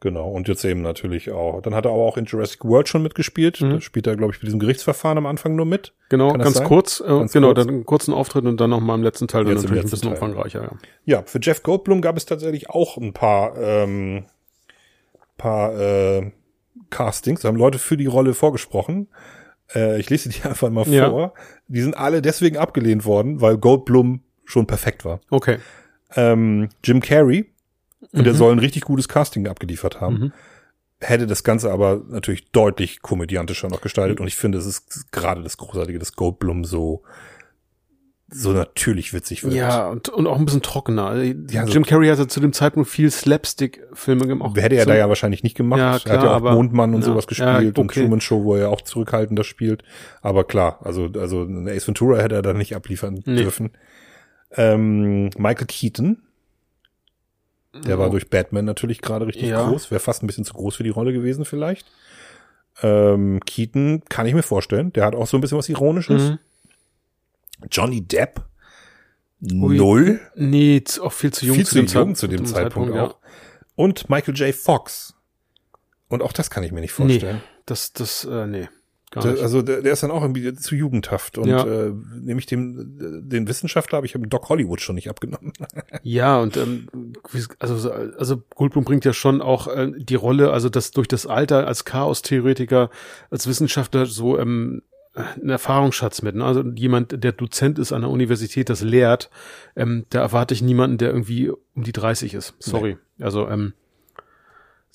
[0.03, 1.61] Genau, und jetzt eben natürlich auch.
[1.61, 3.61] Dann hat er aber auch in Jurassic World schon mitgespielt.
[3.61, 3.69] Mhm.
[3.69, 5.93] Da spielt er, glaube ich, bei diesem Gerichtsverfahren am Anfang nur mit.
[6.09, 6.99] Genau, Kann ganz kurz.
[6.99, 7.57] Äh, Ganz genau, kurz.
[7.65, 10.09] dann einen kurzen Auftritt und dann nochmal im letzten Teil dann Jetzt natürlich ein bisschen
[10.09, 10.11] Teil.
[10.21, 10.61] umfangreicher.
[10.61, 10.71] Ja.
[11.05, 14.25] Ja, für Jeff Goldblum gab es tatsächlich auch ein paar, ähm,
[15.37, 16.31] paar äh,
[16.89, 17.41] Castings.
[17.41, 19.07] Da haben Leute für die Rolle vorgesprochen.
[19.73, 21.09] Äh, ich lese die einfach mal Ja.
[21.09, 21.33] vor.
[21.69, 25.21] Die sind alle deswegen abgelehnt worden, weil Goldblum schon perfekt war.
[25.29, 25.59] Okay.
[26.15, 27.45] Ähm, Jim Carrey,
[28.13, 28.23] und Mhm.
[28.23, 30.31] der soll ein richtig gutes Casting abgeliefert haben.
[31.01, 34.21] Hätte das Ganze aber natürlich deutlich komödiantischer noch gestaltet.
[34.21, 37.03] Und ich finde, es ist gerade das Großartige, dass Goldblum so,
[38.29, 39.53] so natürlich witzig wird.
[39.53, 41.07] Ja, und, und auch ein bisschen trockener.
[41.07, 44.55] Also, Ja, so- Jim Carrey hatte zu dem Zeitpunkt viel Slapstick-Filme gemacht.
[44.57, 45.77] Hätte er da ja wahrscheinlich nicht gemacht.
[45.79, 47.99] Ja, er hat klar, ja auch aber- Mondmann und ja, sowas ja, gespielt und okay.
[48.01, 49.83] Truman Show, wo er auch zurückhaltender spielt.
[50.21, 53.43] Aber klar, also, also Ace Ventura hätte er da nicht abliefern Nee.
[53.43, 53.71] dürfen.
[54.51, 56.21] Ähm, Michael Keaton,
[57.73, 59.67] der war durch Batman natürlich gerade richtig Ja.
[59.67, 61.87] groß, wäre fast ein bisschen zu groß für die Rolle gewesen vielleicht.
[62.81, 66.21] Ähm, Keaton kann ich mir vorstellen, der hat auch so ein bisschen was Ironisches.
[66.31, 66.39] Mhm.
[67.71, 68.41] Johnny Depp,
[69.41, 69.75] Ui.
[69.77, 70.19] null.
[70.35, 73.07] Nee, auch viel zu jung viel zu dem, jung Zeit- zu dem Zeitpunkt, ja.
[73.07, 73.17] auch.
[73.75, 74.53] Und Michael J.
[74.53, 75.13] Fox.
[76.09, 77.41] Und auch das kann ich mir nicht vorstellen.
[77.65, 78.69] Das, das, äh, nee.
[79.13, 79.41] Gar nicht.
[79.43, 81.37] also der, der ist dann auch irgendwie zu jugendhaft.
[81.37, 81.65] Und Ja.
[81.65, 85.53] äh, nämlich dem den Wissenschaftler habe ich hab Doc Hollywood schon nicht abgenommen.
[86.03, 86.87] Ja, und ähm,
[87.59, 91.25] also, so- also Goldblum bringt ja schon auch äh, die Rolle, also das durch das
[91.25, 92.89] Alter als Chaos-Theoretiker,
[93.29, 94.81] als Wissenschaftler so ähm,
[95.15, 96.35] einen Erfahrungsschatz mit.
[96.35, 96.43] Ne?
[96.43, 99.29] Also jemand, der Dozent ist an der Universität, das lehrt,
[99.75, 102.55] ähm, da erwarte ich niemanden, der irgendwie um die 30 ist.
[102.59, 102.97] Sorry.
[103.19, 103.73] Also ähm,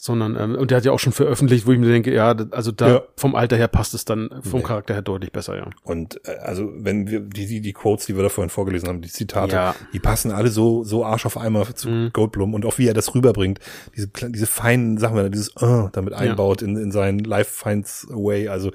[0.01, 2.71] sondern ähm, und der hat ja auch schon veröffentlicht, wo ich mir denke, ja, also
[2.71, 3.03] da Ja.
[3.17, 4.67] vom Alter her passt es dann vom Nee.
[4.67, 5.69] Charakter her deutlich besser, ja.
[5.83, 9.03] Und äh, also wenn wir die, die die Quotes, die wir da vorhin vorgelesen haben,
[9.03, 9.75] die Zitate, Ja.
[9.93, 12.11] die passen alle so so Arsch auf Eimer zu Mhm.
[12.13, 13.59] Goldblum und auch wie er das rüberbringt,
[13.97, 18.07] diese diese feinen Sachen, wenn er dieses äh, damit einbaut in in seinen Life finds
[18.09, 18.71] a way, also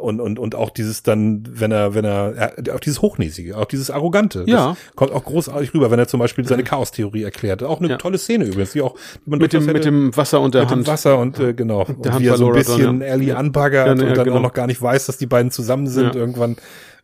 [0.00, 3.90] und und und auch dieses dann, wenn er wenn er auch dieses hochnäsige, auch dieses
[3.90, 4.76] arrogante, Ja.
[4.94, 7.62] kommt auch großartig rüber, wenn er zum Beispiel seine Chaos-Theorie erklärt.
[7.62, 7.96] Auch eine Ja.
[7.98, 10.54] tolle Szene übrigens, die auch die man Mit dem, durchaus mit hätte- dem Wasser und
[10.54, 10.86] der mit Hand.
[10.86, 11.84] dem Wasser und äh, genau.
[11.84, 13.06] Und Hand wie er so ein bisschen Dern, ja.
[13.08, 14.36] Ellie anbaggert Ja, und ja, dann genau.
[14.38, 16.14] auch noch gar nicht weiß, dass die beiden zusammen sind.
[16.14, 16.56] Irgendwann,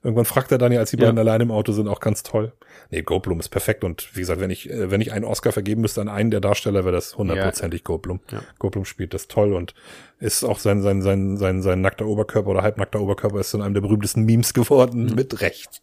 [0.03, 1.05] irgendwann fragt er dann ja, als die Ja.
[1.07, 2.53] beiden allein im Auto sind, auch ganz toll.
[2.90, 5.80] Nee, Goldblum ist perfekt und wie gesagt, wenn ich, äh, wenn ich einen Oscar vergeben
[5.82, 8.20] müsste an einen der Darsteller, wäre das hundertprozentig Goldblum.
[8.30, 8.40] Ja.
[8.59, 9.74] Goldblum spielt das toll und
[10.18, 13.74] ist auch sein, sein, sein, sein, sein nackter Oberkörper oder halbnackter Oberkörper ist zu einem
[13.74, 15.14] der berühmtesten Memes geworden, Mhm.
[15.14, 15.82] mit Recht.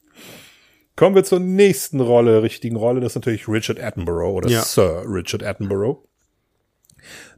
[0.95, 4.61] Kommen wir zur nächsten Rolle, richtigen Rolle, das ist natürlich Richard Attenborough oder Ja.
[4.63, 6.03] Sir Richard Attenborough,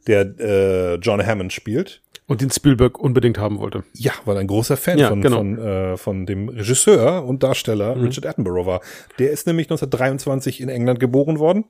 [0.07, 2.01] der äh, John Hammond spielt.
[2.27, 3.83] Und den Spielberg unbedingt haben wollte.
[3.93, 5.37] Ja, weil ein großer Fan Ja, von, genau.
[5.37, 8.03] von, äh, von dem Regisseur und Darsteller Mhm.
[8.05, 8.81] Richard Attenborough war.
[9.19, 11.65] Der ist nämlich 1923 in England geboren worden,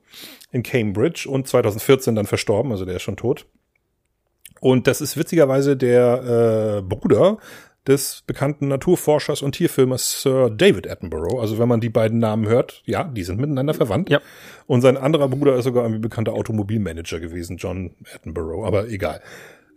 [0.52, 3.46] in Cambridge und 2014 dann verstorben, also der ist schon tot.
[4.60, 7.38] Und das ist witzigerweise der äh, Bruder
[7.86, 11.40] des bekannten Naturforschers und Tierfilmers Sir David Attenborough.
[11.40, 14.08] Also wenn man die beiden Namen hört, ja, die sind miteinander verwandt.
[14.10, 14.20] Ja.
[14.66, 19.20] Und sein anderer Bruder ist sogar ein bekannter Automobilmanager gewesen, John Attenborough, aber egal.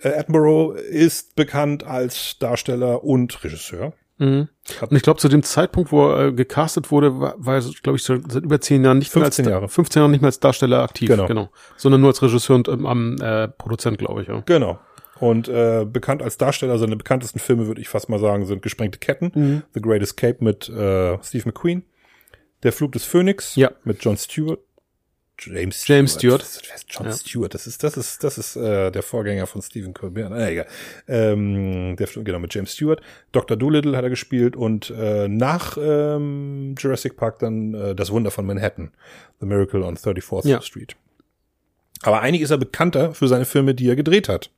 [0.02, 3.94] Äh, Attenborough ist bekannt als Darsteller und Regisseur.
[4.18, 4.48] Mhm.
[4.82, 7.98] Und ich glaube, zu dem Zeitpunkt, wo er äh, gecastet wurde, war, war er, glaube
[7.98, 9.70] ich, seit über zehn Jahren nicht 15 mehr als Jahre.
[9.70, 11.26] 15 Jahre nicht mehr als Darsteller aktiv, Genau.
[11.28, 11.50] genau.
[11.76, 14.42] Sondern nur als Regisseur und ähm, am äh, Produzent, glaube ich, ja.
[14.46, 14.80] Genau.
[15.20, 19.00] Und äh, bekannt als Darsteller, seine bekanntesten Filme, würde ich fast mal sagen, sind Gesprengte
[19.00, 19.64] Ketten, Mhm.
[19.74, 21.84] The Great Escape mit äh, Steve McQueen,
[22.64, 23.72] Der Flug des Phönix Ja.
[23.84, 24.60] mit John Stewart.
[25.38, 25.88] James Stewart.
[25.98, 26.42] James Stewart.
[26.42, 27.12] Das ist- John Ja.
[27.14, 27.54] Stewart.
[27.54, 30.30] Das ist, das ist, das ist äh, der Vorgänger von Stephen Colbert.
[30.32, 30.66] Na, egal.
[31.10, 33.02] Ähm, der, genau, mit James Stewart.
[33.34, 33.58] Dr.
[33.58, 38.46] Doolittle hat er gespielt und äh, nach ähm, Jurassic Park dann äh, Das Wunder von
[38.46, 38.92] Manhattan.
[39.42, 40.62] The Miracle on 34th Ja.
[40.62, 40.96] Street.
[42.04, 44.52] Aber eigentlich ist er bekannter für seine Filme, die er gedreht hat.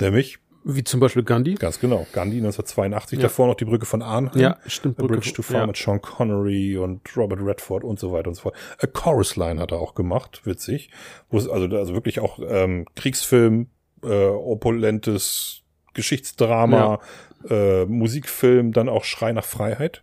[0.00, 1.54] Nämlich, Wie zum Beispiel Gandhi.
[1.54, 3.22] ganz genau, Gandhi 1982, Ja.
[3.24, 4.38] davor noch die Brücke von Arnhem.
[4.38, 4.98] Ja, stimmt.
[4.98, 5.66] A Bridge to Far ja.
[5.66, 8.54] mit Sean Connery und Robert Redford und so weiter und so fort.
[8.78, 10.90] A Chorus Line hat er auch gemacht, witzig.
[11.30, 13.68] Wo es also, also wirklich auch ähm, Kriegsfilm,
[14.02, 15.62] äh, opulentes
[15.94, 17.00] Geschichtsdrama,
[17.48, 20.02] äh, Musikfilm, dann auch Schrei nach Freiheit.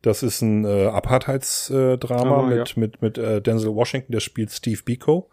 [0.00, 4.50] Das ist ein äh, Apartheidsdrama äh, Drama, mit, mit, mit äh, Denzel Washington, der spielt
[4.50, 5.30] Steve Biko,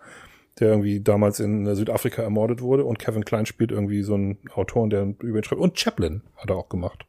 [0.60, 2.86] der irgendwie damals in äh, Südafrika ermordet wurde.
[2.86, 5.62] Und Kevin Klein spielt irgendwie so einen Autoren, der über ihn schreibt.
[5.62, 7.06] Und Chaplin hat er auch gemacht.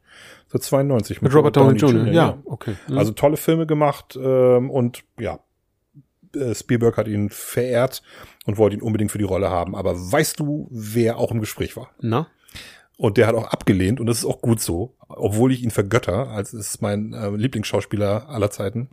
[0.47, 2.07] So 92 Mit Robert Downey Jr.
[2.07, 2.75] Ja, okay.
[2.87, 2.97] Mhm.
[2.97, 5.39] also tolle Filme gemacht ähm, und ja,
[6.35, 8.01] äh, Spielberg hat ihn verehrt
[8.45, 9.75] und wollte ihn unbedingt für die Rolle haben.
[9.75, 11.91] Aber weißt du, wer auch im Gespräch war?
[11.99, 12.27] Na?
[12.97, 16.29] Und der hat auch abgelehnt und das ist auch gut so, obwohl ich ihn vergötter,
[16.29, 18.89] als ist mein äh, Lieblingsschauspieler aller Zeiten.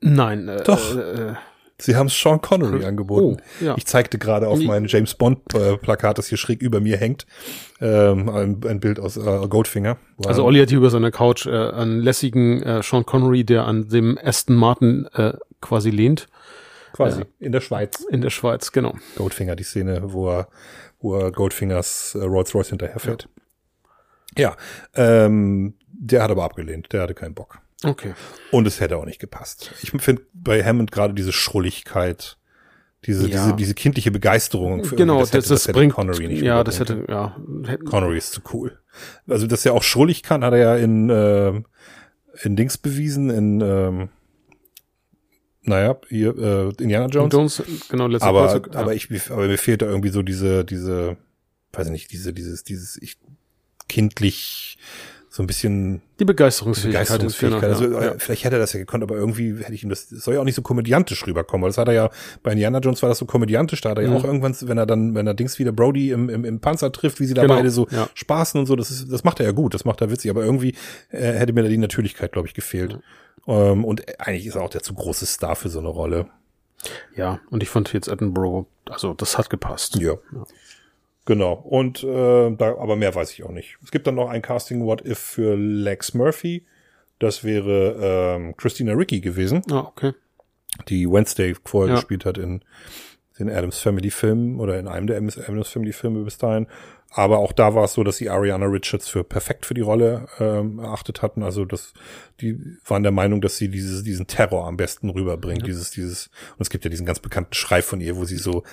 [0.00, 0.48] Nein.
[0.48, 0.96] Äh, Doch.
[0.96, 1.34] Äh,
[1.78, 3.40] Sie haben es Sean Connery Oh, angeboten.
[3.58, 3.74] ja.
[3.78, 7.24] Ich zeigte gerade auf mein James Bond äh, Plakat, das hier schräg über mir hängt,
[7.80, 9.96] ähm, ein, ein Bild aus äh, Goldfinger.
[10.18, 13.64] wo Also Olli hat hier über seiner Couch äh, einen lässigen äh, Sean Connery, der
[13.64, 15.32] an dem Aston Martin äh,
[15.62, 16.28] quasi lehnt
[16.92, 18.04] quasi in der Schweiz.
[18.10, 18.94] in der Schweiz, genau.
[19.16, 20.48] Goldfinger, die Szene, wo er,
[21.00, 23.26] wo er Goldfingers äh, Rolls Royce hinterherfährt.
[24.36, 24.54] Ja,
[24.94, 27.58] ähm, der hat aber abgelehnt, der hatte keinen Bock.
[27.84, 28.14] Okay.
[28.50, 29.72] Und es hätte auch nicht gepasst.
[29.82, 32.36] Ich finde bei Hammond gerade diese Schrulligkeit,
[33.06, 33.44] diese, Ja.
[33.44, 37.06] diese, diese kindliche Begeisterung für Genau, das, das, hätte bringt, Connery nicht ja, das hätte,
[37.08, 38.78] ja, hätte, Connery ist zu cool.
[39.26, 41.62] Also, dass er auch schrullig kann, hat er ja in, äh,
[42.42, 44.08] in Dings bewiesen, in, ähm,
[45.62, 47.32] naja, hier, äh, Indiana Jones.
[47.32, 48.80] Jones, genau, letzter aber, Kreuzzug, ja.
[48.80, 51.16] aber ich, aber mir fehlt da irgendwie so diese, diese,
[51.72, 53.18] weiß ich nicht, diese, dieses, dieses, ich,
[53.88, 54.78] kindlich,
[55.32, 57.70] so ein bisschen die Begeisterungsfähigkeit, Begeisterungsfähigkeit.
[57.70, 58.08] ist Also, genau, ja.
[58.14, 60.34] äh, vielleicht hätte er das ja gekonnt, aber irgendwie hätte ich ihm das, das soll
[60.34, 62.10] ja auch nicht so komödiantisch rüberkommen, weil das hat er ja,
[62.42, 64.16] bei Indiana Jones war das so komödiantisch, da hat er ja Mhm.
[64.16, 67.20] auch irgendwann, wenn er dann, wenn er Dings wieder Brody im, im, im Panzer trifft,
[67.20, 68.08] wie sie da Genau, beide so ja.
[68.14, 70.44] spaßen und so, das ist, das macht er ja gut, das macht er witzig, aber
[70.44, 70.74] irgendwie
[71.10, 72.98] äh, hätte mir da die Natürlichkeit, glaube ich, gefehlt.
[73.46, 76.26] Ähm, und eigentlich ist er auch der zu große Star für so eine Rolle.
[77.14, 79.94] ja, und ich fand jetzt Edinburgh, also das hat gepasst.
[80.00, 80.14] Ja.
[81.30, 81.52] Genau.
[81.52, 83.78] Und äh, da, aber mehr weiß ich auch nicht.
[83.84, 86.66] Es gibt dann noch ein Casting What If für Lex Murphy.
[87.20, 90.12] Das wäre ähm, Christina Ricci gewesen, Ah, okay.
[90.88, 92.00] die Wednesday vorher Ja.
[92.00, 92.62] gespielt hat in
[93.38, 95.36] den Adams Family Filmen oder in einem der Adams
[95.68, 96.66] Family Filme bis dahin.
[97.12, 100.26] Aber auch da war es so, dass sie Ariana Richards für perfekt für die Rolle
[100.40, 101.44] ähm, erachtet hatten.
[101.44, 101.92] Also das,
[102.40, 105.64] die waren der Meinung, dass sie dieses, diesen Terror am besten rüberbringt.
[105.64, 106.26] Dieses, dieses,
[106.56, 108.64] und es gibt ja diesen ganz bekannten Schrei von ihr, wo sie so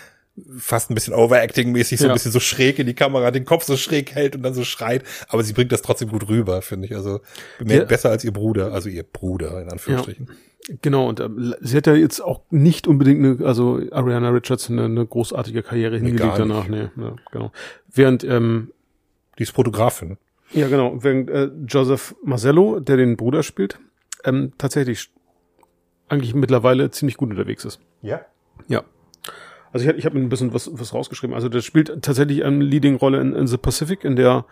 [0.58, 2.14] fast ein bisschen Overacting-mäßig, so ein Ja.
[2.14, 5.04] bisschen so schräg in die Kamera, den Kopf so schräg hält und dann so schreit.
[5.30, 6.96] Aber sie bringt das trotzdem gut rüber, finde ich.
[6.96, 7.22] Also
[7.64, 7.84] mehr, Ja.
[7.86, 10.30] besser als ihr Bruder, also ihr Bruder in Anführungsstrichen.
[10.82, 14.84] Genau, und ähm, sie hat ja jetzt auch nicht unbedingt eine, also Ariana Richards eine,
[14.86, 16.40] eine großartige Karriere hingelegt gar nicht.
[16.40, 17.52] danach, nee, ja, genau.
[17.92, 18.72] Während, ähm,
[19.40, 20.18] Die ist Fotografin.
[20.52, 23.80] ja genau, während äh, Joseph Marcello, der den Bruder spielt,
[24.26, 25.10] ähm, tatsächlich
[26.10, 27.80] eigentlich mittlerweile ziemlich gut unterwegs ist.
[28.02, 28.22] Ja.
[28.68, 28.84] Ja.
[29.74, 31.34] Also ich, ich habe ein bisschen was, was rausgeschrieben.
[31.36, 34.46] Also der spielt tatsächlich eine Leading-Rolle in, in The Pacific, in der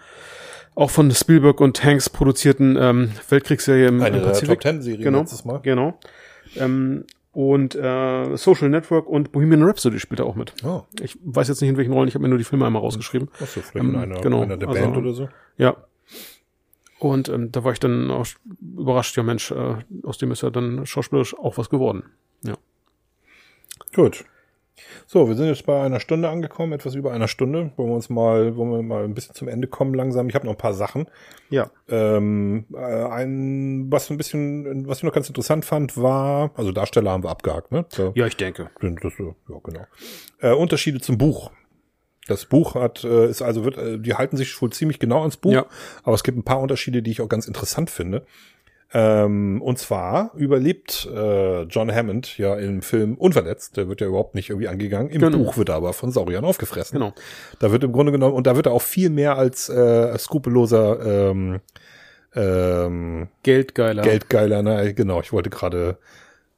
[0.76, 4.59] auch von Spielberg und Hanks produzierten ähm, Weltkriegsserie im, Eine im Pazifik.
[4.59, 5.59] Top Ten Serien genau, letztes Mal.
[5.61, 5.97] Genau.
[6.57, 10.53] Ähm, und äh, Social Network und Bohemian Rhapsody spielt er auch mit.
[10.66, 12.82] Oh, Ich weiß jetzt nicht in welchen Rollen, ich habe mir nur die Filme einmal
[12.82, 13.30] rausgeschrieben.
[13.41, 15.30] achso, vielleicht in Ähm, einer, genau, einer der also- Band oder so.
[15.57, 15.76] Ja.
[16.99, 18.26] Und ähm, da war ich dann auch
[18.61, 22.03] überrascht, ja Mensch, äh, aus dem ist ja dann schauspielerisch auch was geworden.
[22.43, 22.55] Ja.
[23.93, 24.24] Gut.
[25.07, 27.71] So, wir sind jetzt bei einer Stunde angekommen, etwas über einer Stunde.
[27.78, 30.28] Wollen wir uns mal, wollen wir mal ein bisschen zum Ende kommen langsam.
[30.28, 31.07] Ich habe noch ein paar Sachen.
[31.49, 31.69] Ja.
[31.88, 37.11] Ähm, äh, ein, was ein bisschen, was ich noch ganz interessant fand, war, also Darsteller
[37.11, 37.86] haben wir abgehakt, ne?
[37.89, 38.69] So, Ja, ich denke.
[38.82, 39.86] das, ja, genau.
[40.39, 41.51] Äh, Unterschiede zum Buch.
[42.28, 45.38] Das Buch hat, äh, ist also wird, äh, die halten sich wohl ziemlich genau ans
[45.38, 45.65] Buch, Ja.
[46.03, 48.26] aber es gibt ein paar Unterschiede, die ich auch ganz interessant finde.
[48.94, 53.78] Ähm, und zwar überlebt äh, John Hammond ja im Film unverletzt.
[53.78, 55.10] Der wird ja überhaupt nicht irgendwie angegangen.
[55.10, 55.38] Im Genau.
[55.40, 57.00] Buch wird er aber von Sauriern aufgefressen.
[57.00, 57.14] Genau.
[57.60, 61.30] Da wird im Grunde genommen, und da wird er auch viel mehr als äh, skrupelloser
[61.32, 61.60] ähm,
[62.36, 64.02] ähm, Geldgeiler.
[64.04, 65.98] Geldgeiler, ne, genau, ich wollte gerade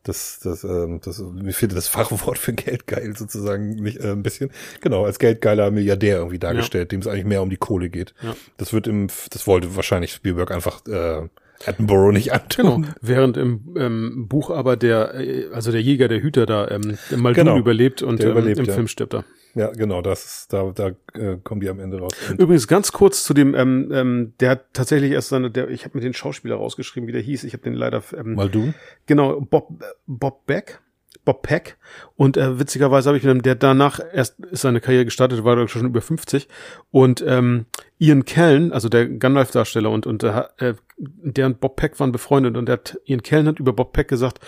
[0.03, 4.51] das, das, ähm, das, mir fehlte das Fachwort für Geldgeil sozusagen nicht, äh, ein bisschen.
[4.81, 8.13] Genau, als geldgeiler Milliardär irgendwie dargestellt, dem es eigentlich mehr um die Kohle geht.
[8.21, 8.35] Ja.
[8.57, 11.27] Das wird im, das wollte wahrscheinlich Spielberg einfach äh,
[11.65, 12.83] Attenborough nicht antun.
[12.83, 12.93] Genau.
[13.01, 17.45] Während im ähm, Buch aber der, äh, also der Jäger, der Hüter da, ähm, Maldun
[17.45, 17.57] Genau.
[17.57, 18.73] überlebt und Der ähm, überlebt, im ja.
[18.73, 19.23] Film stirbt er.
[19.55, 20.89] Ja, genau, das ist, da, da
[21.19, 22.13] äh, kommen die am Ende raus.
[22.29, 25.83] Und, Übrigens ganz kurz zu dem, ähm, ähm, der hat tatsächlich erst seine, der, ich
[25.83, 27.43] habe mir den Schauspieler rausgeschrieben, wie der hieß.
[27.43, 28.75] Ich habe den leider, ähm, Muldoon?
[29.07, 30.79] genau, Bob, Bob Beck.
[31.25, 31.77] Bob Peck
[32.15, 35.57] und äh, witzigerweise habe ich mit dem, der danach erst ist seine Karriere gestartet, war
[35.57, 36.47] doch schon über 50
[36.89, 37.65] und ähm,
[37.99, 42.57] Ian Kellen, also der Gandalf-Darsteller und und äh, äh, der und Bob Peck waren befreundet
[42.57, 44.39] und der hat, Ian Kellen hat über Bob Peck gesagt,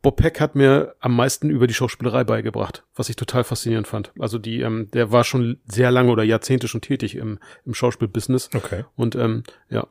[0.00, 4.12] Bob Peck hat mir am meisten über die Schauspielerei beigebracht, was ich total faszinierend fand.
[4.18, 8.50] Also die, ähm, der war schon sehr lange oder Jahrzehnte schon tätig im, im Schauspielbusiness
[8.54, 9.86] Okay, und ähm, ja,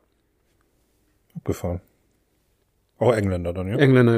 [1.35, 1.81] abgefahren.
[2.99, 3.77] Auch Engländer dann, ja?
[3.77, 4.15] Engländer,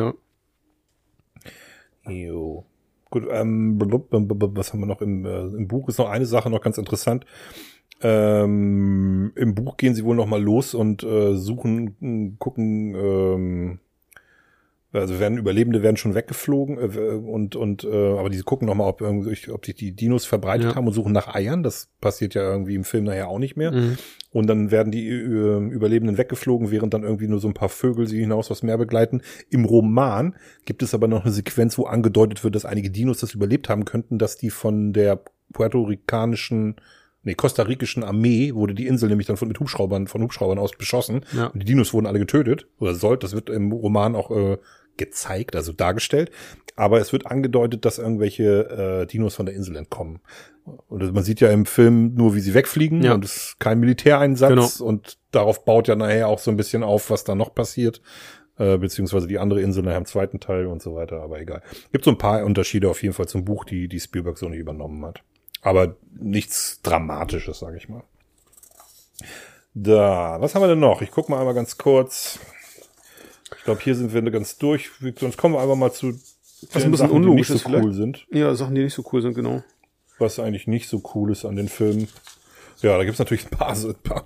[2.05, 2.11] ja.
[2.11, 2.65] Jo.
[3.09, 5.89] Gut, ähm, blub, blub, blub, was haben wir noch im, äh, im Buch?
[5.89, 7.25] Ist noch eine Sache noch ganz interessant.
[8.01, 13.79] Ähm, Im Buch gehen sie wohl noch mal los und äh, suchen, gucken, ähm,
[14.91, 18.87] Also werden Überlebende werden schon weggeflogen äh, und und äh, aber die gucken noch mal,
[18.87, 20.75] ob irgendwie ob sich die Dinos verbreitet Ja.
[20.75, 21.61] haben und suchen nach Eiern.
[21.61, 23.71] Das passiert ja irgendwie im Film nachher auch nicht mehr.
[23.71, 23.97] Mhm.
[24.31, 28.07] Und dann werden die äh, Überlebenden weggeflogen, während dann irgendwie nur so ein paar Vögel
[28.07, 29.21] sie hinaus was mehr begleiten.
[29.49, 30.35] Im Roman
[30.65, 33.85] gibt es aber noch eine Sequenz, wo angedeutet wird, dass einige Dinos das überlebt haben
[33.85, 35.19] könnten, dass die von der
[35.51, 36.75] puerto-ricanischen,
[37.29, 41.25] nee, costa-rikischen Armee wurde die Insel nämlich dann von mit Hubschraubern, von Hubschraubern aus beschossen.
[41.35, 41.47] Ja.
[41.47, 42.67] Und die Dinos wurden alle getötet.
[42.79, 44.57] Oder sollte, das wird im Roman auch äh,
[44.97, 46.31] gezeigt, also dargestellt.
[46.75, 50.19] Aber es wird angedeutet, dass irgendwelche äh, Dinos von der Insel entkommen.
[50.87, 53.13] Und man sieht ja im Film nur, wie sie wegfliegen Ja.
[53.13, 54.89] und es ist kein Militäreinsatz Genau.
[54.89, 58.01] und darauf baut ja nachher auch so ein bisschen auf, was da noch passiert,
[58.57, 61.61] äh, beziehungsweise die andere Insel nachher im zweiten Teil und so weiter, aber egal.
[61.91, 64.59] Gibt so ein paar Unterschiede auf jeden Fall zum Buch, die, die Spielberg so nicht
[64.59, 65.23] übernommen hat.
[65.61, 68.03] Aber nichts Dramatisches, sage ich mal.
[69.73, 71.01] Da, was haben wir denn noch?
[71.01, 72.39] Ich guck mal einmal ganz kurz.
[73.57, 74.89] Ich glaube, hier sind wir ganz durch.
[75.19, 77.69] Sonst kommen wir einfach mal zu Was den ein bisschen Sachen, die unlogisch nicht so
[77.69, 77.85] vielleicht.
[77.85, 78.25] cool sind.
[78.31, 79.63] Ja, Sachen, die nicht so cool sind, genau.
[80.17, 82.07] Was eigentlich nicht so cool ist an den Filmen.
[82.81, 84.25] Ja, da gibt's natürlich ein paar, so- ein paar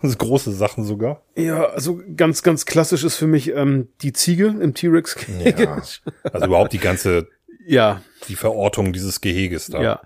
[0.00, 1.22] große Sachen sogar.
[1.36, 5.16] Ja, also ganz, ganz klassisch ist für mich ähm, die Ziege im T-Rex.
[5.44, 5.80] Ja.
[6.32, 7.28] Also überhaupt die ganze,
[7.66, 9.82] ja, die Verortung dieses Geheges da.
[9.82, 10.00] Ja,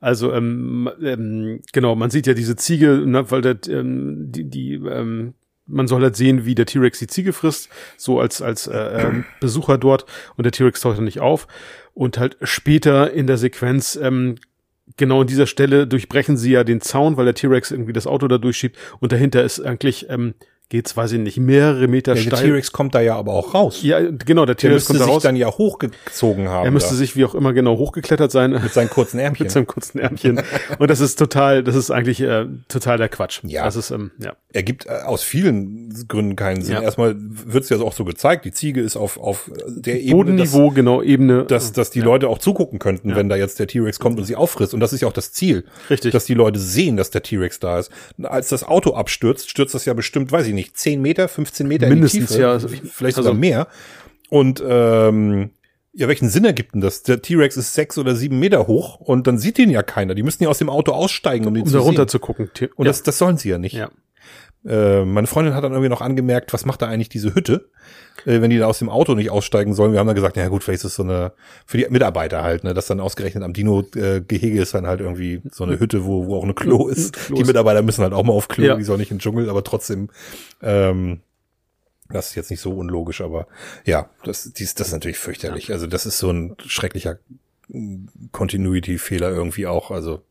[0.00, 4.74] also ähm, ähm, genau, man sieht ja diese Ziege, ne, weil der, ähm, die, die
[4.74, 5.34] ähm,
[5.66, 9.24] man soll halt sehen, wie der T-Rex die Ziege frisst, so als als äh, ähm,
[9.40, 10.06] Besucher dort.
[10.36, 11.46] Und der T-Rex taucht dann nicht auf.
[11.94, 14.36] Und halt später in der Sequenz ähm,
[14.96, 18.28] genau an dieser Stelle durchbrechen sie ja den Zaun, weil der T-Rex irgendwie das Auto
[18.28, 18.76] da durchschiebt.
[19.00, 20.34] Und dahinter ist eigentlich ähm,
[20.72, 22.46] geht's, weiß ich nicht, mehrere Meter Der steil.
[22.46, 23.80] T-Rex kommt da ja aber auch raus.
[23.82, 25.22] Ja, genau, der Der T-Rex müsste kommt da sich raus.
[25.22, 26.64] dann ja hochgezogen haben.
[26.64, 28.50] Er müsste da, sich wie auch immer genau hochgeklettert sein.
[28.62, 29.44] mit seinen kurzen Ärmchen.
[29.44, 30.40] mit seinem kurzen Ärmchen.
[30.78, 33.40] Und das ist total, das ist eigentlich äh, total der Quatsch.
[33.44, 33.64] Ja.
[33.64, 34.32] Das ist, ähm, ja.
[34.52, 36.76] ergibt äh, aus vielen Gründen keinen Sinn.
[36.76, 36.82] Ja.
[36.82, 40.70] Erstmal wird's ja auch so gezeigt, die Ziege ist auf, auf der Ebene, dass, Bodenniveau,
[40.70, 41.44] genau, Ebene.
[41.44, 43.16] dass, dass die Leute auch zugucken könnten, Ja.
[43.16, 44.72] wenn da jetzt der T-Rex kommt und sie auffrisst.
[44.72, 45.64] Und das ist ja auch das Ziel.
[45.90, 46.12] Richtig.
[46.12, 47.90] Dass die Leute sehen, dass der T-Rex da ist.
[48.22, 51.88] Als das Auto abstürzt, stürzt das ja bestimmt, weiß ich nicht, 10 Meter, 15 Meter
[51.88, 52.40] Mindestens, in die Tiefe.
[52.42, 52.50] ja.
[52.52, 53.66] Also ich- Vielleicht also- sogar mehr.
[54.30, 55.50] Und ähm,
[55.94, 57.02] ja, welchen Sinn ergibt denn das?
[57.02, 60.14] Der T-Rex ist sechs oder sieben Meter hoch und dann sieht ihn ja keiner.
[60.14, 62.08] Die müssen ja aus dem Auto aussteigen, um den um zu da runter sehen.
[62.08, 62.50] zu gucken.
[62.76, 62.90] Und ja.
[62.90, 63.74] das, das sollen sie ja nicht.
[63.74, 63.90] ja.
[64.64, 67.68] Äh, meine Freundin hat dann irgendwie noch angemerkt, was macht da eigentlich diese Hütte,
[68.26, 69.92] äh, wenn die da aus dem Auto nicht aussteigen sollen.
[69.92, 71.32] Wir haben dann gesagt, ja gut, vielleicht ist es so eine,
[71.66, 75.64] für die Mitarbeiter halt, ne, dass dann ausgerechnet am Dino-Gehege ist dann halt irgendwie so
[75.64, 77.14] eine Hütte, wo, wo auch eine Klo ist.
[77.14, 77.44] Klo die.
[77.44, 78.76] Mitarbeiter müssen halt auch mal auf Klo, Ja.
[78.76, 80.10] die sollen nicht in den Dschungel, aber trotzdem,
[80.62, 81.20] ähm,
[82.08, 83.46] das ist jetzt nicht so unlogisch, aber
[83.84, 85.72] ja, das, dies, das ist natürlich fürchterlich.
[85.72, 87.18] Also das ist so ein schrecklicher
[87.68, 89.90] mm, Continuity-Fehler irgendwie auch.
[89.90, 90.22] Also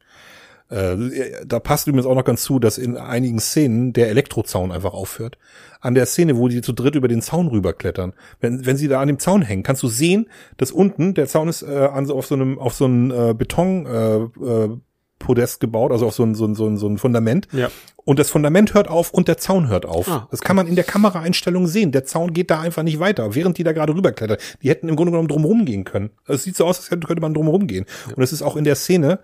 [0.72, 4.94] äh, da passt übrigens auch noch ganz zu, dass in einigen Szenen der Elektrozaun einfach
[4.94, 5.38] aufhört.
[5.82, 8.14] An der Szene, wo die zu dritt über den Zaun rüberklettern.
[8.40, 11.50] Wenn, wenn sie da an dem Zaun hängen, kannst du sehen, dass unten, der Zaun
[11.50, 14.78] ist äh, an so, auf so einem, auf so einem äh, Beton äh, äh,
[15.20, 17.48] Podest gebaut, also auf so ein, so ein, so ein, so ein Fundament.
[17.52, 17.70] Ja.
[18.04, 20.10] Und das Fundament hört auf und der Zaun hört auf.
[20.10, 21.92] Ah, Das kann man in der Kameraeinstellung sehen.
[21.92, 24.38] Der Zaun geht da einfach nicht weiter, während die da gerade rüberklettern.
[24.64, 26.10] Die hätten im Grunde genommen drumherum gehen können.
[26.28, 27.86] Es sieht so aus, als könnte man drumherum gehen.
[28.16, 29.20] Und es ist auch in der Szene,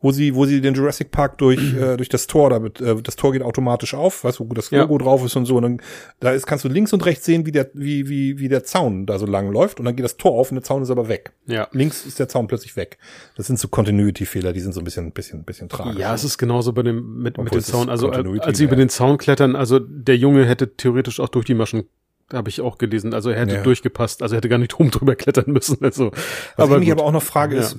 [0.00, 2.94] wo sie, wo sie den Jurassic Park durch, äh, durch das Tor, da wird, äh,
[3.02, 4.82] das Tor geht automatisch auf, weißt du, wo das Ja.
[4.82, 5.56] Logo drauf ist und so.
[5.56, 5.82] Und dann,
[6.20, 9.06] da ist, kannst du links und rechts sehen, wie der, wie, wie, wie der Zaun
[9.06, 9.78] da so lang läuft.
[9.80, 11.32] Und dann geht das Tor auf und der Zaun ist aber weg.
[11.46, 11.66] Ja.
[11.72, 12.98] Links ist der Zaun plötzlich weg.
[13.36, 15.98] Das sind so Continuity-Fehler, die sind so ein bisschen, bisschen, bisschen tragisch.
[16.00, 17.88] Ja, es ist genauso bei dem mit, mit Obwohl dem es ist Zaun.
[17.88, 18.78] Also äh, als sie über ja.
[18.78, 21.84] den Zaun klettern, also der Junge hätte theoretisch auch durch die Maschen,
[22.32, 23.14] habe ich auch gelesen.
[23.14, 23.62] Also er hätte Ja.
[23.62, 24.22] durchgepasst.
[24.22, 25.78] Also er hätte gar nicht oben drüber klettern müssen.
[25.82, 26.12] Also,
[26.56, 26.98] Was ich mich gut.
[26.98, 27.62] aber auch noch frage Ja.
[27.62, 27.78] ist,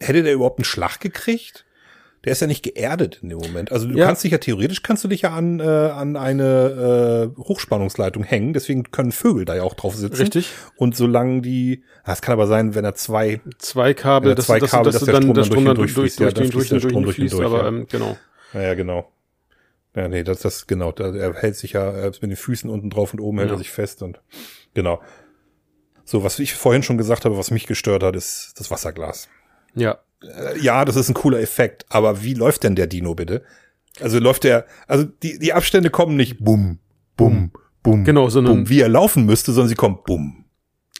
[0.00, 1.64] hätte der überhaupt einen Schlag gekriegt?
[2.24, 3.70] Der ist ja nicht geerdet in dem Moment.
[3.70, 4.06] Also du Ja.
[4.06, 8.52] kannst dich ja theoretisch kannst du dich ja an äh, an eine äh, Hochspannungsleitung hängen.
[8.52, 10.16] Deswegen können Vögel da ja auch drauf sitzen.
[10.22, 10.50] Richtig.
[10.74, 14.58] Und solange die, ah, es kann aber sein, wenn er zwei, zwei Kabel, dass, zwei
[14.58, 16.20] dass, Kabel, dass, dass du der dann Strom dann Strom durch dann durch, durch, durchfließt,
[16.20, 17.34] ja, durch, durch, durch durch ihn fließt.
[17.34, 17.68] durch, aber ja.
[17.68, 18.16] ähm, genau.
[18.52, 19.12] naja genau.
[19.94, 20.90] Ja, nee, das das genau.
[20.92, 23.50] Da, er hält sich ja er ist mit den Füßen unten drauf und oben hält
[23.50, 23.54] Ja.
[23.54, 24.20] er sich fest und
[24.74, 25.00] genau.
[26.04, 29.28] So, was ich vorhin schon gesagt habe, was mich gestört hat, ist das Wasserglas.
[29.76, 29.98] Ja.
[30.22, 33.42] Äh, ja, das ist ein cooler Effekt, aber wie läuft denn der Dino bitte?
[34.00, 36.78] Also läuft der, also die, die Abstände kommen nicht bum,
[37.16, 40.44] bum, bum, Genau, sondern- bum, wie er laufen müsste, sondern sie kommen bum,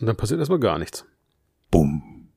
[0.00, 1.04] Und dann passiert erstmal gar nichts.
[1.70, 2.28] bum.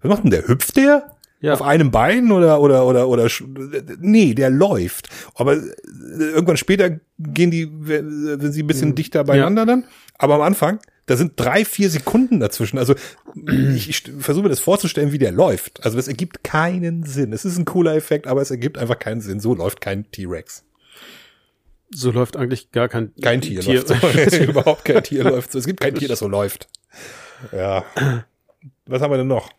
[0.00, 0.48] Was macht denn der?
[0.48, 1.10] Hüpft der?
[1.40, 1.52] Ja.
[1.54, 3.28] Auf einem Bein oder, oder, oder, oder,
[4.00, 5.08] nee, der läuft.
[5.34, 5.60] Aber äh,
[6.18, 9.84] irgendwann später gehen die, wenn sie ein bisschen dichter beieinander dann.
[10.16, 12.78] Aber am Anfang, da sind drei, vier Sekunden dazwischen.
[12.78, 12.94] Also
[13.48, 15.84] ich, ich versuche mir das vorzustellen, wie der läuft.
[15.84, 17.32] Also das ergibt keinen Sinn.
[17.32, 19.40] Es ist ein cooler Effekt, aber es ergibt einfach keinen Sinn.
[19.40, 20.64] So läuft kein T-Rex.
[21.90, 23.94] So läuft eigentlich gar kein, Kein Tier, läuft so.
[24.42, 25.58] Überhaupt kein Tier läuft so.
[25.58, 26.68] Es gibt kein Tier, das so läuft.
[27.52, 27.84] Ja.
[28.86, 29.50] Was haben wir denn noch?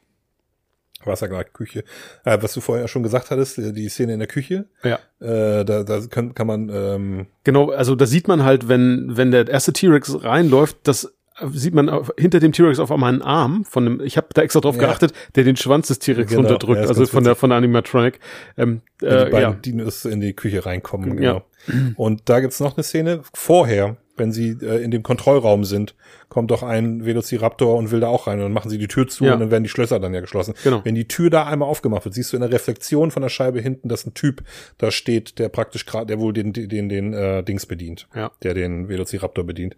[1.06, 1.84] Wasserglas Küche.
[2.24, 4.66] Äh, was du vorher schon gesagt hattest, äh, die Szene in der Küche.
[4.84, 4.99] Ja.
[5.20, 9.32] Äh, da da kann, kann man ähm, Genau, also da sieht man halt, wenn, wenn
[9.32, 11.14] der erste T-Rex reinläuft, das
[11.52, 14.41] sieht man auf, hinter dem T-Rex auf einmal einen Arm von dem, ich habe da
[14.41, 14.84] extra drauf Ja.
[14.84, 18.20] geachtet, der den Schwanz des T-Rex Genau, runterdrückt, ja, also von der von der Animatronic.
[18.57, 21.22] Ähm, die äh, beiden ja, Dinos in die Küche reinkommen.
[21.22, 21.44] Ja.
[21.68, 21.91] Genau.
[21.98, 25.94] Und da gibt's noch eine Szene vorher, wenn sie äh, in dem Kontrollraum sind,
[26.30, 29.07] kommt doch ein Velociraptor und will da auch rein und dann machen sie die Tür
[29.07, 29.34] zu Ja.
[29.34, 30.53] und dann werden die Schlösser dann ja geschlossen.
[30.64, 30.82] Genau.
[30.86, 33.60] Wenn die Tür da einmal aufgemacht wird, siehst du in der Reflexion von der Scheibe
[33.60, 34.44] hinten, dass ein Typ
[34.78, 38.32] da steht, der praktisch gerade, der wohl den den den, den äh, Dings bedient, Ja.
[38.44, 39.76] der den Velociraptor bedient.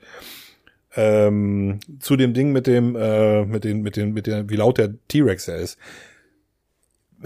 [0.98, 4.80] Ähm, zu dem Ding mit dem äh, mit den mit den mit der wie laut
[4.80, 5.78] der T-Rex ist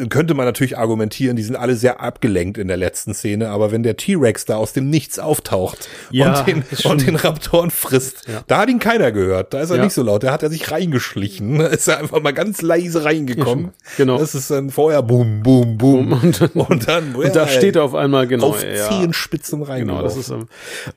[0.09, 3.83] könnte man natürlich argumentieren, die sind alle sehr abgelenkt in der letzten Szene, aber wenn
[3.83, 8.41] der T-Rex da aus dem Nichts auftaucht Ja, und, den, und den Raptoren frisst, Ja.
[8.47, 9.53] da hat ihn keiner gehört.
[9.53, 9.83] Da ist er Ja.
[9.83, 10.23] nicht so laut.
[10.23, 11.57] Da hat er sich reingeschlichen.
[11.59, 13.71] Da ist er einfach mal ganz leise reingekommen.
[13.97, 14.17] Genau.
[14.17, 16.13] Das ist dann vorher boom, boom, boom.
[16.13, 18.47] Und dann- und dann, und da steht er auf einmal genau.
[18.47, 18.87] auf ja.
[18.89, 19.81] Zehenspitzen rein.
[19.87, 20.47] Genau, das ist ähm,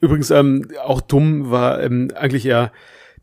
[0.01, 2.71] übrigens ähm, auch dumm war ähm, eigentlich eher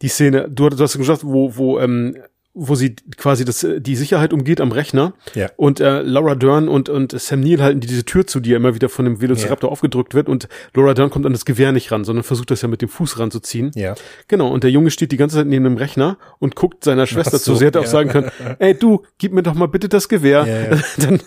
[0.02, 0.50] die Szene.
[0.50, 2.18] Du, du hast gesagt, wo wo ähm,
[2.54, 5.50] wo sie quasi das äh, die Sicherheit umgeht am Rechner Ja.
[5.56, 8.76] und äh, Laura Dern und und Sam Neill halten diese Tür zu, die ja immer
[8.76, 12.04] wieder von dem Velociraptor aufgedrückt wird und Laura Dern kommt an das Gewehr nicht ran,
[12.04, 13.72] sondern versucht das ja mit dem Fuß ranzuziehen.
[13.76, 13.96] Ja.
[14.28, 17.38] Genau, und der Junge steht die ganze Zeit neben dem Rechner und guckt seiner Schwester
[17.38, 17.56] so, zu.
[17.60, 17.90] Sie hätte auch ja.
[17.90, 20.46] sagen können, ey du, gib mir doch mal bitte das Gewehr.
[20.46, 20.82] Ja, ja.
[20.98, 21.20] Dann,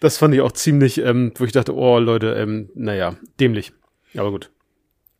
[0.00, 3.72] das fand ich auch ziemlich, ähm, wo ich dachte, oh Leute, ähm, naja, dämlich.
[4.16, 4.50] Aber gut.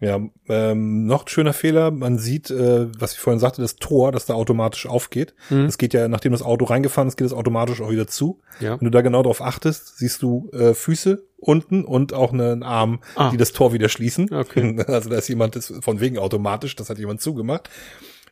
[0.04, 1.90] Ja, ähm, noch ein schöner Fehler.
[1.90, 5.34] Man sieht, äh, was ich vorhin sagte, das Tor, das da automatisch aufgeht.
[5.50, 5.64] Mhm.
[5.64, 8.40] Das geht ja, nachdem das Auto reingefahren ist, geht es automatisch auch wieder zu.
[8.60, 8.72] Ja.
[8.78, 13.00] Wenn du da genau drauf achtest, siehst du äh, Füße unten und auch einen Arm,
[13.16, 13.30] Ah.
[13.30, 14.32] die das Tor wieder schließen.
[14.32, 14.76] Okay.
[14.86, 17.70] Also da ist jemand, das von wegen automatisch, das hat jemand zugemacht.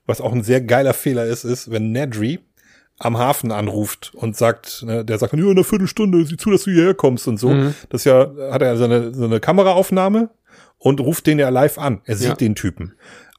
[0.06, 2.40] Was auch ein sehr geiler Fehler ist, ist, wenn Nedry
[2.98, 6.64] am Hafen anruft und sagt, ne, der sagt, ja, in einer Viertelstunde, sieh zu, dass
[6.64, 7.48] du hierher kommst und so.
[7.50, 7.74] Mhm.
[7.88, 10.30] Das ist ja, hat er so eine, so eine Kameraaufnahme
[10.82, 12.00] und ruft den ja live an.
[12.04, 12.34] Er sieht Ja.
[12.34, 12.94] den Typen.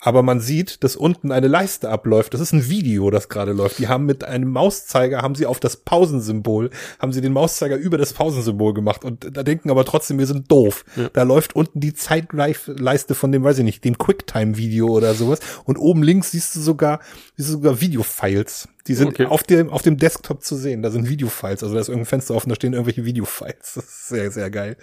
[0.05, 2.33] Aber man sieht, dass unten eine Leiste abläuft.
[2.33, 3.79] Das ist ein Video, das gerade läuft.
[3.79, 7.97] Die haben mit einem Mauszeiger, haben sie auf das Pausensymbol, haben sie den Mauszeiger über
[7.97, 10.83] das Pausensymbol gemacht und da denken aber trotzdem, wir sind doof.
[11.13, 15.39] Da läuft unten die Zeitleiste von dem, weiß ich nicht, dem Quicktime-Video oder sowas.
[15.63, 16.99] Und oben links siehst du sogar,
[17.37, 18.67] siehst du sogar Videofiles.
[18.87, 19.27] Die sind Okay.
[19.27, 20.81] auf dem, auf dem Desktop zu sehen.
[20.81, 21.63] Da sind Videofiles.
[21.63, 23.73] Also da ist irgendein Fenster offen, da stehen irgendwelche Videofiles.
[23.75, 24.75] Das ist sehr, sehr geil.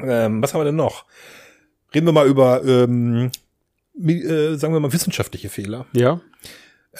[0.00, 1.04] Ähm, was haben wir denn noch?
[1.94, 3.30] Reden wir mal über, ähm,
[3.96, 5.86] äh, sagen wir mal, wissenschaftliche Fehler.
[5.92, 6.20] Ja.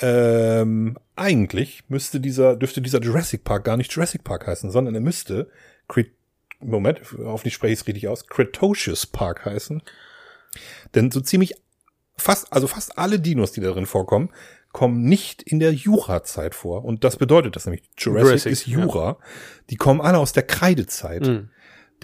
[0.00, 5.00] Ähm, eigentlich müsste dieser, dürfte dieser Jurassic Park gar nicht Jurassic Park heißen, sondern er
[5.00, 5.48] müsste,
[5.88, 6.06] Cre
[6.60, 9.82] Moment, hoffentlich spreche ich es richtig aus, Cretaceous Park heißen.
[10.94, 11.54] Denn so ziemlich
[12.16, 14.30] fast, also fast alle Dinos, die da drin vorkommen,
[14.72, 16.84] kommen nicht in der Jura-Zeit vor.
[16.84, 17.82] Und das bedeutet das nämlich.
[17.98, 18.78] Jurassic, Jurassic, ist ja.
[18.78, 19.18] Jura.
[19.70, 21.22] Die kommen alle aus der Kreidezeit.
[21.22, 21.50] Mhm.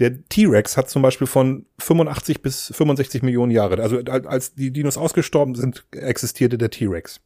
[0.01, 3.81] Der T-Rex hat zum Beispiel von 85 bis 65 Millionen Jahre.
[3.81, 7.21] Also al- als die Dinos ausgestorben sind, existierte der T-Rex.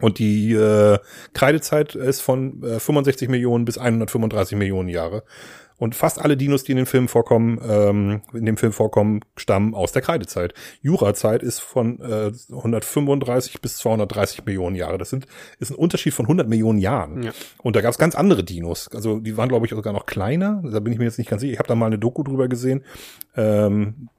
[0.00, 0.98] Und die äh,
[1.34, 5.24] Kreidezeit ist von äh, 65 Millionen bis 135 Millionen Jahre.
[5.80, 9.74] Und fast alle Dinos, die in den Filmen vorkommen, ähm, in dem Film vorkommen, stammen
[9.74, 10.52] aus der Kreidezeit.
[10.82, 14.98] Jurazeit ist von äh, 135 bis 230 Millionen Jahre.
[14.98, 15.26] Das sind
[15.58, 17.22] ist ein Unterschied von 100 Millionen Jahren.
[17.22, 17.32] Ja.
[17.62, 18.88] Und da gab es ganz andere Dinos.
[18.94, 20.62] Also die waren, glaube ich, sogar noch kleiner.
[20.70, 21.54] Da bin ich mir jetzt nicht ganz sicher.
[21.54, 22.84] Ich habe da mal eine Doku drüber gesehen.
[23.34, 24.10] Ähm,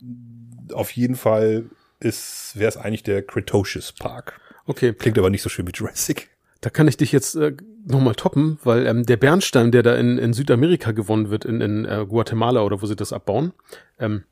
[0.73, 1.65] auf jeden Fall
[1.99, 4.41] ist wäre es eigentlich der Cretaceous Park.
[4.65, 4.93] Okay.
[4.93, 6.30] Klingt aber nicht so schön wie Jurassic.
[6.61, 7.53] Da kann ich dich jetzt äh,
[7.85, 11.85] nochmal toppen, weil ähm, der Bernstein, der da in, in Südamerika gewonnen wird, in, in
[11.85, 13.53] äh, Guatemala oder wo sie das abbauen,
[13.99, 14.23] ähm,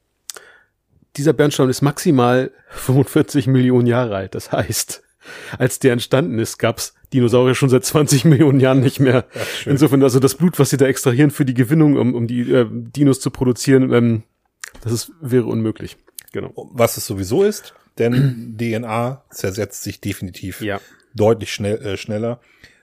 [1.17, 4.35] dieser Bernstein ist maximal 45 Millionen Jahre alt.
[4.35, 5.03] Das heißt,
[5.57, 9.25] als der entstanden ist, gab's Dinosaurier schon seit 20 Millionen Jahren nicht mehr.
[9.55, 9.71] schön.
[9.71, 12.67] Insofern, also das Blut, was sie da extrahieren für die Gewinnung, um, um die äh,
[12.69, 14.23] Dinos zu produzieren, ähm,
[14.81, 15.97] das ist, wäre unmöglich.
[16.31, 16.53] Genau.
[16.73, 20.79] Was es sowieso ist, denn DNA zersetzt sich definitiv Ja.
[21.13, 22.39] Deutlich schnell, äh, schneller.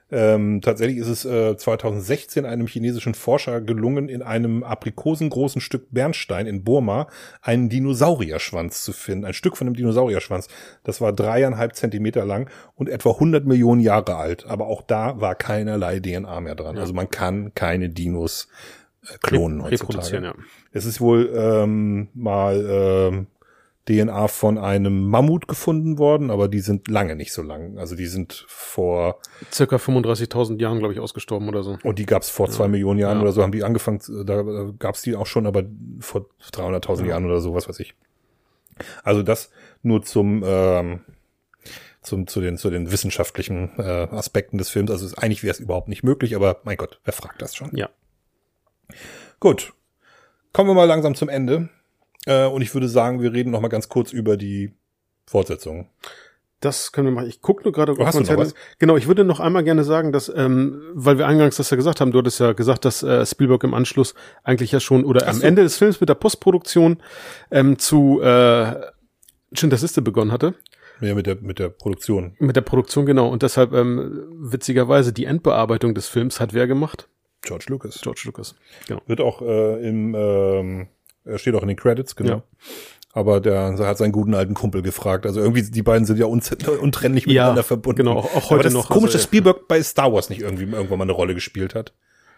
[0.09, 6.47] Ähm, tatsächlich ist es äh, 2016 einem chinesischen Forscher gelungen, in einem aprikosengroßen Stück Bernstein
[6.47, 7.09] in Burma
[7.43, 9.25] einen Dinosaurierschwanz zu finden.
[9.25, 10.47] Ein Stück von einem Dinosaurierschwanz.
[10.85, 14.47] Das war dreieinhalb Zentimeter lang und etwa 100 Millionen Jahre alt.
[14.47, 16.79] Aber auch da war keinerlei DNA mehr dran.
[16.79, 18.47] Also man kann keine Dinos
[19.03, 19.89] äh, klonen heutzutage.
[19.89, 20.35] Reproduzieren, ja.
[20.71, 22.65] Es ist wohl ähm, mal
[23.13, 23.27] ähm,
[23.89, 27.79] DNA von einem Mammut gefunden worden, aber die sind lange nicht so lang.
[27.79, 29.21] Also die sind vor
[29.53, 31.79] Circa 35.000 Jahren, glaube ich, ausgestorben oder so.
[31.85, 33.23] und die gab's vor zwei Millionen Jahren Ja.
[33.23, 35.63] oder so, haben die angefangen, da, da gab's die auch schon, aber
[36.01, 37.11] vor 300.000 Ja.
[37.11, 37.95] Jahren oder so, was weiß ich.
[39.05, 39.51] Also das
[39.83, 41.01] nur zum ähm,
[42.03, 44.91] zum zu den zu den wissenschaftlichen äh, Aspekten des Films.
[44.91, 47.71] Also es- eigentlich wäre es überhaupt nicht möglich, aber mein Gott, wer fragt das schon?
[47.77, 47.89] Ja.
[49.41, 49.73] Gut,
[50.53, 51.69] kommen wir mal langsam zum Ende.
[52.27, 54.73] Äh, und ich würde sagen, wir reden noch mal ganz kurz über die
[55.27, 55.89] Fortsetzung.
[56.61, 57.29] Das können wir machen.
[57.29, 58.39] Ich gucke nur gerade noch Zettel.
[58.39, 58.55] was?
[58.79, 62.01] Genau, ich würde noch einmal gerne sagen, dass, ähm, weil wir eingangs das ja gesagt
[62.01, 65.31] haben, du hattest ja gesagt, dass äh, Spielberg im Anschluss eigentlich ja schon oder Ach
[65.31, 65.47] am so.
[65.47, 66.99] Ende des Films mit der Postproduktion
[67.51, 68.75] ähm, zu äh,
[69.51, 70.55] Liste begonnen hatte.
[71.03, 72.35] Ja, mit der mit der Produktion.
[72.39, 73.29] Mit der Produktion, genau.
[73.29, 77.07] Und deshalb, ähm, witzigerweise, die Endbearbeitung des Films hat wer gemacht?
[77.43, 78.01] George Lucas.
[78.03, 78.55] George Lucas.
[78.89, 79.03] Genau.
[79.07, 80.89] Wird auch äh, im ähm,
[81.27, 82.31] er steht auch in den Credits, genau.
[82.31, 82.43] Ja.
[83.13, 85.25] Aber der hat seinen guten alten Kumpel gefragt.
[85.25, 87.99] Also irgendwie, die beiden sind ja untrennlich miteinander verbunden.
[87.99, 90.43] genau, auch heute Aber das noch, Ist komisch, also, dass Spielberg bei Star Wars nicht
[90.43, 91.95] irgendwie irgendwann mal eine Rolle gespielt hat.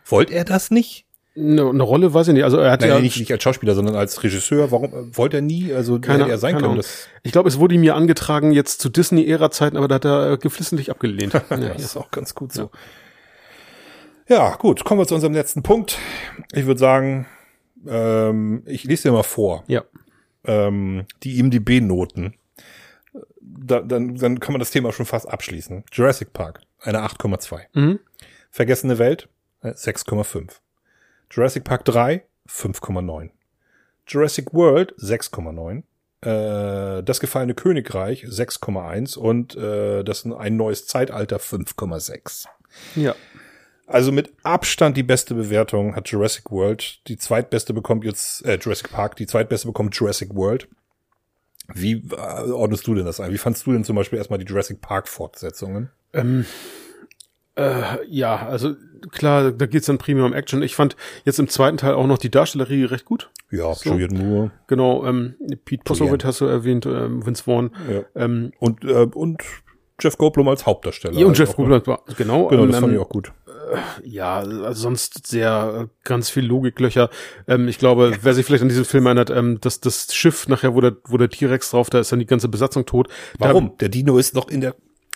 [0.06, 1.04] Wollte er das nicht?
[1.36, 2.44] Eine, eine Rolle weiß ich nicht.
[2.44, 4.70] Also er hat Nein, ja, nicht, nicht als Schauspieler, sondern als Regisseur.
[4.70, 5.72] Warum wollte er nie?
[5.72, 6.80] Also Keine- hätte er sein können.
[7.22, 10.38] Ich glaube, es wurde ihm ja angetragen jetzt zu Disney-Ära-Zeiten, aber da hat er äh,
[10.38, 11.32] geflissentlich abgelehnt.
[11.34, 11.72] ja, das ja.
[11.74, 12.70] ist auch ganz gut so.
[14.28, 14.54] Ja.
[14.56, 15.98] gut, kommen wir zu unserem letzten Punkt.
[16.52, 17.26] Ich würde sagen,
[17.86, 19.64] ähm, ich lese dir mal vor.
[19.68, 19.84] ja.
[20.44, 22.34] ähm, die IMDb-Noten.
[23.40, 25.84] Da, dann, dann kann man das Thema schon fast abschließen.
[25.92, 27.60] Jurassic Park, eine 8,2.
[27.72, 28.00] Mhm.
[28.50, 29.28] Vergessene Welt,
[29.62, 30.52] äh, 6,5.
[31.30, 33.30] Jurassic Park 3, 5,9.
[34.06, 35.82] Jurassic World, 6,9.
[36.20, 39.16] Äh, das gefallene Königreich, 6,1.
[39.18, 42.46] Und äh, das ein neues Zeitalter, 5,6.
[42.96, 43.14] Ja.
[43.88, 47.00] Also mit Abstand die beste Bewertung hat Jurassic World.
[47.08, 49.16] Die zweitbeste bekommt jetzt äh, Jurassic Park.
[49.16, 50.68] Die zweitbeste bekommt Jurassic World.
[51.74, 53.32] Wie äh, ordnest du denn das ein?
[53.32, 55.90] Wie fandst du denn zum Beispiel erstmal die Jurassic Park Fortsetzungen?
[56.12, 56.44] Ähm,
[57.56, 58.74] äh, ja, also
[59.10, 60.62] klar, da geht's dann primär um Action.
[60.62, 60.94] Ich fand
[61.24, 63.30] jetzt im zweiten Teil auch noch die Darstellerie recht gut.
[63.50, 63.90] Ja, So.
[63.90, 65.34] Juliette Moore Genau, ähm,
[65.64, 67.70] Pete Postlethwaite hast du erwähnt, ähm, Vince Vaughn.
[67.90, 68.02] ja.
[68.14, 69.42] Ähm, und äh, und
[70.00, 71.14] Jeff Goldblum als Hauptdarsteller.
[71.18, 72.46] ja, und Also Jeff Goldblum war, genau.
[72.48, 73.32] Genau, das ähm, fand ich auch gut.
[74.04, 77.10] Ja, also sonst sehr ganz viel Logiklöcher.
[77.46, 80.74] Ähm, ich glaube, wer sich vielleicht an diesen Film erinnert, ähm, dass das Schiff nachher,
[80.74, 83.08] wo der, wo der T-Rex drauf, da ist dann die ganze Besatzung tot.
[83.38, 83.76] Da, Warum?
[83.78, 84.74] Der Dino ist noch in der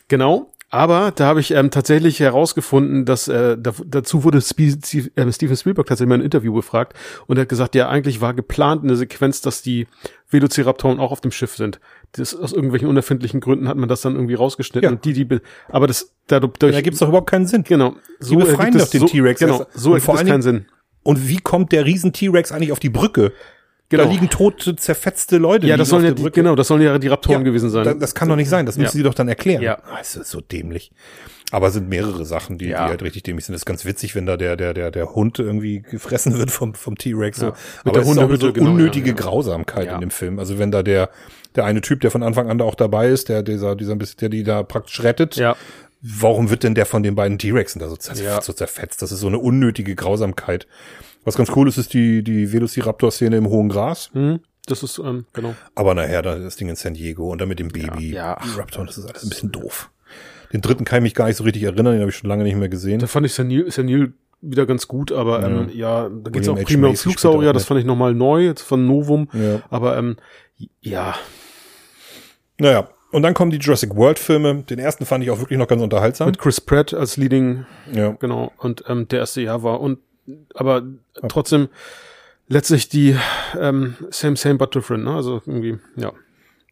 [0.09, 0.53] Genau.
[0.75, 5.55] Aber da habe ich ähm, tatsächlich herausgefunden, dass äh, da, dazu wurde Steve- äh, Steven
[5.57, 6.95] Spielberg tatsächlich mal in einem Interview befragt
[7.27, 9.87] und er hat gesagt, ja, eigentlich war geplant eine Sequenz, dass die
[10.31, 11.79] Velociraptoren auch auf dem Schiff sind.
[12.13, 14.97] Das, aus irgendwelchen unerfindlichen Gründen hat man das dann irgendwie rausgeschnitten Ja.
[14.97, 17.65] und die, die, be- aber das dadurch, da gibt's doch überhaupt keinen Sinn.
[17.65, 20.65] genau, so befreien ergibt doch es- den so, T-Rex Genau, so ergibt es keinen Sinn.
[21.03, 23.33] Und wie kommt der riesen T-Rex eigentlich auf die Brücke?
[23.93, 24.05] Genau.
[24.05, 25.67] Da liegen tote, zerfetzte Leute.
[25.67, 26.41] ja, das sollen ja die, Brücke.
[26.41, 27.85] genau, das sollen ja die Raptoren Ja, gewesen sein.
[27.85, 28.93] Da, das kann doch nicht sein, das müssen Ja.
[28.93, 29.63] sie doch dann erklären.
[29.63, 29.79] Ja.
[29.85, 30.91] Ah, Es ist so dämlich.
[31.51, 32.85] Aber es sind mehrere Sachen, die, Ja.
[32.85, 33.53] die halt richtig dämlich sind.
[33.53, 36.75] Das ist ganz witzig, wenn da der, der, der, der Hund irgendwie gefressen wird vom,
[36.75, 37.39] vom T-Rex.
[37.41, 37.47] So.
[37.47, 37.53] Ja.
[37.53, 39.15] Mit Aber der es ist auch Hundehütte, so genau, unnötige ja.
[39.15, 40.39] Grausamkeit in dem Film.
[40.39, 41.11] Also wenn da der,
[41.55, 44.29] der eine Typ, der von Anfang an da auch dabei ist, der, dieser, dieser der
[44.31, 45.37] die da praktisch rettet.
[45.37, 45.55] ja.
[46.05, 48.41] Warum wird denn der von den beiden T-Rexen da so, zer Ja.
[48.43, 49.03] so zerfetzt?
[49.03, 50.67] Das ist so eine unnötige Grausamkeit.
[51.25, 54.11] Was ganz cool ist, ist die, die Velociraptor-Szene im hohen Gras.
[54.13, 55.55] Hm, das ist, ähm, genau.
[55.75, 58.11] Aber nachher da das Ding in San Diego und dann mit dem Baby.
[58.13, 58.53] Ja, ja.
[58.57, 59.91] Raptor, das ist alles ein bisschen doof.
[60.53, 62.45] Den dritten kann ich mich gar nicht so richtig erinnern, den habe ich schon lange
[62.45, 62.99] nicht mehr gesehen.
[62.99, 66.61] Da fand ich Senil, Senil wieder ganz gut, aber ähm, ja, da geht's William auch
[66.61, 66.65] H.
[66.65, 69.29] primär um Flugsaurier, das fand ich nochmal neu, jetzt von Novum.
[69.33, 69.63] Ja.
[69.71, 70.17] Aber ähm,
[70.81, 71.15] ja,
[72.59, 74.63] Naja, und dann kommen die Jurassic World Filme.
[74.63, 76.27] Den ersten fand ich auch wirklich noch ganz unterhaltsam.
[76.27, 78.11] mit Chris Pratt als Leading, Ja.
[78.19, 79.99] genau, und ähm, der erste Jahr war und
[80.55, 80.83] aber
[81.29, 81.69] trotzdem
[82.49, 83.17] letztlich die
[83.59, 85.15] ähm, same same but different, ne?
[85.15, 86.13] Also irgendwie, ja.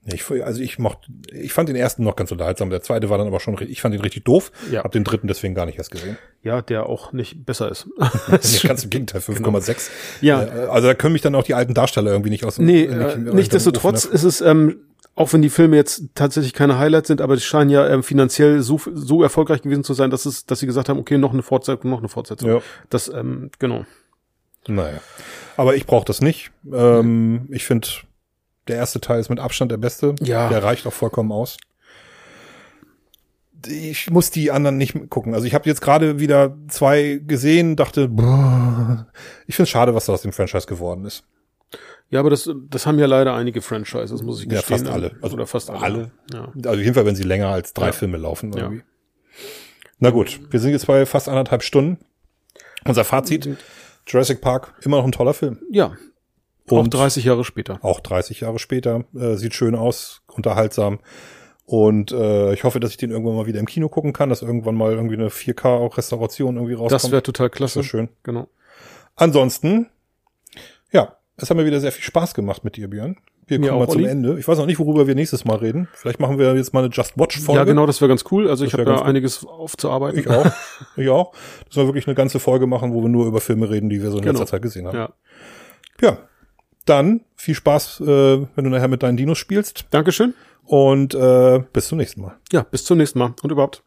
[0.06, 2.70] Ich, also ich mochte, ich fand den ersten noch ganz unterhaltsam.
[2.70, 4.51] Der zweite war dann aber schon, ich fand ihn richtig doof.
[4.72, 4.82] Ja.
[4.82, 6.16] Hab den dritten deswegen gar nicht erst gesehen.
[6.43, 7.86] Ja, der auch nicht besser ist.
[8.31, 9.90] Nee, ganz im Gegenteil, 5,6.
[10.22, 10.43] Ja.
[10.43, 12.86] Äh, Also da können mich dann auch die alten Darsteller irgendwie nicht aus dem Nee,
[12.86, 14.78] nicht- äh, nichtsdestotrotz rufen, ist es, ähm,
[15.14, 18.62] auch wenn die Filme jetzt tatsächlich keine Highlights sind, aber die scheinen ja ähm, finanziell
[18.62, 21.42] so, so erfolgreich gewesen zu sein, dass es, dass sie gesagt haben, okay, noch eine
[21.42, 22.48] Fortsetzung, noch eine Fortsetzung.
[22.48, 22.60] Ja.
[22.88, 23.84] Das, ähm, genau.
[24.66, 25.00] Naja.
[25.56, 26.52] Aber ich brauche das nicht.
[26.72, 27.88] Ähm, ich finde,
[28.68, 30.14] der erste Teil ist mit Abstand der beste.
[30.20, 30.48] Ja.
[30.48, 31.56] Der reicht auch vollkommen aus.
[33.66, 35.34] Ich muss die anderen nicht gucken.
[35.34, 39.06] Also ich habe jetzt gerade wieder zwei gesehen, dachte, boah,
[39.46, 41.24] ich finde es schade, was da aus dem Franchise geworden ist.
[42.10, 44.78] Ja, aber das, das haben ja leider einige Franchises, muss ich Ja, gestehen.
[44.80, 45.16] fast alle.
[45.22, 45.80] Also Oder fast alle.
[45.80, 46.10] alle.
[46.32, 46.52] Ja.
[46.56, 47.92] Also auf jeden Fall, wenn sie länger als drei Ja.
[47.92, 48.52] Filme laufen.
[48.52, 48.62] Ja.
[48.64, 48.82] Irgendwie.
[50.00, 51.98] Na gut, wir sind jetzt bei fast anderthalb Stunden.
[52.84, 53.48] Unser Fazit,
[54.06, 55.60] Jurassic Park, immer noch ein toller Film.
[55.70, 55.92] ja.
[56.68, 57.78] auch 30 Jahre später.
[57.82, 59.04] Auch 30 Jahre später.
[59.14, 61.00] Äh, sieht schön aus, unterhaltsam.
[61.66, 64.42] Und äh, ich hoffe, dass ich den irgendwann mal wieder im Kino gucken kann, dass
[64.42, 66.92] irgendwann mal irgendwie eine 4K auch Restauration irgendwie rauskommt.
[67.04, 67.78] Das wäre total klasse.
[67.80, 68.08] Das wär schön.
[68.24, 68.48] Genau.
[69.16, 69.88] Ansonsten,
[70.92, 73.16] ja, es hat mir wieder sehr viel Spaß gemacht mit dir, Björn.
[73.46, 74.10] Wir Mir kommen mal zum Olli.
[74.10, 74.38] Ende.
[74.38, 75.88] Ich weiß noch nicht, worüber wir nächstes Mal reden.
[75.92, 77.58] Vielleicht machen wir jetzt mal eine Just Watch-Folge.
[77.58, 78.48] Ja, genau, das wäre ganz cool.
[78.48, 79.08] Also ich Das habe wär da gut.
[79.08, 80.20] einiges aufzuarbeiten.
[80.20, 80.46] Ich auch.
[80.96, 81.32] Ich auch.
[81.66, 84.10] Dass wir wirklich eine ganze Folge machen, wo wir nur über Filme reden, die wir
[84.10, 84.38] so in Genau.
[84.38, 84.96] letzter Zeit gesehen haben.
[84.96, 85.10] Ja.
[86.00, 86.18] Ja.
[86.86, 88.06] Dann viel Spaß, äh,
[88.54, 89.86] wenn du nachher mit deinen Dinos spielst.
[89.90, 90.34] Dankeschön.
[90.64, 92.36] Und äh, bis zum nächsten Mal.
[92.52, 93.82] Ja, bis zum nächsten Mal und überhaupt.